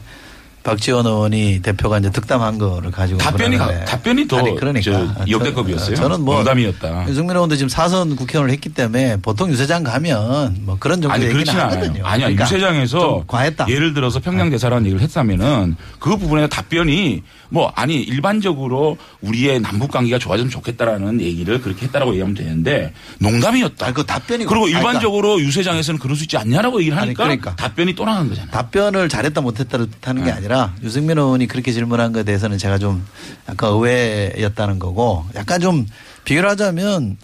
박지원 0.64 1.06
의원이 1.06 1.62
대표가 1.62 2.00
이제 2.00 2.10
득담한 2.10 2.58
거를 2.58 2.90
가지고 2.92 3.20
답변이 3.20 3.58
가-. 3.58 3.84
답변이 3.86 4.28
더 4.28 4.38
아니, 4.38 4.56
그러니까 4.56 4.82
저 4.82 5.30
역대급이었어요. 5.30 5.96
저는 5.96 6.22
뭐 6.22 6.36
농담이었다. 6.36 7.08
유승민 7.10 7.36
의원도 7.36 7.56
지금 7.58 7.70
사선 7.70 8.16
국회의원을 8.16 8.54
했기 8.54 8.70
때문에 8.70 9.18
보통 9.22 9.50
유세장 9.52 9.84
가면 9.84 10.58
뭐 10.62 10.78
그런 10.80 11.02
정도 11.02 11.14
아니 11.14 11.26
얘기는. 11.26 11.44
하거든요. 11.54 12.06
아니야 12.06 12.28
그러니까 12.28 12.46
유세장에서 12.46 13.00
좀 13.00 13.24
과했다. 13.28 13.68
예를 13.70 13.94
들어서 13.94 14.20
평양 14.20 14.50
대사라는 14.50 14.86
얘기를 14.86 15.02
했다면은 15.02 15.76
그 16.00 16.16
부분에 16.18 16.48
답변이 16.48 17.24
뭐 17.50 17.72
아니 17.76 18.02
일반적으로 18.02 18.98
우리의 19.22 19.60
남북 19.60 19.92
관계가 19.92 20.18
좋아졌으면 20.18 20.50
좋겠다라는 20.50 21.22
얘기를 21.22 21.62
그렇게 21.62 21.86
했다라고 21.86 22.12
얘기하면 22.14 22.36
되는데 22.36 22.94
농담이었다. 23.20 23.92
그 23.94 24.06
답변이 24.06 24.46
그리고 24.46 24.66
아니, 24.66 24.74
일반적으로 24.74 25.40
유세장에서는 25.40 26.00
그럴 26.00 26.16
수 26.16 26.24
있지 26.24 26.38
않냐라고 26.38 26.80
얘기를 26.80 26.98
아니, 26.98 27.08
하니까 27.08 27.24
그러니까. 27.24 27.56
답변이 27.56 27.94
또 27.96 28.06
나간 28.06 28.30
거잖아요. 28.30 28.50
답변을 28.52 29.10
잘했다 29.10 29.42
못했다 29.42 29.78
하는 30.04 30.24
게 30.24 30.32
아니라 30.32 30.53
유승민 30.84 31.18
의원이 31.18 31.48
그렇게 31.48 31.72
질문한 31.72 32.12
것에 32.14 32.24
대해서는 32.24 32.58
제가 32.58 32.78
좀 32.78 33.06
약간 33.50 33.72
의외였다는 33.72 34.80
거고 34.80 35.26
약간 35.36 35.60
좀 35.62 35.86
비교를 36.26 36.50
하자면 36.52 37.18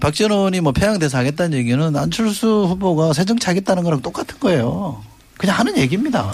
박지원 0.00 0.32
의원이 0.32 0.60
뭐 0.60 0.72
평양대사 0.72 1.18
하겠다는 1.18 1.56
얘기는 1.58 1.96
안철수 1.96 2.66
후보가 2.68 3.12
새 3.12 3.24
정치 3.24 3.46
하겠다는 3.46 3.82
거랑 3.82 4.02
똑같은 4.02 4.38
거예요. 4.38 5.02
그냥 5.38 5.56
하는 5.58 5.78
얘기입니다. 5.78 6.32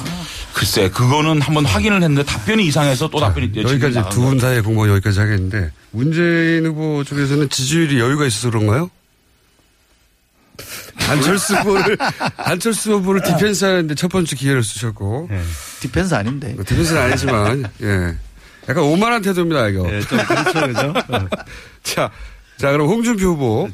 글쎄 0.55 0.89
그거는 0.89 1.41
한번 1.43 1.67
확인을 1.67 2.03
했는데 2.03 2.25
답변이 2.25 2.65
이상해서 2.67 3.09
또 3.11 3.21
답변이 3.21 3.51
여기까지 3.55 4.01
두 4.11 4.23
분 4.23 4.39
사이의 4.39 4.63
공방 4.63 4.89
여기까지 4.89 5.21
하겠는데 5.21 5.71
문재인 5.91 6.65
후보 6.67 7.05
쪽에서는 7.05 7.49
지지율이 7.51 7.99
여유가 8.01 8.25
있어서 8.27 8.51
그런가요? 8.51 8.89
안철수 11.09 11.55
후보를 11.57 11.99
안철수 12.37 12.93
후보를 12.95 13.23
디펜스 13.23 13.65
하는데 13.65 13.95
첫 13.95 14.09
번째 14.09 14.37
기회를 14.37 14.63
쓰셨고. 14.63 15.29
디펜스 15.81 16.15
아닌데. 16.15 16.55
디펜스는 16.67 17.01
아니지만 17.01 17.65
예. 17.83 18.17
약간 18.69 18.85
오만한 18.85 19.23
태도입니다 19.23 19.69
이거. 19.69 19.93
예, 19.93 20.01
좀 20.01 20.19
그렇죠, 20.19 20.67
그죠? 20.67 20.95
자, 21.83 22.11
자 22.57 22.73
그럼 22.73 22.89
홍준표 22.89 23.27
후보. 23.27 23.69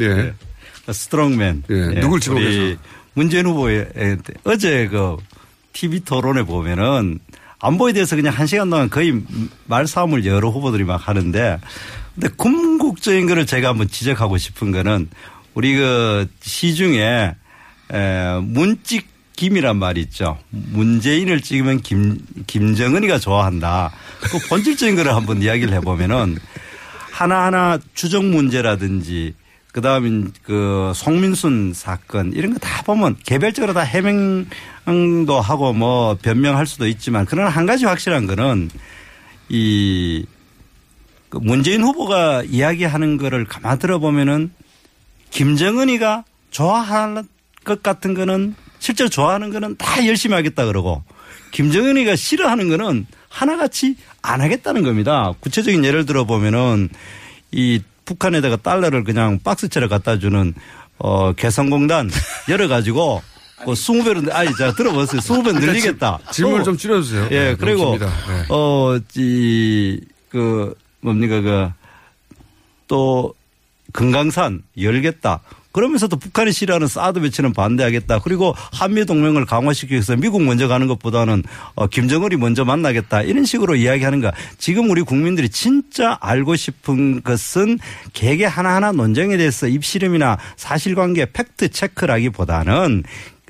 예. 0.00 0.34
스트롱맨. 0.90 1.64
예, 1.70 2.00
누굴 2.00 2.20
지목해서? 2.20 2.48
우리 2.48 2.76
문재인 3.14 3.46
후보의 3.46 3.88
에, 3.96 4.16
어제 4.44 4.88
그 4.88 5.16
TV 5.72 6.00
토론에 6.00 6.42
보면은 6.42 7.20
안보에 7.60 7.94
대해서 7.94 8.16
그냥 8.16 8.34
한 8.34 8.46
시간 8.46 8.68
동안 8.68 8.90
거의 8.90 9.22
말싸움을 9.66 10.26
여러 10.26 10.50
후보들이 10.50 10.84
막 10.84 11.08
하는데 11.08 11.58
근데 12.14 12.28
궁극적인 12.36 13.26
거를 13.26 13.46
제가 13.46 13.70
한번 13.70 13.88
지적하고 13.88 14.36
싶은 14.36 14.70
거는 14.70 15.08
우리 15.54 15.76
그 15.76 16.26
시중에 16.40 17.34
에, 17.92 18.38
문찍 18.42 19.06
김이란 19.36 19.76
말이 19.78 20.00
있죠. 20.02 20.38
문재인을 20.50 21.40
찍으면 21.40 21.80
김, 21.80 22.18
김정은이가 22.46 23.18
좋아한다. 23.18 23.90
그 24.20 24.38
본질적인 24.48 24.94
거를 24.96 25.14
한번 25.14 25.42
이야기를 25.42 25.72
해보면은 25.74 26.38
하나하나 27.10 27.78
추정 27.94 28.30
문제라든지 28.30 29.34
그 29.72 29.80
다음에 29.80 30.28
그 30.44 30.92
송민순 30.94 31.72
사건 31.74 32.32
이런 32.32 32.52
거 32.52 32.60
다 32.60 32.82
보면 32.82 33.16
개별적으로 33.24 33.72
다 33.72 33.80
해명도 33.80 35.40
하고 35.40 35.72
뭐 35.72 36.16
변명할 36.22 36.66
수도 36.66 36.86
있지만 36.86 37.26
그러나 37.28 37.50
한 37.50 37.66
가지 37.66 37.84
확실한 37.84 38.26
거는 38.26 38.70
이그 39.48 40.26
문재인 41.40 41.82
후보가 41.82 42.44
이야기하는 42.44 43.16
거를 43.16 43.44
가만 43.46 43.78
들어보면은 43.80 44.52
김정은이가 45.34 46.24
좋아할 46.50 47.24
것 47.64 47.82
같은 47.82 48.14
거는 48.14 48.54
실제로 48.78 49.08
좋아하는 49.10 49.50
거는 49.50 49.76
다 49.76 50.06
열심히 50.06 50.34
하겠다 50.34 50.64
그러고 50.66 51.02
김정은이가 51.50 52.16
싫어하는 52.16 52.68
거는 52.68 53.06
하나같이 53.28 53.96
안 54.22 54.40
하겠다는 54.40 54.82
겁니다. 54.84 55.32
구체적인 55.40 55.84
예를 55.84 56.06
들어 56.06 56.24
보면은 56.24 56.88
이 57.50 57.80
북한에다가 58.04 58.56
달러를 58.56 59.02
그냥 59.04 59.40
박스채로 59.42 59.88
갖다 59.88 60.18
주는 60.18 60.54
어 60.98 61.32
개성공단 61.32 62.10
열어 62.48 62.68
가지고 62.68 63.20
그 63.64 63.72
20배로 63.72 64.32
아니 64.32 64.54
자 64.56 64.72
들어보세요. 64.72 65.20
20배 65.20 65.58
늘리겠다. 65.58 66.20
질문을 66.30 66.60
또 66.60 66.64
좀 66.64 66.76
줄여 66.76 67.02
주세요. 67.02 67.28
예, 67.32 67.50
네, 67.50 67.56
그리고. 67.56 67.98
네. 67.98 68.06
어, 68.50 68.98
어이그 69.16 70.74
뭡니까 71.00 71.40
그 71.40 71.72
또 72.86 73.34
금강산 73.94 74.62
열겠다. 74.76 75.40
그러면서도 75.72 76.16
북한이 76.16 76.52
싫어하는 76.52 76.86
사드 76.86 77.20
배치는 77.20 77.52
반대하겠다. 77.52 78.20
그리고 78.20 78.54
한미 78.72 79.06
동맹을 79.06 79.44
강화시키기 79.44 79.94
위해서 79.94 80.14
미국 80.14 80.42
먼저 80.42 80.68
가는 80.68 80.86
것보다는 80.86 81.42
어, 81.74 81.86
김정은이 81.88 82.36
먼저 82.36 82.64
만나겠다. 82.64 83.22
이런 83.22 83.44
식으로 83.44 83.74
이야기하는 83.74 84.20
거. 84.20 84.30
지금 84.58 84.88
우리 84.90 85.02
국민들이 85.02 85.48
진짜 85.48 86.16
알고 86.20 86.54
싶은 86.54 87.22
것은 87.22 87.80
개개 88.12 88.44
하나하나 88.44 88.92
논쟁에 88.92 89.36
대해서 89.36 89.66
입시름이나 89.66 90.38
사실관계 90.56 91.32
팩트 91.32 91.70
체크라기보다는 91.70 93.02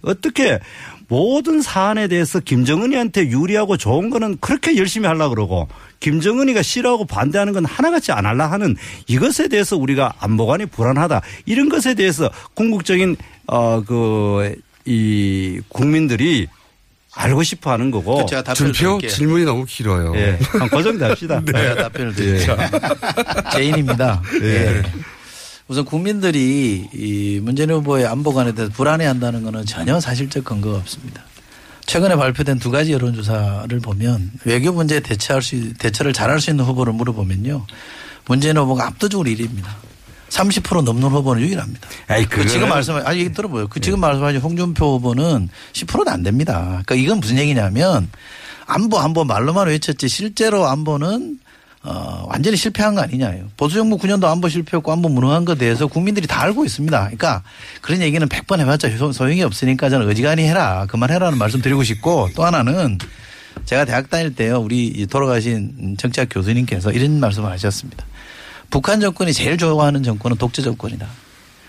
어떻게 0.02 0.60
모든 1.08 1.60
사안에 1.60 2.08
대해서 2.08 2.40
김정은이한테 2.40 3.28
유리하고 3.28 3.76
좋은 3.76 4.08
거는 4.08 4.38
그렇게 4.40 4.76
열심히 4.76 5.06
하려고 5.06 5.34
그러고 5.34 5.68
김정은이가 6.04 6.60
싫어하고 6.60 7.06
반대하는 7.06 7.54
건 7.54 7.64
하나같이 7.64 8.12
안 8.12 8.26
하려 8.26 8.44
하는 8.44 8.76
이것에 9.06 9.48
대해서 9.48 9.78
우리가 9.78 10.12
안보관이 10.18 10.66
불안하다. 10.66 11.22
이런 11.46 11.70
것에 11.70 11.94
대해서 11.94 12.30
궁극적인 12.52 13.16
어그이 13.46 14.52
국민들이 15.68 16.46
알고 17.14 17.42
싶어 17.42 17.70
하는 17.72 17.90
거고. 17.90 18.26
제가 18.26 18.42
답변을 18.42 18.74
준표 18.74 18.98
드릴게요. 18.98 19.16
질문이 19.16 19.44
너무 19.46 19.64
길어요. 19.64 20.12
예. 20.16 20.38
한그 20.42 20.82
정도 20.82 21.06
합시다. 21.06 21.42
제가 21.46 21.74
답변을 21.74 22.14
드리죠. 22.14 22.54
제인입니다. 23.54 24.20
예. 24.42 24.82
우선 25.68 25.86
국민들이 25.86 26.86
이 26.92 27.40
문재인 27.42 27.70
후보의 27.70 28.04
안보관에 28.04 28.52
대해서 28.52 28.70
불안해한다는 28.74 29.42
것은 29.42 29.64
전혀 29.64 29.98
사실적 29.98 30.44
근거가 30.44 30.76
없습니다. 30.80 31.24
최근에 31.86 32.16
발표된 32.16 32.58
두 32.58 32.70
가지 32.70 32.92
여론조사를 32.92 33.78
보면 33.80 34.32
외교 34.44 34.72
문제에 34.72 35.00
대처할 35.00 35.42
수, 35.42 35.74
대처를 35.74 36.12
잘할 36.12 36.40
수 36.40 36.50
있는 36.50 36.64
후보를 36.64 36.92
물어보면요. 36.92 37.66
문재인 38.26 38.56
후보가 38.56 38.86
압도적으로 38.86 39.28
1위입니다. 39.30 39.66
30% 40.30 40.82
넘는 40.82 41.08
후보는 41.10 41.42
유일합니다. 41.42 41.88
아이, 42.08 42.24
그 42.24 42.46
지금 42.46 42.68
말씀, 42.68 42.96
아니, 42.96 43.20
얘기 43.20 43.32
들어보요. 43.32 43.68
그 43.68 43.80
지금 43.80 44.00
말씀하신 44.00 44.40
홍준표 44.40 44.96
후보는 44.96 45.48
10%도 45.72 46.10
안 46.10 46.22
됩니다. 46.22 46.82
그러니까 46.84 46.94
이건 46.96 47.20
무슨 47.20 47.38
얘기냐면 47.38 48.08
안보, 48.66 48.98
안보 48.98 49.24
말로만 49.24 49.68
외쳤지 49.68 50.08
실제로 50.08 50.66
안보는 50.66 51.38
어, 51.86 52.26
완전히 52.30 52.56
실패한 52.56 52.94
거 52.94 53.02
아니냐요. 53.02 53.44
보수 53.58 53.74
정부 53.76 53.98
9년도 53.98 54.24
안보 54.24 54.48
실패했고 54.48 54.90
안보 54.90 55.08
무능한 55.10 55.44
것에 55.44 55.58
대해서 55.58 55.86
국민들이 55.86 56.26
다 56.26 56.40
알고 56.42 56.64
있습니다. 56.64 56.98
그러니까 56.98 57.42
그런 57.82 58.00
얘기는 58.00 58.26
100번 58.26 58.58
해봤자 58.60 58.96
소- 58.96 59.12
소용이 59.12 59.42
없으니까 59.42 59.90
저는 59.90 60.08
어지간히 60.08 60.44
해라. 60.44 60.86
그만해라는 60.88 61.36
말씀 61.36 61.60
드리고 61.60 61.84
싶고 61.84 62.30
또 62.34 62.44
하나는 62.44 62.96
제가 63.66 63.84
대학 63.84 64.08
다닐 64.08 64.34
때요. 64.34 64.60
우리 64.60 64.86
이 64.86 65.06
돌아가신 65.06 65.96
정치학 65.98 66.28
교수님께서 66.30 66.90
이런 66.90 67.20
말씀을 67.20 67.50
하셨습니다. 67.50 68.06
북한 68.70 68.98
정권이 69.00 69.32
제일 69.34 69.58
좋아하는 69.58 70.02
정권은 70.02 70.38
독재 70.38 70.62
정권이다. 70.62 71.06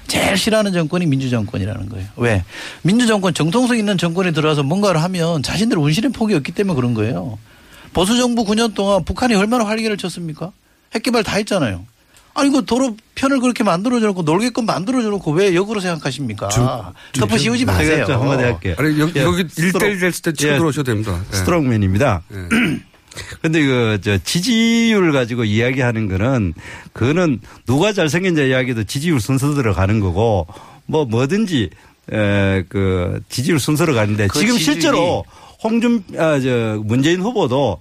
제일 0.08 0.38
싫어하는 0.38 0.72
정권이 0.72 1.08
민주정권이라는 1.08 1.90
거예요. 1.90 2.08
왜? 2.16 2.44
민주정권 2.84 3.34
정통성 3.34 3.78
있는 3.78 3.98
정권이 3.98 4.32
들어와서 4.34 4.64
뭔가를 4.64 5.04
하면 5.04 5.44
자신들 5.44 5.78
운신의 5.78 6.12
폭이 6.14 6.34
없기 6.36 6.54
때문에 6.54 6.76
그런 6.76 6.94
거예요. 6.94 7.38
보수 7.96 8.18
정부 8.18 8.44
9년 8.46 8.74
동안 8.76 9.04
북한이 9.06 9.34
얼마나 9.36 9.66
활기를 9.66 9.96
쳤습니까? 9.98 10.52
핵 10.94 11.02
개발 11.02 11.24
다 11.24 11.38
했잖아요. 11.38 11.86
아니, 12.34 12.50
그 12.52 12.66
도로 12.66 12.98
편을 13.16 13.40
그렇게 13.40 13.64
만들어줘 13.64 14.08
놓고 14.08 14.24
놀게끔 14.24 14.66
만들어줘 14.66 15.08
놓고 15.10 15.32
왜 15.32 15.56
역으로 15.56 15.80
생각하십니까? 15.80 16.50
덮어 17.14 17.38
씌우지 17.38 17.64
마세요. 17.64 18.06
한마디 18.10 18.44
할게요. 18.44 18.76
아니 18.78 19.00
여기, 19.00 19.18
예, 19.18 19.24
여기 19.24 19.46
1대1 19.46 20.02
됐을 20.02 20.22
때 20.22 20.34
치고 20.34 20.52
예, 20.52 20.58
들어오셔도 20.58 20.92
됩니다. 20.92 21.18
예. 21.32 21.36
스트롱맨입니다. 21.38 22.24
근데 23.42 23.64
그, 23.66 24.00
저, 24.04 24.18
지지율 24.18 25.14
가지고 25.14 25.46
이야기하는 25.46 26.10
거는, 26.10 26.54
그거는 26.92 27.40
누가 27.66 27.94
잘생긴자 27.94 28.44
이야기도 28.44 28.84
지지율 28.84 29.22
순서 29.22 29.54
들어가는 29.54 30.02
거고, 30.02 30.48
뭐 30.86 31.06
뭐든지, 31.06 31.70
에, 32.12 32.64
그, 32.68 33.22
지지율 33.30 33.62
순서로 33.62 33.94
가는데, 33.94 34.28
그 34.28 34.40
지금 34.40 34.56
지지율이- 34.56 34.60
실제로 34.60 35.24
홍준, 35.64 36.04
아, 36.18 36.40
저, 36.40 36.82
문재인 36.84 37.22
후보도 37.22 37.78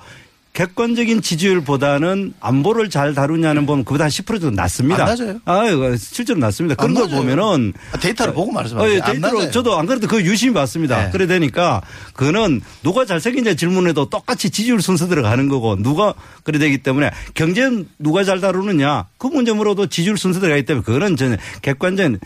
객관적인 0.54 1.20
지지율보다는 1.20 2.34
안보를 2.38 2.88
잘 2.88 3.12
다루냐는 3.12 3.66
보면 3.66 3.84
그보다 3.84 4.04
한 4.04 4.10
10% 4.10 4.40
정도 4.40 4.50
낮습니다. 4.52 5.02
안 5.02 5.08
낮아요. 5.08 5.40
아, 5.46 5.64
실제로 5.98 6.38
낮습니다. 6.38 6.76
그런 6.76 6.96
안 6.96 7.08
걸. 7.08 7.10
보면은 7.10 7.72
아, 7.90 7.98
데이터를 7.98 8.34
보고 8.34 8.52
말씀하세요. 8.52 8.88
어, 8.88 8.94
예, 8.94 9.00
안 9.00 9.20
데이터로. 9.20 9.50
저도 9.50 9.76
안 9.76 9.86
그래도 9.86 10.06
그 10.06 10.22
유심히 10.22 10.54
봤습니다. 10.54 11.06
네. 11.06 11.10
그래 11.10 11.26
되니까 11.26 11.82
그거는 12.12 12.60
누가 12.84 13.04
잘생긴지 13.04 13.56
질문에도 13.56 14.08
똑같이 14.08 14.48
지지율 14.50 14.80
순서 14.80 15.08
들어가는 15.08 15.48
거고 15.48 15.74
누가 15.82 16.14
그래 16.44 16.60
되기 16.60 16.78
때문에 16.78 17.10
경제는 17.34 17.88
누가 17.98 18.22
잘 18.22 18.40
다루느냐 18.40 19.06
그 19.18 19.26
문제 19.26 19.52
물어도 19.52 19.88
지지율 19.88 20.16
순서 20.16 20.38
들어가기 20.38 20.66
때문에 20.66 20.84
그거는 20.84 21.16
저는 21.16 21.36
객관적인 21.62 22.20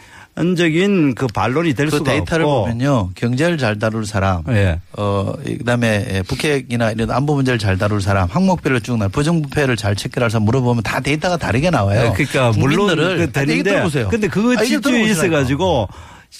그 1.15 1.27
반론이 1.27 1.75
될 1.75 1.91
그 1.91 1.99
수가 1.99 2.13
데이터를 2.13 2.45
없고 2.45 2.63
보면요 2.65 3.11
경제를 3.15 3.59
잘 3.59 3.79
다룰 3.79 4.07
사람, 4.07 4.43
예. 4.49 4.81
어 4.97 5.33
그다음에 5.45 6.07
예, 6.11 6.23
북핵이나 6.23 6.93
이런 6.93 7.11
안보 7.11 7.35
문제를 7.35 7.59
잘 7.59 7.77
다룰 7.79 8.01
사람, 8.01 8.29
항목별로 8.31 8.81
쭉 8.81 8.97
나, 8.99 9.09
부정부패를 9.09 9.77
잘 9.77 9.97
체크할 9.97 10.31
사람 10.31 10.45
물어보면 10.45 10.83
다 10.83 11.01
데이터가 11.01 11.37
다르게 11.37 11.71
나와요. 11.71 12.03
네, 12.03 12.13
그러니까 12.27 12.59
물론 12.59 12.89
그 12.97 13.31
되는데 13.33 13.63
들어보세요. 13.63 14.09
근데 14.09 14.29
그거 14.29 14.55
지지율이 14.57 14.81
들어보시라니까. 14.83 15.13
있어 15.13 15.29
가지고 15.31 15.89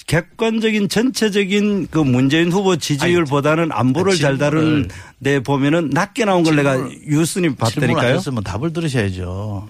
객관적인 0.07 0.87
전체적인 0.87 1.87
그 1.89 1.97
문재인 1.99 2.51
후보 2.51 2.75
지지율보다는 2.75 3.69
안보를 3.71 4.15
잘 4.17 4.37
다루는 4.37 4.87
질문을- 4.87 5.23
데 5.23 5.39
보면은 5.41 5.89
낮게 5.91 6.25
나온 6.25 6.43
걸 6.43 6.55
내가 6.55 6.71
안 6.73 7.55
봤다니까요. 7.55 8.15
했으면 8.15 8.43
답을 8.43 8.71
들으셔야죠. 8.71 9.67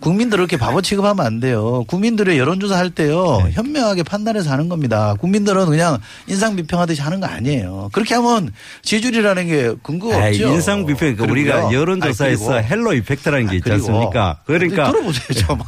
국민들을 0.00 0.42
이렇게 0.42 0.56
바보 0.56 0.80
취급하면 0.80 1.26
안 1.26 1.40
돼요. 1.40 1.84
국민들의 1.88 2.38
여론조사 2.38 2.76
할 2.76 2.90
때요. 2.90 3.42
네. 3.44 3.50
현명하게 3.52 4.04
판단해서 4.04 4.50
하는 4.50 4.68
겁니다. 4.68 5.14
국민들은 5.20 5.66
그냥 5.66 5.98
인상 6.28 6.54
비평하듯이 6.56 7.02
하는 7.02 7.18
거 7.20 7.26
아니에요. 7.26 7.90
그렇게 7.92 8.14
하면 8.14 8.52
지지율이라는 8.82 9.46
게 9.46 9.74
근거가 9.82 10.28
에이, 10.28 10.42
없죠. 10.44 10.54
인상 10.54 10.86
비평 10.86 11.16
그 11.16 11.24
우리가. 11.24 11.72
여론조사에서 11.72 12.54
아니, 12.54 12.66
halo 12.68 12.94
effect라는 12.94 13.48
게 13.48 13.56
있지 13.56 13.64
그리고 13.70 13.86
않습니까? 13.88 14.38
그러니까 14.46 14.90
들어보세요 14.92 15.46
좀. 15.46 15.58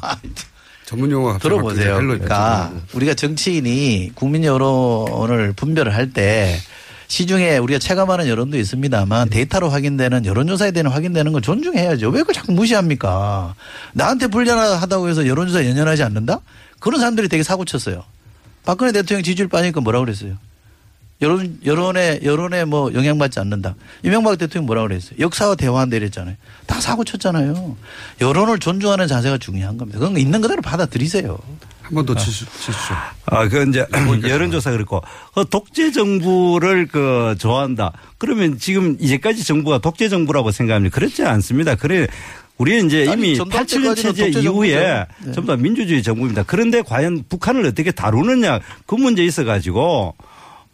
전문 0.87 1.11
용어가 1.11 1.35
갑자기 1.35 1.49
들어보세요. 1.55 1.97
그러니까 1.97 2.73
우리가 2.95 3.15
정치인이 3.15 4.13
국민 4.15 4.45
여론을 4.45 5.53
분별을 5.55 5.95
할 5.95 6.13
때 6.13 6.57
시중에 7.11 7.59
우리가 7.59 7.81
체감하는 7.81 8.29
여론도 8.29 8.57
있습니다만 8.57 9.31
데이터로 9.31 9.69
확인되는 9.69 10.25
여론조사에 10.27 10.71
대한 10.71 10.87
확인되는 10.93 11.33
걸 11.33 11.43
존중해야죠. 11.43 12.09
왜 12.11 12.21
그걸 12.21 12.35
자꾸 12.35 12.53
무시합니까? 12.53 13.57
나한테 13.95 14.29
불리하다고 14.29 15.09
해서 15.09 15.27
여론조사 15.27 15.67
연연하지 15.67 16.05
않는다? 16.05 16.39
그런 16.79 17.01
사람들이 17.01 17.29
되게 17.29 17.43
사고 17.43 17.65
쳤어요. 17.65 18.05
박근혜 18.65 18.93
대통령 18.93 19.25
지지율 19.25 19.49
빠지니까 19.49 19.81
뭐라고 19.81 20.05
그랬어요? 20.05 20.37
여론, 21.21 21.59
여론에, 21.67 22.21
여론에 22.23 22.65
뭐 22.65 22.95
영향받지 22.95 23.41
않는다. 23.41 23.75
이명박 24.05 24.39
대통령 24.39 24.67
뭐라고 24.67 24.87
그랬어요? 24.87 25.19
역사와 25.19 25.57
대화한다 25.57 25.97
이랬잖아요. 25.97 26.37
다 26.67 26.81
사고 26.81 27.03
쳤잖아요. 27.03 27.77
여론을 28.21 28.61
존중하는 28.61 29.09
자세가 29.09 29.39
중요한 29.39 29.77
겁니다. 29.77 29.99
그건 29.99 30.17
있는 30.17 30.41
그대로 30.41 30.63
받아들이세요. 30.63 31.37
한 31.91 31.95
번 31.95 32.07
더 32.07 32.15
치십시오. 32.15 32.73
아, 33.27 33.49
그 33.49 33.69
이제 33.69 33.85
여론조사 34.29 34.71
그렇고 34.71 35.03
그 35.35 35.45
독재 35.49 35.91
정부를 35.91 36.87
그 36.87 37.35
좋아한다. 37.39 37.93
그러면 38.19 38.59
지금 38.59 38.97
이제까지 39.01 39.45
정부가 39.45 39.79
독재 39.79 40.09
정부라고 40.09 40.53
생각합니다. 40.53 40.95
그렇지 40.95 41.25
않습니다. 41.25 41.75
그래 41.75 42.07
우리는 42.59 42.87
이제 42.87 43.09
아니, 43.09 43.29
이미 43.31 43.37
전두환 43.37 43.65
87년 43.65 43.97
때까지는 43.97 44.15
체제 44.15 44.41
이후에. 44.41 45.07
네. 45.25 45.33
전부 45.33 45.47
다 45.47 45.57
민주주의 45.57 46.03
정부입니다. 46.03 46.45
그런데 46.47 46.83
과연 46.83 47.25
북한을 47.29 47.67
어떻게 47.67 47.91
다루느냐 47.91 48.61
그 48.87 48.95
문제 48.95 49.25
있어 49.25 49.45
가지고 49.45 50.15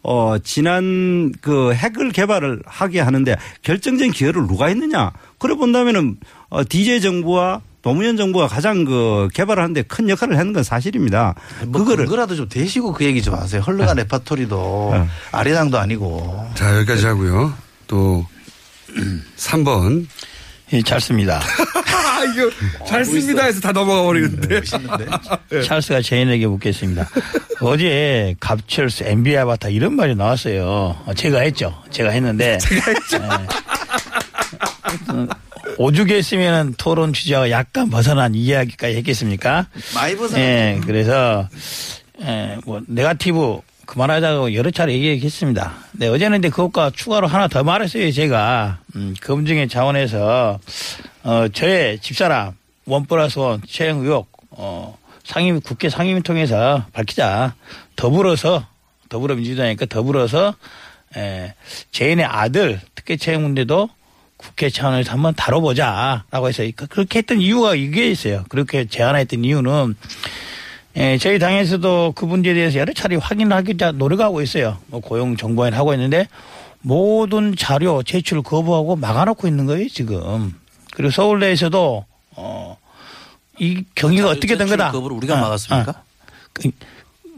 어, 0.03 0.37
지난 0.43 1.31
그 1.41 1.73
핵을 1.73 2.11
개발을 2.11 2.61
하게 2.65 2.99
하는데 2.99 3.35
결정적인 3.63 4.11
기여를 4.13 4.47
누가 4.47 4.67
했느냐. 4.67 5.11
그래 5.39 5.55
본다면은 5.55 6.17
어, 6.49 6.61
DJ 6.67 7.01
정부와 7.01 7.61
노무현 7.87 8.17
정부가 8.17 8.47
가장 8.49 8.83
그 8.83 9.29
개발하는데 9.33 9.83
큰 9.83 10.09
역할을 10.09 10.37
했는 10.37 10.51
건 10.51 10.61
사실입니다. 10.61 11.35
뭐 11.67 11.81
그거를 11.83 12.03
그거라도 12.03 12.35
좀 12.35 12.49
대시고 12.49 12.91
그 12.91 13.05
얘기 13.05 13.21
좀 13.21 13.33
하세요. 13.33 13.61
헐르가 13.61 13.93
레파토리도 13.93 14.89
네. 14.91 15.07
아리랑도 15.31 15.77
아니고. 15.77 16.49
자, 16.53 16.75
여기까지 16.75 17.05
하고요. 17.05 17.53
또 17.87 18.25
3번. 19.37 20.05
예, 20.73 20.81
잘 20.81 20.99
씁니다. 20.99 21.39
아, 21.39 22.23
이거 22.35 22.51
잘 22.85 23.05
씁니다 23.05 23.45
해서 23.45 23.61
다 23.61 23.71
넘어가 23.71 24.03
버리는데. 24.03 24.59
찰스가 25.63 26.01
제인에게 26.01 26.45
묻겠습니다. 26.45 27.07
어제 27.61 28.35
갑철스 28.41 29.03
NBA 29.05 29.37
아바타 29.37 29.69
이런 29.69 29.95
말이 29.95 30.13
나왔어요. 30.13 30.65
어, 31.05 31.13
제가 31.15 31.39
했죠. 31.39 31.73
제가 31.89 32.09
했는데. 32.09 32.57
제가 32.59 32.91
했죠. 32.91 33.47
오죽 35.77 36.09
했으면 36.09 36.73
토론 36.77 37.13
주제와 37.13 37.49
약간 37.49 37.89
벗어난 37.89 38.35
이야기까지 38.35 38.95
했겠습니까? 38.97 39.67
많이 39.93 40.15
벗어났죠. 40.15 40.39
예, 40.39 40.79
그래서, 40.85 41.47
예, 42.21 42.57
뭐, 42.65 42.81
네가티브 42.87 43.61
그만하자고 43.85 44.53
여러 44.53 44.69
차례 44.71 44.93
얘기했습니다. 44.93 45.73
네, 45.93 46.07
어제는 46.07 46.37
근데 46.37 46.49
그것과 46.49 46.91
추가로 46.93 47.27
하나 47.27 47.47
더 47.47 47.63
말했어요, 47.63 48.11
제가. 48.11 48.79
음, 48.95 49.15
검증의 49.21 49.69
차원에서, 49.69 50.59
어, 51.23 51.47
저의 51.53 51.99
집사람, 51.99 52.53
원 52.85 53.05
플러스 53.05 53.39
원, 53.39 53.61
최영 53.65 54.01
의혹, 54.01 54.27
어, 54.51 54.97
상임, 55.23 55.61
국회 55.61 55.89
상임위 55.89 56.21
통해서 56.23 56.85
밝히자. 56.93 57.55
더불어서, 57.95 58.65
더불어민주당이니까 59.09 59.85
더불어서, 59.85 60.53
에, 61.15 61.53
재인의 61.91 62.25
아들, 62.25 62.81
특혜 62.95 63.15
채용 63.15 63.43
문제도 63.43 63.89
국회 64.37 64.69
차원에서 64.69 65.11
한번 65.11 65.33
다뤄보자라고 65.35 66.47
해서 66.47 66.63
그- 66.75 66.87
그렇게 66.87 67.19
했던 67.19 67.41
이유가 67.41 67.75
이게 67.75 68.09
있어요. 68.11 68.43
그렇게 68.49 68.85
제안했던 68.85 69.43
이유는 69.43 69.95
예, 70.97 71.17
저희 71.19 71.37
당에서도 71.37 72.13
그 72.15 72.25
문제에 72.25 72.53
대해서 72.55 72.79
여러 72.79 72.91
차례 72.93 73.15
확인하기 73.17 73.75
위해 73.79 73.91
노력하고 73.91 74.41
있어요. 74.41 74.77
뭐 74.87 74.99
고용 74.99 75.37
정보원 75.37 75.73
하고 75.73 75.93
있는데 75.93 76.27
모든 76.81 77.55
자료 77.55 78.01
제출을 78.03 78.41
거부하고 78.43 78.95
막아놓고 78.95 79.47
있는 79.47 79.65
거예요 79.65 79.87
지금. 79.89 80.53
그리고 80.93 81.11
서울대에서도 81.11 82.05
어 82.35 82.77
이 83.59 83.83
경위가 83.95 84.29
어떻게 84.29 84.55
된 84.55 84.67
거다. 84.67 84.91
거부를 84.91 85.17
우리가 85.17 85.33
어, 85.33 85.37
막았습니까? 85.41 85.91
어. 85.91 85.95
그 86.53 86.69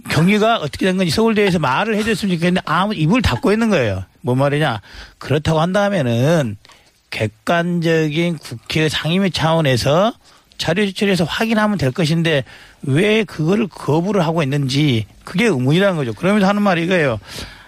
경위가 0.10 0.58
어떻게 0.58 0.86
된 0.86 0.98
건지 0.98 1.12
서울대에서 1.12 1.60
말을 1.60 1.96
해줬으면 1.96 2.36
좋겠는데 2.36 2.62
아무 2.66 2.94
입을 2.94 3.22
닫고 3.22 3.54
있는 3.54 3.70
거예요. 3.70 4.04
뭔 4.20 4.38
말이냐. 4.38 4.82
그렇다고 5.18 5.62
한다면은 5.62 6.58
객관적인 7.10 8.38
국회 8.38 8.90
상임위 8.90 9.32
차원에서 9.32 10.14
자료 10.58 10.86
제출해서 10.86 11.24
확인하면 11.24 11.78
될 11.78 11.92
것인데 11.92 12.44
왜 12.84 13.24
그거를 13.24 13.68
거부를 13.68 14.26
하고 14.26 14.44
있는지 14.44 15.06
그게 15.24 15.46
의문이라는 15.46 15.96
거죠. 15.96 16.14
그러면서 16.14 16.48
하는 16.48 16.62
말이 16.62 16.84
이거예요. 16.84 17.20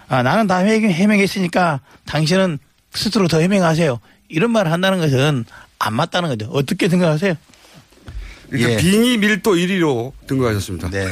아, 0.10 0.24
나는 0.24 0.46
다 0.46 0.58
해명, 0.58 0.92
해명했으니까 0.92 1.80
당신은 2.06 2.60
스스로 2.94 3.28
더 3.28 3.40
해명하세요. 3.40 4.00
이런 4.28 4.52
말을 4.52 4.72
한다는 4.72 5.00
것은 5.00 5.46
안 5.80 5.94
맞다는 5.94 6.30
거죠. 6.30 6.50
어떻게 6.52 6.90
생각하세요? 6.90 7.36
그러니까 8.50 8.72
예. 8.72 8.78
빙의 8.78 9.18
밀도 9.18 9.56
1위로 9.56 10.12
등극하셨습니다. 10.28 10.90
네. 10.90 11.08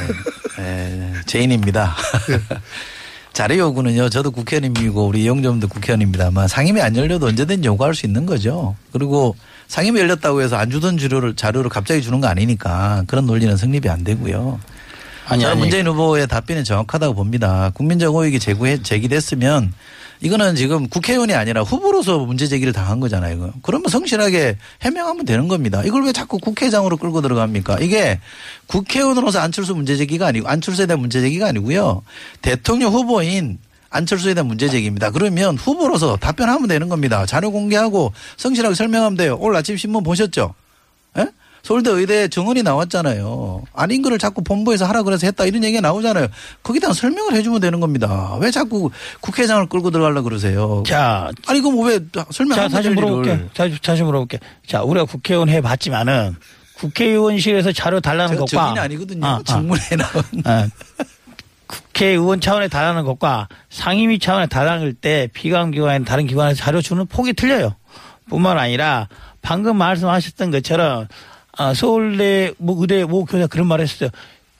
예, 0.58 1.12
제인입니다. 1.26 1.96
자료 3.32 3.56
요구는요, 3.56 4.08
저도 4.08 4.30
국회의원이고 4.32 5.06
우리 5.06 5.22
이용점도 5.22 5.68
국회의원입니다만 5.68 6.48
상임위 6.48 6.80
안 6.80 6.96
열려도 6.96 7.26
언제든지 7.26 7.68
요구할 7.68 7.94
수 7.94 8.04
있는 8.06 8.26
거죠. 8.26 8.74
그리고 8.92 9.36
상임위 9.68 10.00
열렸다고 10.00 10.42
해서 10.42 10.56
안 10.56 10.70
주던 10.70 10.98
자료를, 10.98 11.36
자료를 11.36 11.70
갑자기 11.70 12.02
주는 12.02 12.20
거 12.20 12.26
아니니까 12.26 13.04
그런 13.06 13.26
논리는 13.26 13.56
성립이 13.56 13.88
안 13.88 14.02
되고요. 14.02 14.58
아니, 15.26 15.46
아니. 15.46 15.60
문재인 15.60 15.86
후보의 15.86 16.26
답변이 16.26 16.64
정확하다고 16.64 17.14
봅니다. 17.14 17.70
국민적 17.74 18.12
호익이 18.12 18.40
제기됐으면 18.82 19.72
이거는 20.22 20.54
지금 20.54 20.88
국회의원이 20.88 21.32
아니라 21.32 21.62
후보로서 21.62 22.18
문제 22.18 22.46
제기를 22.46 22.72
당한 22.72 23.00
거잖아요. 23.00 23.36
이거. 23.36 23.52
그러면 23.62 23.88
성실하게 23.88 24.58
해명하면 24.82 25.24
되는 25.24 25.48
겁니다. 25.48 25.82
이걸 25.84 26.04
왜 26.04 26.12
자꾸 26.12 26.38
국회의장으로 26.38 26.98
끌고 26.98 27.22
들어갑니까? 27.22 27.78
이게 27.80 28.20
국회의원으로서 28.66 29.40
안철수 29.40 29.74
문제 29.74 29.96
제기가 29.96 30.26
아니고 30.26 30.48
안철수에 30.48 30.86
대한 30.86 31.00
문제 31.00 31.20
제기가 31.20 31.48
아니고요. 31.48 32.02
대통령 32.42 32.92
후보인 32.92 33.58
안철수에 33.88 34.34
대한 34.34 34.46
문제 34.46 34.68
제기입니다. 34.68 35.10
그러면 35.10 35.56
후보로서 35.56 36.16
답변하면 36.16 36.68
되는 36.68 36.88
겁니다. 36.88 37.24
자료 37.26 37.50
공개하고 37.50 38.12
성실하게 38.36 38.74
설명하면 38.74 39.16
돼요. 39.16 39.36
오늘 39.40 39.56
아침 39.56 39.76
신문 39.76 40.04
보셨죠? 40.04 40.54
예? 41.18 41.26
서울대 41.62 41.90
의대 41.90 42.28
정원이 42.28 42.62
나왔잖아요. 42.62 43.62
아닌 43.74 44.02
거를 44.02 44.18
자꾸 44.18 44.42
본부에서 44.42 44.86
하라 44.86 45.02
그래서 45.02 45.26
했다 45.26 45.44
이런 45.44 45.62
얘기가 45.64 45.80
나오잖아요. 45.80 46.26
거기다 46.62 46.88
가 46.88 46.94
설명을 46.94 47.34
해주면 47.34 47.60
되는 47.60 47.80
겁니다. 47.80 48.36
왜 48.40 48.50
자꾸 48.50 48.90
국회의장을 49.20 49.66
끌고 49.66 49.90
들어가려 49.90 50.22
그러세요? 50.22 50.82
자, 50.86 51.30
아니 51.46 51.60
그럼 51.60 51.86
왜 51.86 52.00
자, 52.12 52.24
설명하면 52.30 52.70
다시 52.70 52.82
될 52.88 52.94
물어볼게. 52.94 53.46
다시, 53.54 53.78
다시 53.82 54.02
물어볼게. 54.02 54.38
자, 54.66 54.82
우리가 54.82 55.04
국회의원 55.06 55.48
해봤지만은 55.48 56.36
국회의원실에서 56.78 57.72
자료 57.72 58.00
달라는 58.00 58.36
저- 58.36 58.40
것과 58.44 58.64
저기는 58.68 58.82
아니거든요. 58.82 59.26
아, 59.26 59.34
아. 59.36 59.42
직문에 59.44 59.80
나온. 59.98 60.24
어, 60.46 60.68
국회의원 61.66 62.40
차원에 62.40 62.68
달하는 62.68 63.04
것과 63.04 63.48
상임위 63.68 64.18
차원에 64.18 64.46
달하는 64.46 64.94
때 65.00 65.28
피감기관이나 65.34 66.04
다른 66.04 66.26
기관에서 66.26 66.56
자료 66.62 66.80
주는 66.80 67.04
폭이 67.06 67.34
틀려요. 67.34 67.74
뿐만 68.28 68.58
아니라 68.58 69.08
방금 69.42 69.76
말씀하셨던 69.76 70.50
것처럼 70.50 71.06
아, 71.56 71.74
서울대 71.74 72.52
뭐 72.58 72.76
의대 72.80 73.04
모 73.04 73.24
교사 73.24 73.46
그런 73.46 73.66
말 73.66 73.80
했었어요. 73.80 74.10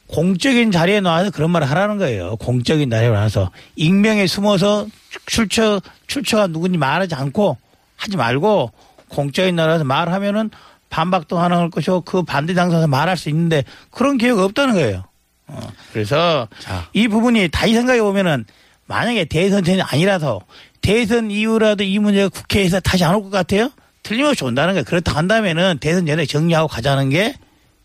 공적인 0.08 0.72
자리에 0.72 1.00
나와서 1.00 1.30
그런 1.30 1.50
말을 1.50 1.70
하라는 1.70 1.98
거예요. 1.98 2.36
공적인 2.36 2.90
자리에 2.90 3.10
나와서 3.10 3.50
익명에 3.76 4.26
숨어서 4.26 4.86
출처 5.26 5.80
출처가 6.08 6.48
누군지 6.48 6.78
말하지 6.78 7.14
않고 7.14 7.56
하지 7.96 8.16
말고 8.16 8.72
공적인 9.08 9.54
나라에서 9.54 9.84
말하면은 9.84 10.50
반박도 10.88 11.36
가능할 11.36 11.70
것이고 11.70 12.00
그 12.00 12.22
반대 12.24 12.54
당사에서 12.54 12.88
말할 12.88 13.16
수 13.16 13.28
있는데 13.28 13.62
그런 13.92 14.18
기회가 14.18 14.44
없다는 14.44 14.74
거예요. 14.74 15.04
어, 15.46 15.60
그래서 15.92 16.48
이 16.92 17.06
부분이 17.06 17.48
다시 17.48 17.74
생각해 17.74 18.00
보면은 18.02 18.44
만약에 18.86 19.26
대선 19.26 19.62
전이 19.62 19.82
아니라서 19.82 20.40
대선 20.80 21.30
이후라도 21.30 21.84
이 21.84 21.98
문제가 22.00 22.28
국회에서 22.28 22.80
다시 22.80 23.04
안 23.04 23.14
올 23.14 23.22
것 23.22 23.30
같아요? 23.30 23.70
틀림없이 24.02 24.44
온다는 24.44 24.74
거예요. 24.74 24.84
그렇다 24.84 25.14
한다면은 25.16 25.78
대선 25.80 26.06
전에 26.06 26.26
정리하고 26.26 26.68
가자는 26.68 27.10
게 27.10 27.34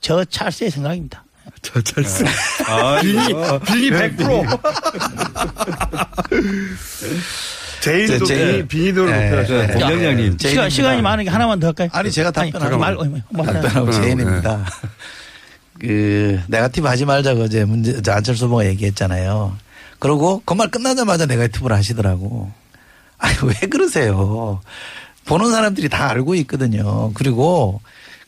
저 0.01 0.24
찰스의 0.24 0.70
생각입니다. 0.70 1.24
저 1.63 1.82
찰스. 1.82 2.26
아, 2.68 2.99
비니, 3.01 3.18
비니 3.66 3.89
100%. 3.89 4.59
제인도 7.82 8.26
비니, 8.26 8.68
비니도를 8.68 9.11
네. 9.11 9.30
못하셔. 9.32 9.68
공장장님. 9.74 10.38
시간, 10.39 10.70
시간이 10.70 11.01
많으니까 11.01 11.34
하나만 11.34 11.59
더 11.59 11.68
할까요? 11.68 11.89
아니 11.91 12.11
제가 12.11 12.30
답변하고 12.32 12.78
말, 12.78 12.95
답변하고 13.36 13.91
제인입니다. 13.91 14.66
그 15.80 16.39
네가티브 16.47 16.88
하지 16.88 17.05
말자고 17.05 17.41
어제 17.43 17.66
문제 17.66 17.99
저 18.01 18.11
안철수 18.13 18.45
후보가 18.45 18.66
얘기했잖아요. 18.68 19.55
그러고 19.99 20.41
그 20.45 20.53
말 20.53 20.70
끝나자마자 20.70 21.26
네가티브를 21.26 21.76
하시더라고. 21.76 22.51
아니 23.18 23.36
왜 23.43 23.68
그러세요? 23.68 24.61
보는 25.26 25.52
사람들이 25.52 25.90
다 25.90 26.10
알고 26.10 26.36
있거든요. 26.36 27.12
그리고 27.14 27.82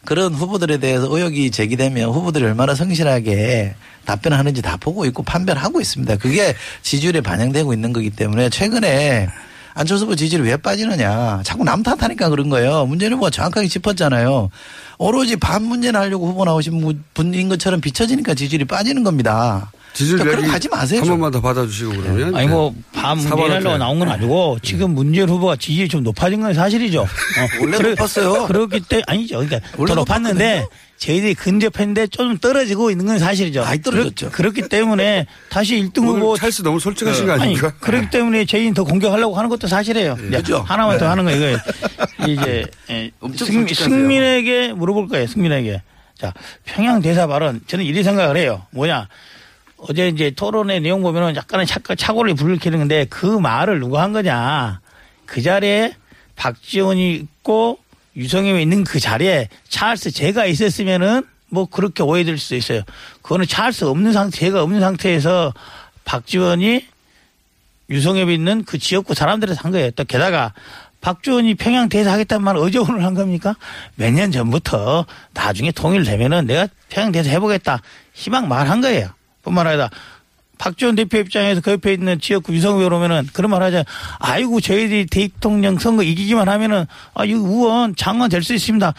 그런 0.05 0.33
후보들에 0.33 0.77
대해서 0.77 1.07
의혹이 1.09 1.51
제기되면 1.51 2.09
후보들이 2.09 2.45
얼마나 2.45 2.75
성실하게 2.75 3.75
답변하는지 4.05 4.61
다 4.61 4.77
보고 4.77 5.05
있고 5.05 5.21
판별하고 5.23 5.81
있습니다. 5.81 6.15
그게 6.17 6.55
지지율에 6.81 7.21
반영되고 7.21 7.73
있는 7.73 7.93
거기 7.93 8.09
때문에 8.09 8.49
최근에 8.49 9.27
안철수 9.73 10.05
후보 10.05 10.15
지지율이 10.15 10.49
왜 10.49 10.57
빠지느냐. 10.57 11.41
자꾸 11.43 11.63
남 11.63 11.83
탓하니까 11.83 12.29
그런 12.29 12.49
거예요. 12.49 12.85
문재인 12.85 13.13
후보가 13.13 13.29
정확하게 13.29 13.67
짚었잖아요. 13.67 14.49
오로지 14.97 15.35
반 15.35 15.63
문제는 15.63 15.99
하려고 15.99 16.27
후보 16.27 16.45
나오신 16.45 17.03
분인 17.13 17.49
것처럼 17.49 17.79
비춰지니까 17.79 18.33
지지율이 18.33 18.65
빠지는 18.65 19.03
겁니다. 19.03 19.71
지지율 19.93 20.19
그러니까 20.19 20.37
그렇게 20.37 20.51
하지 20.53 20.69
마세요. 20.69 21.01
한 21.01 21.07
번만 21.07 21.31
더 21.31 21.41
받아주시고 21.41 21.91
그러면. 21.91 22.35
아니 22.35 22.47
네. 22.47 22.53
문제하려고 22.53 23.21
사과를 23.21 23.79
나온 23.79 23.99
건 23.99 24.09
아니고 24.09 24.59
지금 24.61 24.91
문재인 24.91 25.27
후보가 25.29 25.55
지지율이 25.55 25.89
좀 25.89 26.03
높아진 26.03 26.41
건 26.41 26.53
사실이죠. 26.53 27.01
어, 27.01 27.07
원래 27.61 27.77
높았어요. 27.79 28.45
그렇기 28.45 28.81
때문에 28.81 29.03
아니죠. 29.07 29.39
그러니까 29.39 29.59
더 29.75 29.95
높았는데 29.95 30.59
높았거든요. 30.59 30.87
저희들이 30.97 31.35
근접했는데 31.35 32.07
좀 32.07 32.37
떨어지고 32.37 32.89
있는 32.91 33.05
건 33.05 33.19
사실이죠. 33.19 33.61
많이 33.61 33.81
떨어졌죠. 33.81 34.31
그렇, 34.31 34.51
기 34.51 34.67
때문에 34.67 35.27
다시 35.49 35.75
1등 35.75 35.99
오늘 35.99 36.21
후보 36.21 36.37
찰스 36.37 36.63
너무 36.63 36.79
솔직하신 36.79 37.27
거 37.27 37.33
아니, 37.33 37.41
아닙니까? 37.43 37.73
그렇기 37.79 38.09
때문에 38.09 38.45
저희는 38.45 38.73
더 38.73 38.83
공격하려고 38.83 39.35
하는 39.35 39.49
것도 39.49 39.67
사실이에요. 39.67 40.17
이제 40.27 40.37
그죠? 40.37 40.63
하나만 40.67 40.97
더 40.97 41.09
하는 41.09 41.23
거예요. 41.25 41.57
이거 42.27 42.41
이제 42.41 42.65
예, 42.89 43.11
승. 43.35 43.67
승민에게 43.67 44.73
물어볼 44.73 45.07
거예요. 45.07 45.27
승민에게. 45.27 45.81
자, 46.17 46.33
평양 46.65 47.01
대사 47.01 47.27
발언 47.27 47.61
저는 47.67 47.85
이리 47.85 48.03
생각을 48.03 48.37
해요. 48.37 48.65
뭐냐. 48.71 49.07
어제 49.77 50.07
이제 50.07 50.31
토론의 50.31 50.81
내용 50.81 51.01
보면은 51.03 51.35
약간의 51.35 51.67
착, 51.67 51.83
착오를 51.97 52.33
불러키는 52.33 52.79
건데 52.79 53.05
그 53.09 53.25
말을 53.25 53.79
누가 53.79 54.01
한 54.01 54.11
거냐. 54.13 54.81
그 55.25 55.41
자리에 55.41 55.93
박지원이 56.35 57.13
있고 57.15 57.77
유성임이 58.15 58.61
있는 58.61 58.83
그 58.83 58.99
자리에 58.99 59.49
찰스 59.69 60.11
제가 60.11 60.45
있었으면은 60.45 61.23
뭐 61.49 61.65
그렇게 61.65 62.01
오해될 62.03 62.37
수도 62.37 62.55
있어요. 62.55 62.81
그거는 63.21 63.45
찰스 63.45 63.85
없는 63.85 64.13
상태, 64.13 64.37
제가 64.39 64.63
없는 64.63 64.79
상태에서 64.79 65.53
박지원이 66.05 66.85
유성엽이 67.89 68.33
있는 68.33 68.63
그 68.65 68.79
지역구 68.79 69.13
사람들에서 69.13 69.61
한 69.63 69.71
거예요. 69.71 69.91
또 69.91 70.03
게다가 70.03 70.53
박지원이 70.99 71.55
평양 71.55 71.87
대사 71.89 72.11
하겠다는 72.13 72.43
말 72.43 72.57
어제 72.57 72.79
오늘 72.79 73.03
한 73.05 73.13
겁니까? 73.13 73.55
몇 73.95 74.11
년 74.11 74.31
전부터 74.31 75.05
나중에 75.33 75.71
통일되면은 75.71 76.47
내가 76.47 76.67
평양 76.89 77.11
대사 77.11 77.29
해보겠다 77.29 77.81
희망 78.13 78.47
말한 78.47 78.81
거예요. 78.81 79.09
뿐만 79.47 79.67
아니라 79.67 79.89
박지원 80.57 80.95
대표 80.95 81.19
입장에서 81.19 81.61
그 81.61 81.71
옆에 81.71 81.93
있는 81.93 82.19
지역구 82.19 82.53
유성엽이 82.53 82.85
오면은 82.85 83.27
그런 83.33 83.51
말 83.51 83.61
하자. 83.61 83.83
아이고 84.19 84.59
저희들이 84.59 85.05
대통령 85.05 85.77
선거 85.77 86.01
이기기만 86.03 86.49
하면은 86.49 86.85
아 87.13 87.25
이거 87.25 87.37
의원 87.39 87.95
장관 87.95 88.29
될 88.29 88.41
수 88.43 88.53
있습니다. 88.55 88.93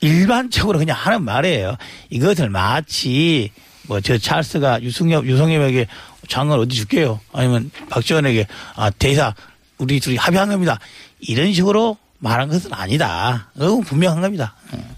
일반적으로 0.00 0.78
그냥 0.78 0.96
하는 0.98 1.22
말이에요. 1.22 1.76
이것을 2.10 2.50
마치 2.50 3.50
뭐 3.86 4.00
저 4.00 4.18
찰스가 4.18 4.82
유승엽 4.82 5.24
유성엽에게 5.26 5.86
장관 6.28 6.58
어디 6.58 6.74
줄게요. 6.74 7.20
아니면 7.32 7.70
박지원에게 7.90 8.46
아 8.74 8.90
대사 8.90 9.34
우리 9.78 10.00
둘이 10.00 10.16
합의한 10.16 10.48
겁니다. 10.48 10.78
이런 11.20 11.52
식으로 11.52 11.96
말한 12.18 12.48
것은 12.48 12.72
아니다. 12.72 13.50
그건 13.52 13.82
분명한 13.82 14.20
겁니다. 14.20 14.54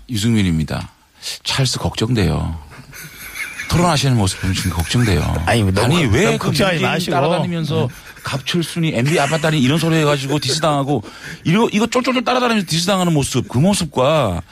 유승민입니다. 0.09 0.89
찰스 1.43 1.79
걱정돼요. 1.79 2.59
토론하시는 3.69 4.17
모습 4.17 4.41
보면 4.41 4.55
지금 4.55 4.71
걱정돼요. 4.73 5.43
아니, 5.47 5.63
너무- 5.73 5.95
왜 6.13 6.25
너무 6.25 6.39
그 6.39 6.47
걱정하지 6.47 6.77
문재인 6.77 6.83
마시고. 6.83 7.13
따라다니면서 7.13 7.89
갑철순이 8.23 8.93
MB 8.95 9.19
아파트니 9.21 9.61
이런 9.61 9.79
소리 9.79 9.97
해가지고 9.97 10.39
디스당하고 10.39 11.03
이거 11.45 11.69
이거 11.73 11.87
쫄쫄쫄 11.87 12.25
따라다니면서 12.25 12.67
디스당하는 12.69 13.13
모습 13.13 13.49
그 13.49 13.59
모습과 13.59 14.43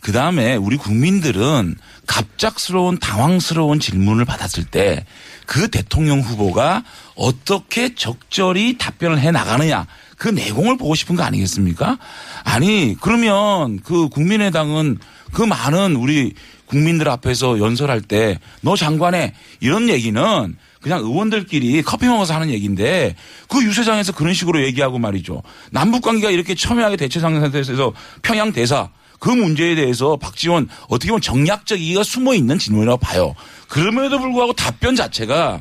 그 0.00 0.12
다음에 0.12 0.54
우리 0.56 0.76
국민들은 0.76 1.76
갑작스러운 2.06 2.98
당황스러운 2.98 3.80
질문을 3.80 4.24
받았을 4.24 4.64
때 4.64 5.04
그 5.46 5.68
대통령 5.68 6.20
후보가 6.20 6.84
어떻게 7.16 7.94
적절히 7.94 8.78
답변을 8.78 9.20
해 9.20 9.30
나가느냐 9.30 9.86
그 10.16 10.28
내공을 10.30 10.78
보고 10.78 10.94
싶은 10.94 11.16
거 11.16 11.22
아니겠습니까? 11.22 11.98
아니 12.44 12.96
그러면 12.98 13.78
그 13.84 14.08
국민의당은 14.08 14.98
그 15.32 15.42
많은 15.42 15.96
우리 15.96 16.32
국민들 16.66 17.08
앞에서 17.08 17.58
연설할 17.58 18.00
때 18.00 18.38
너 18.62 18.76
장관에 18.76 19.34
이런 19.60 19.88
얘기는 19.88 20.56
그냥 20.80 21.00
의원들끼리 21.00 21.82
커피 21.82 22.06
먹어서 22.06 22.34
하는 22.34 22.50
얘기인데 22.50 23.14
그 23.48 23.62
유세장에서 23.62 24.12
그런 24.12 24.34
식으로 24.34 24.62
얘기하고 24.64 24.98
말이죠. 24.98 25.42
남북 25.70 26.02
관계가 26.02 26.30
이렇게 26.30 26.54
첨예하게 26.54 26.96
대체상 26.96 27.40
상태에서 27.40 27.92
평양 28.22 28.52
대사 28.52 28.90
그 29.18 29.30
문제에 29.30 29.74
대해서 29.74 30.16
박지원 30.16 30.68
어떻게 30.88 31.08
보면 31.08 31.22
정략적 31.22 31.80
이의가 31.80 32.02
숨어 32.02 32.34
있는 32.34 32.58
질문이라고 32.58 32.98
봐요. 32.98 33.34
그럼에도 33.68 34.18
불구하고 34.18 34.52
답변 34.52 34.94
자체가 34.96 35.60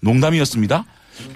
농담이었습니다. 0.00 0.84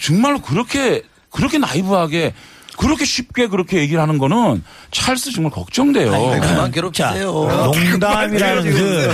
정말로 0.00 0.40
그렇게 0.40 1.02
그렇게 1.30 1.58
나이브하게 1.58 2.32
그렇게 2.76 3.04
쉽게 3.04 3.46
그렇게 3.48 3.78
얘기를 3.78 4.00
하는 4.00 4.18
거는 4.18 4.62
찰스 4.90 5.32
정말 5.32 5.52
걱정돼요. 5.52 6.10
그만 6.40 6.70
괴롭히세요. 6.70 7.32
농담이라는 7.32 8.70
것은 8.72 9.10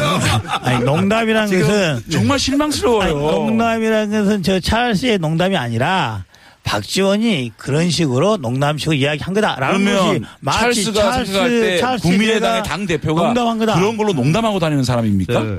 아니 0.63 0.85
농담이라는 0.85 1.61
것은 1.61 2.05
정말 2.11 2.39
실망스러워요. 2.39 3.03
아니, 3.03 3.15
농담이라는 3.15 4.11
것은 4.11 4.43
저 4.43 4.61
찰스의 4.61 5.19
농담이 5.19 5.57
아니라 5.57 6.25
박지원이 6.63 7.53
그런 7.57 7.91
식으로 7.91 8.37
농담식으로 8.37 8.95
이야기한 8.95 9.35
거다라는 9.35 9.85
것이 9.85 10.23
마치 10.41 10.61
찰스가 10.85 11.03
찰스, 11.13 11.25
생각할 11.33 11.51
때 11.51 11.79
찰스 11.79 12.03
국민의당의 12.03 12.63
당 12.63 12.87
대표가 12.87 13.23
농담한 13.27 13.59
거다. 13.59 13.75
그런 13.75 13.97
걸로 13.97 14.13
농담하고 14.13 14.59
다니는 14.59 14.85
사람입니까? 14.85 15.33
저, 15.33 15.59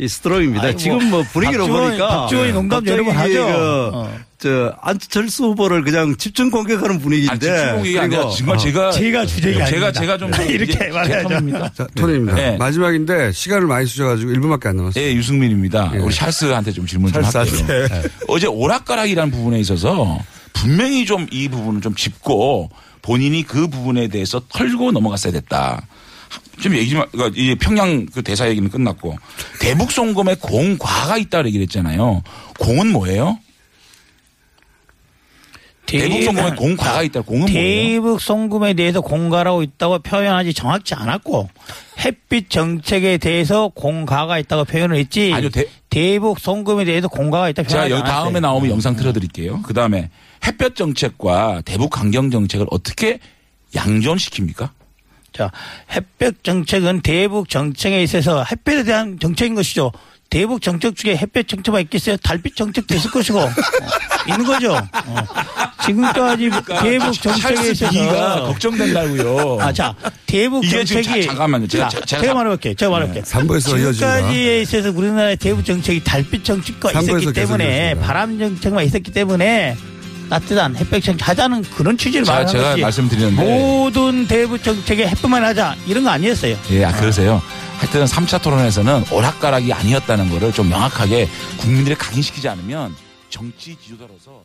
이 0.00 0.08
스트롱입니다. 0.08 0.64
아이고, 0.64 0.78
지금 0.78 1.10
뭐 1.10 1.22
분위기로 1.30 1.66
박지원, 1.66 1.88
보니까 1.88 2.08
박지원이 2.08 2.52
농담 2.52 2.86
여러 2.86 3.04
번 3.04 3.14
갑자기 3.14 3.36
하죠. 3.36 3.46
그, 3.52 3.90
어. 3.96 4.18
저 4.38 4.74
안철수 4.80 5.44
후보를 5.44 5.82
그냥 5.82 6.16
집중 6.16 6.50
공격하는 6.50 6.98
분위기인데. 7.00 7.30
아니, 7.32 7.40
집중 7.58 7.74
공격이 7.74 7.98
아니라 7.98 8.30
정말 8.30 8.56
제가 8.58 8.90
제가 8.92 9.26
주제가 9.26 9.66
제가. 9.66 9.92
제가 9.92 10.16
좀 10.16 10.30
이렇게 10.48 10.72
이제 10.72 10.88
말해야죠. 10.88 11.28
자, 11.74 11.86
토니입니다. 11.94 12.34
네. 12.34 12.56
마지막인데 12.56 13.32
시간을 13.32 13.66
많이 13.66 13.86
쓰셔가지고 13.86 14.32
1분밖에 14.32 14.66
안 14.68 14.76
남았어요. 14.78 15.04
네, 15.04 15.14
유승민입니다. 15.14 15.92
예. 15.94 15.98
우리 15.98 16.14
찰스한테 16.14 16.72
좀 16.72 16.86
질문 16.86 17.12
좀 17.12 17.22
할게요. 17.22 17.66
네. 17.66 17.86
어제 18.28 18.46
오락가락이라는 18.46 19.30
부분에 19.30 19.60
있어서 19.60 20.18
분명히 20.54 21.04
좀 21.04 21.26
이 21.30 21.48
부분을 21.48 21.82
좀 21.82 21.94
짚고 21.94 22.70
본인이 23.02 23.42
그 23.42 23.68
부분에 23.68 24.08
대해서 24.08 24.40
털고 24.48 24.92
넘어갔어야 24.92 25.32
됐다. 25.34 25.82
좀 26.60 26.74
얘기 26.76 26.90
좀, 26.90 27.02
그러니까 27.10 27.38
이제 27.40 27.54
평양 27.54 28.06
그 28.06 28.22
대사 28.22 28.48
얘기는 28.48 28.68
끝났고 28.68 29.16
대북 29.60 29.90
송금에 29.92 30.36
공과가 30.40 31.16
있다 31.16 31.44
얘기를 31.46 31.62
했잖아요. 31.64 32.22
공은 32.58 32.92
뭐예요? 32.92 33.38
대북 35.86 36.22
송금에 36.22 36.54
공과가 36.54 37.02
있다. 37.02 37.22
공은 37.22 37.52
뭐예요? 37.52 37.92
대북 37.92 38.20
송금에 38.20 38.74
대해서 38.74 39.00
공가라고 39.00 39.62
있다고 39.64 39.98
표현하지 40.00 40.54
정확치 40.54 40.94
않았고 40.94 41.48
햇빛 42.04 42.48
정책에 42.48 43.18
대해서 43.18 43.68
공가가 43.68 44.38
있다고 44.38 44.64
표현을 44.66 44.96
했지. 44.96 45.32
아니요, 45.34 45.48
대- 45.50 45.66
대북 45.88 46.38
송금에 46.38 46.84
대해서 46.84 47.08
공가가 47.08 47.48
있다 47.50 47.64
표현하지 47.64 47.92
않았어요. 47.94 48.12
다음에 48.22 48.38
나오면 48.40 48.70
영상 48.70 48.94
틀어드릴게요. 48.94 49.62
그 49.62 49.74
다음에 49.74 50.10
햇볕 50.46 50.76
정책과 50.76 51.62
대북 51.64 51.90
강경 51.90 52.30
정책을 52.30 52.66
어떻게 52.70 53.18
양존시킵니까? 53.74 54.70
자, 55.32 55.50
햇볕 55.92 56.42
정책은 56.42 57.00
대북 57.02 57.48
정책에 57.48 58.02
있어서 58.02 58.44
햇볕에 58.44 58.82
대한 58.84 59.18
정책인 59.20 59.54
것이죠. 59.54 59.92
대북 60.28 60.62
정책 60.62 60.94
중에 60.94 61.16
햇볕 61.16 61.48
정책만 61.48 61.82
있겠어요? 61.82 62.16
달빛 62.18 62.54
정책도 62.54 62.94
있을 62.94 63.10
것이고 63.10 63.40
어, 63.40 63.50
있는 64.28 64.44
거죠. 64.44 64.74
어. 64.74 65.16
지금까지 65.84 66.50
대북 66.82 67.12
정책에 67.20 67.70
있어서 67.72 68.06
가 68.12 68.40
걱정된다고요. 68.42 69.58
아, 69.60 69.72
자, 69.72 69.92
대북 70.26 70.62
정책이 70.68 71.02
자- 71.22 71.28
잠깐만요. 71.28 71.66
제가- 71.66 71.90
자, 71.90 72.00
제가- 72.00 72.20
제가 72.20 72.34
말해볼게요. 72.34 72.74
제가 72.74 72.90
말해볼게요. 72.92 73.24
네. 73.24 73.28
지금까지에 73.98 74.60
있어서 74.62 74.90
우리나라의 74.90 75.36
대북 75.36 75.64
정책이 75.64 76.04
달빛 76.04 76.44
정책과 76.44 76.92
있었기 76.92 77.32
때문에. 77.32 77.94
바람 77.96 78.38
정책만 78.38 78.84
있었기 78.84 79.10
때문에 79.10 79.76
따뜻한 80.30 80.76
햇볕 80.76 81.02
정책 81.02 81.28
하자는 81.28 81.62
그런 81.64 81.98
취지를 81.98 82.24
자, 82.24 82.32
말하는 82.32 82.52
제가. 82.52 82.76
말씀드리는데. 82.78 83.42
모든 83.42 84.26
대북 84.26 84.62
정책에 84.62 85.08
햇볕만 85.08 85.44
하자 85.44 85.74
이런 85.86 86.04
거 86.04 86.10
아니었어요. 86.10 86.56
예, 86.70 86.84
아, 86.84 86.92
그러세요. 86.92 87.42
하여튼 87.78 88.04
3차 88.04 88.40
토론에서는 88.40 89.04
오락가락이 89.10 89.72
아니었다는 89.72 90.30
거를 90.30 90.52
좀 90.52 90.68
명확하게 90.68 91.28
국민들에 91.58 91.94
각인시키지 91.96 92.48
않으면 92.48 92.94
정치 93.28 93.76
지도자로서 93.76 94.44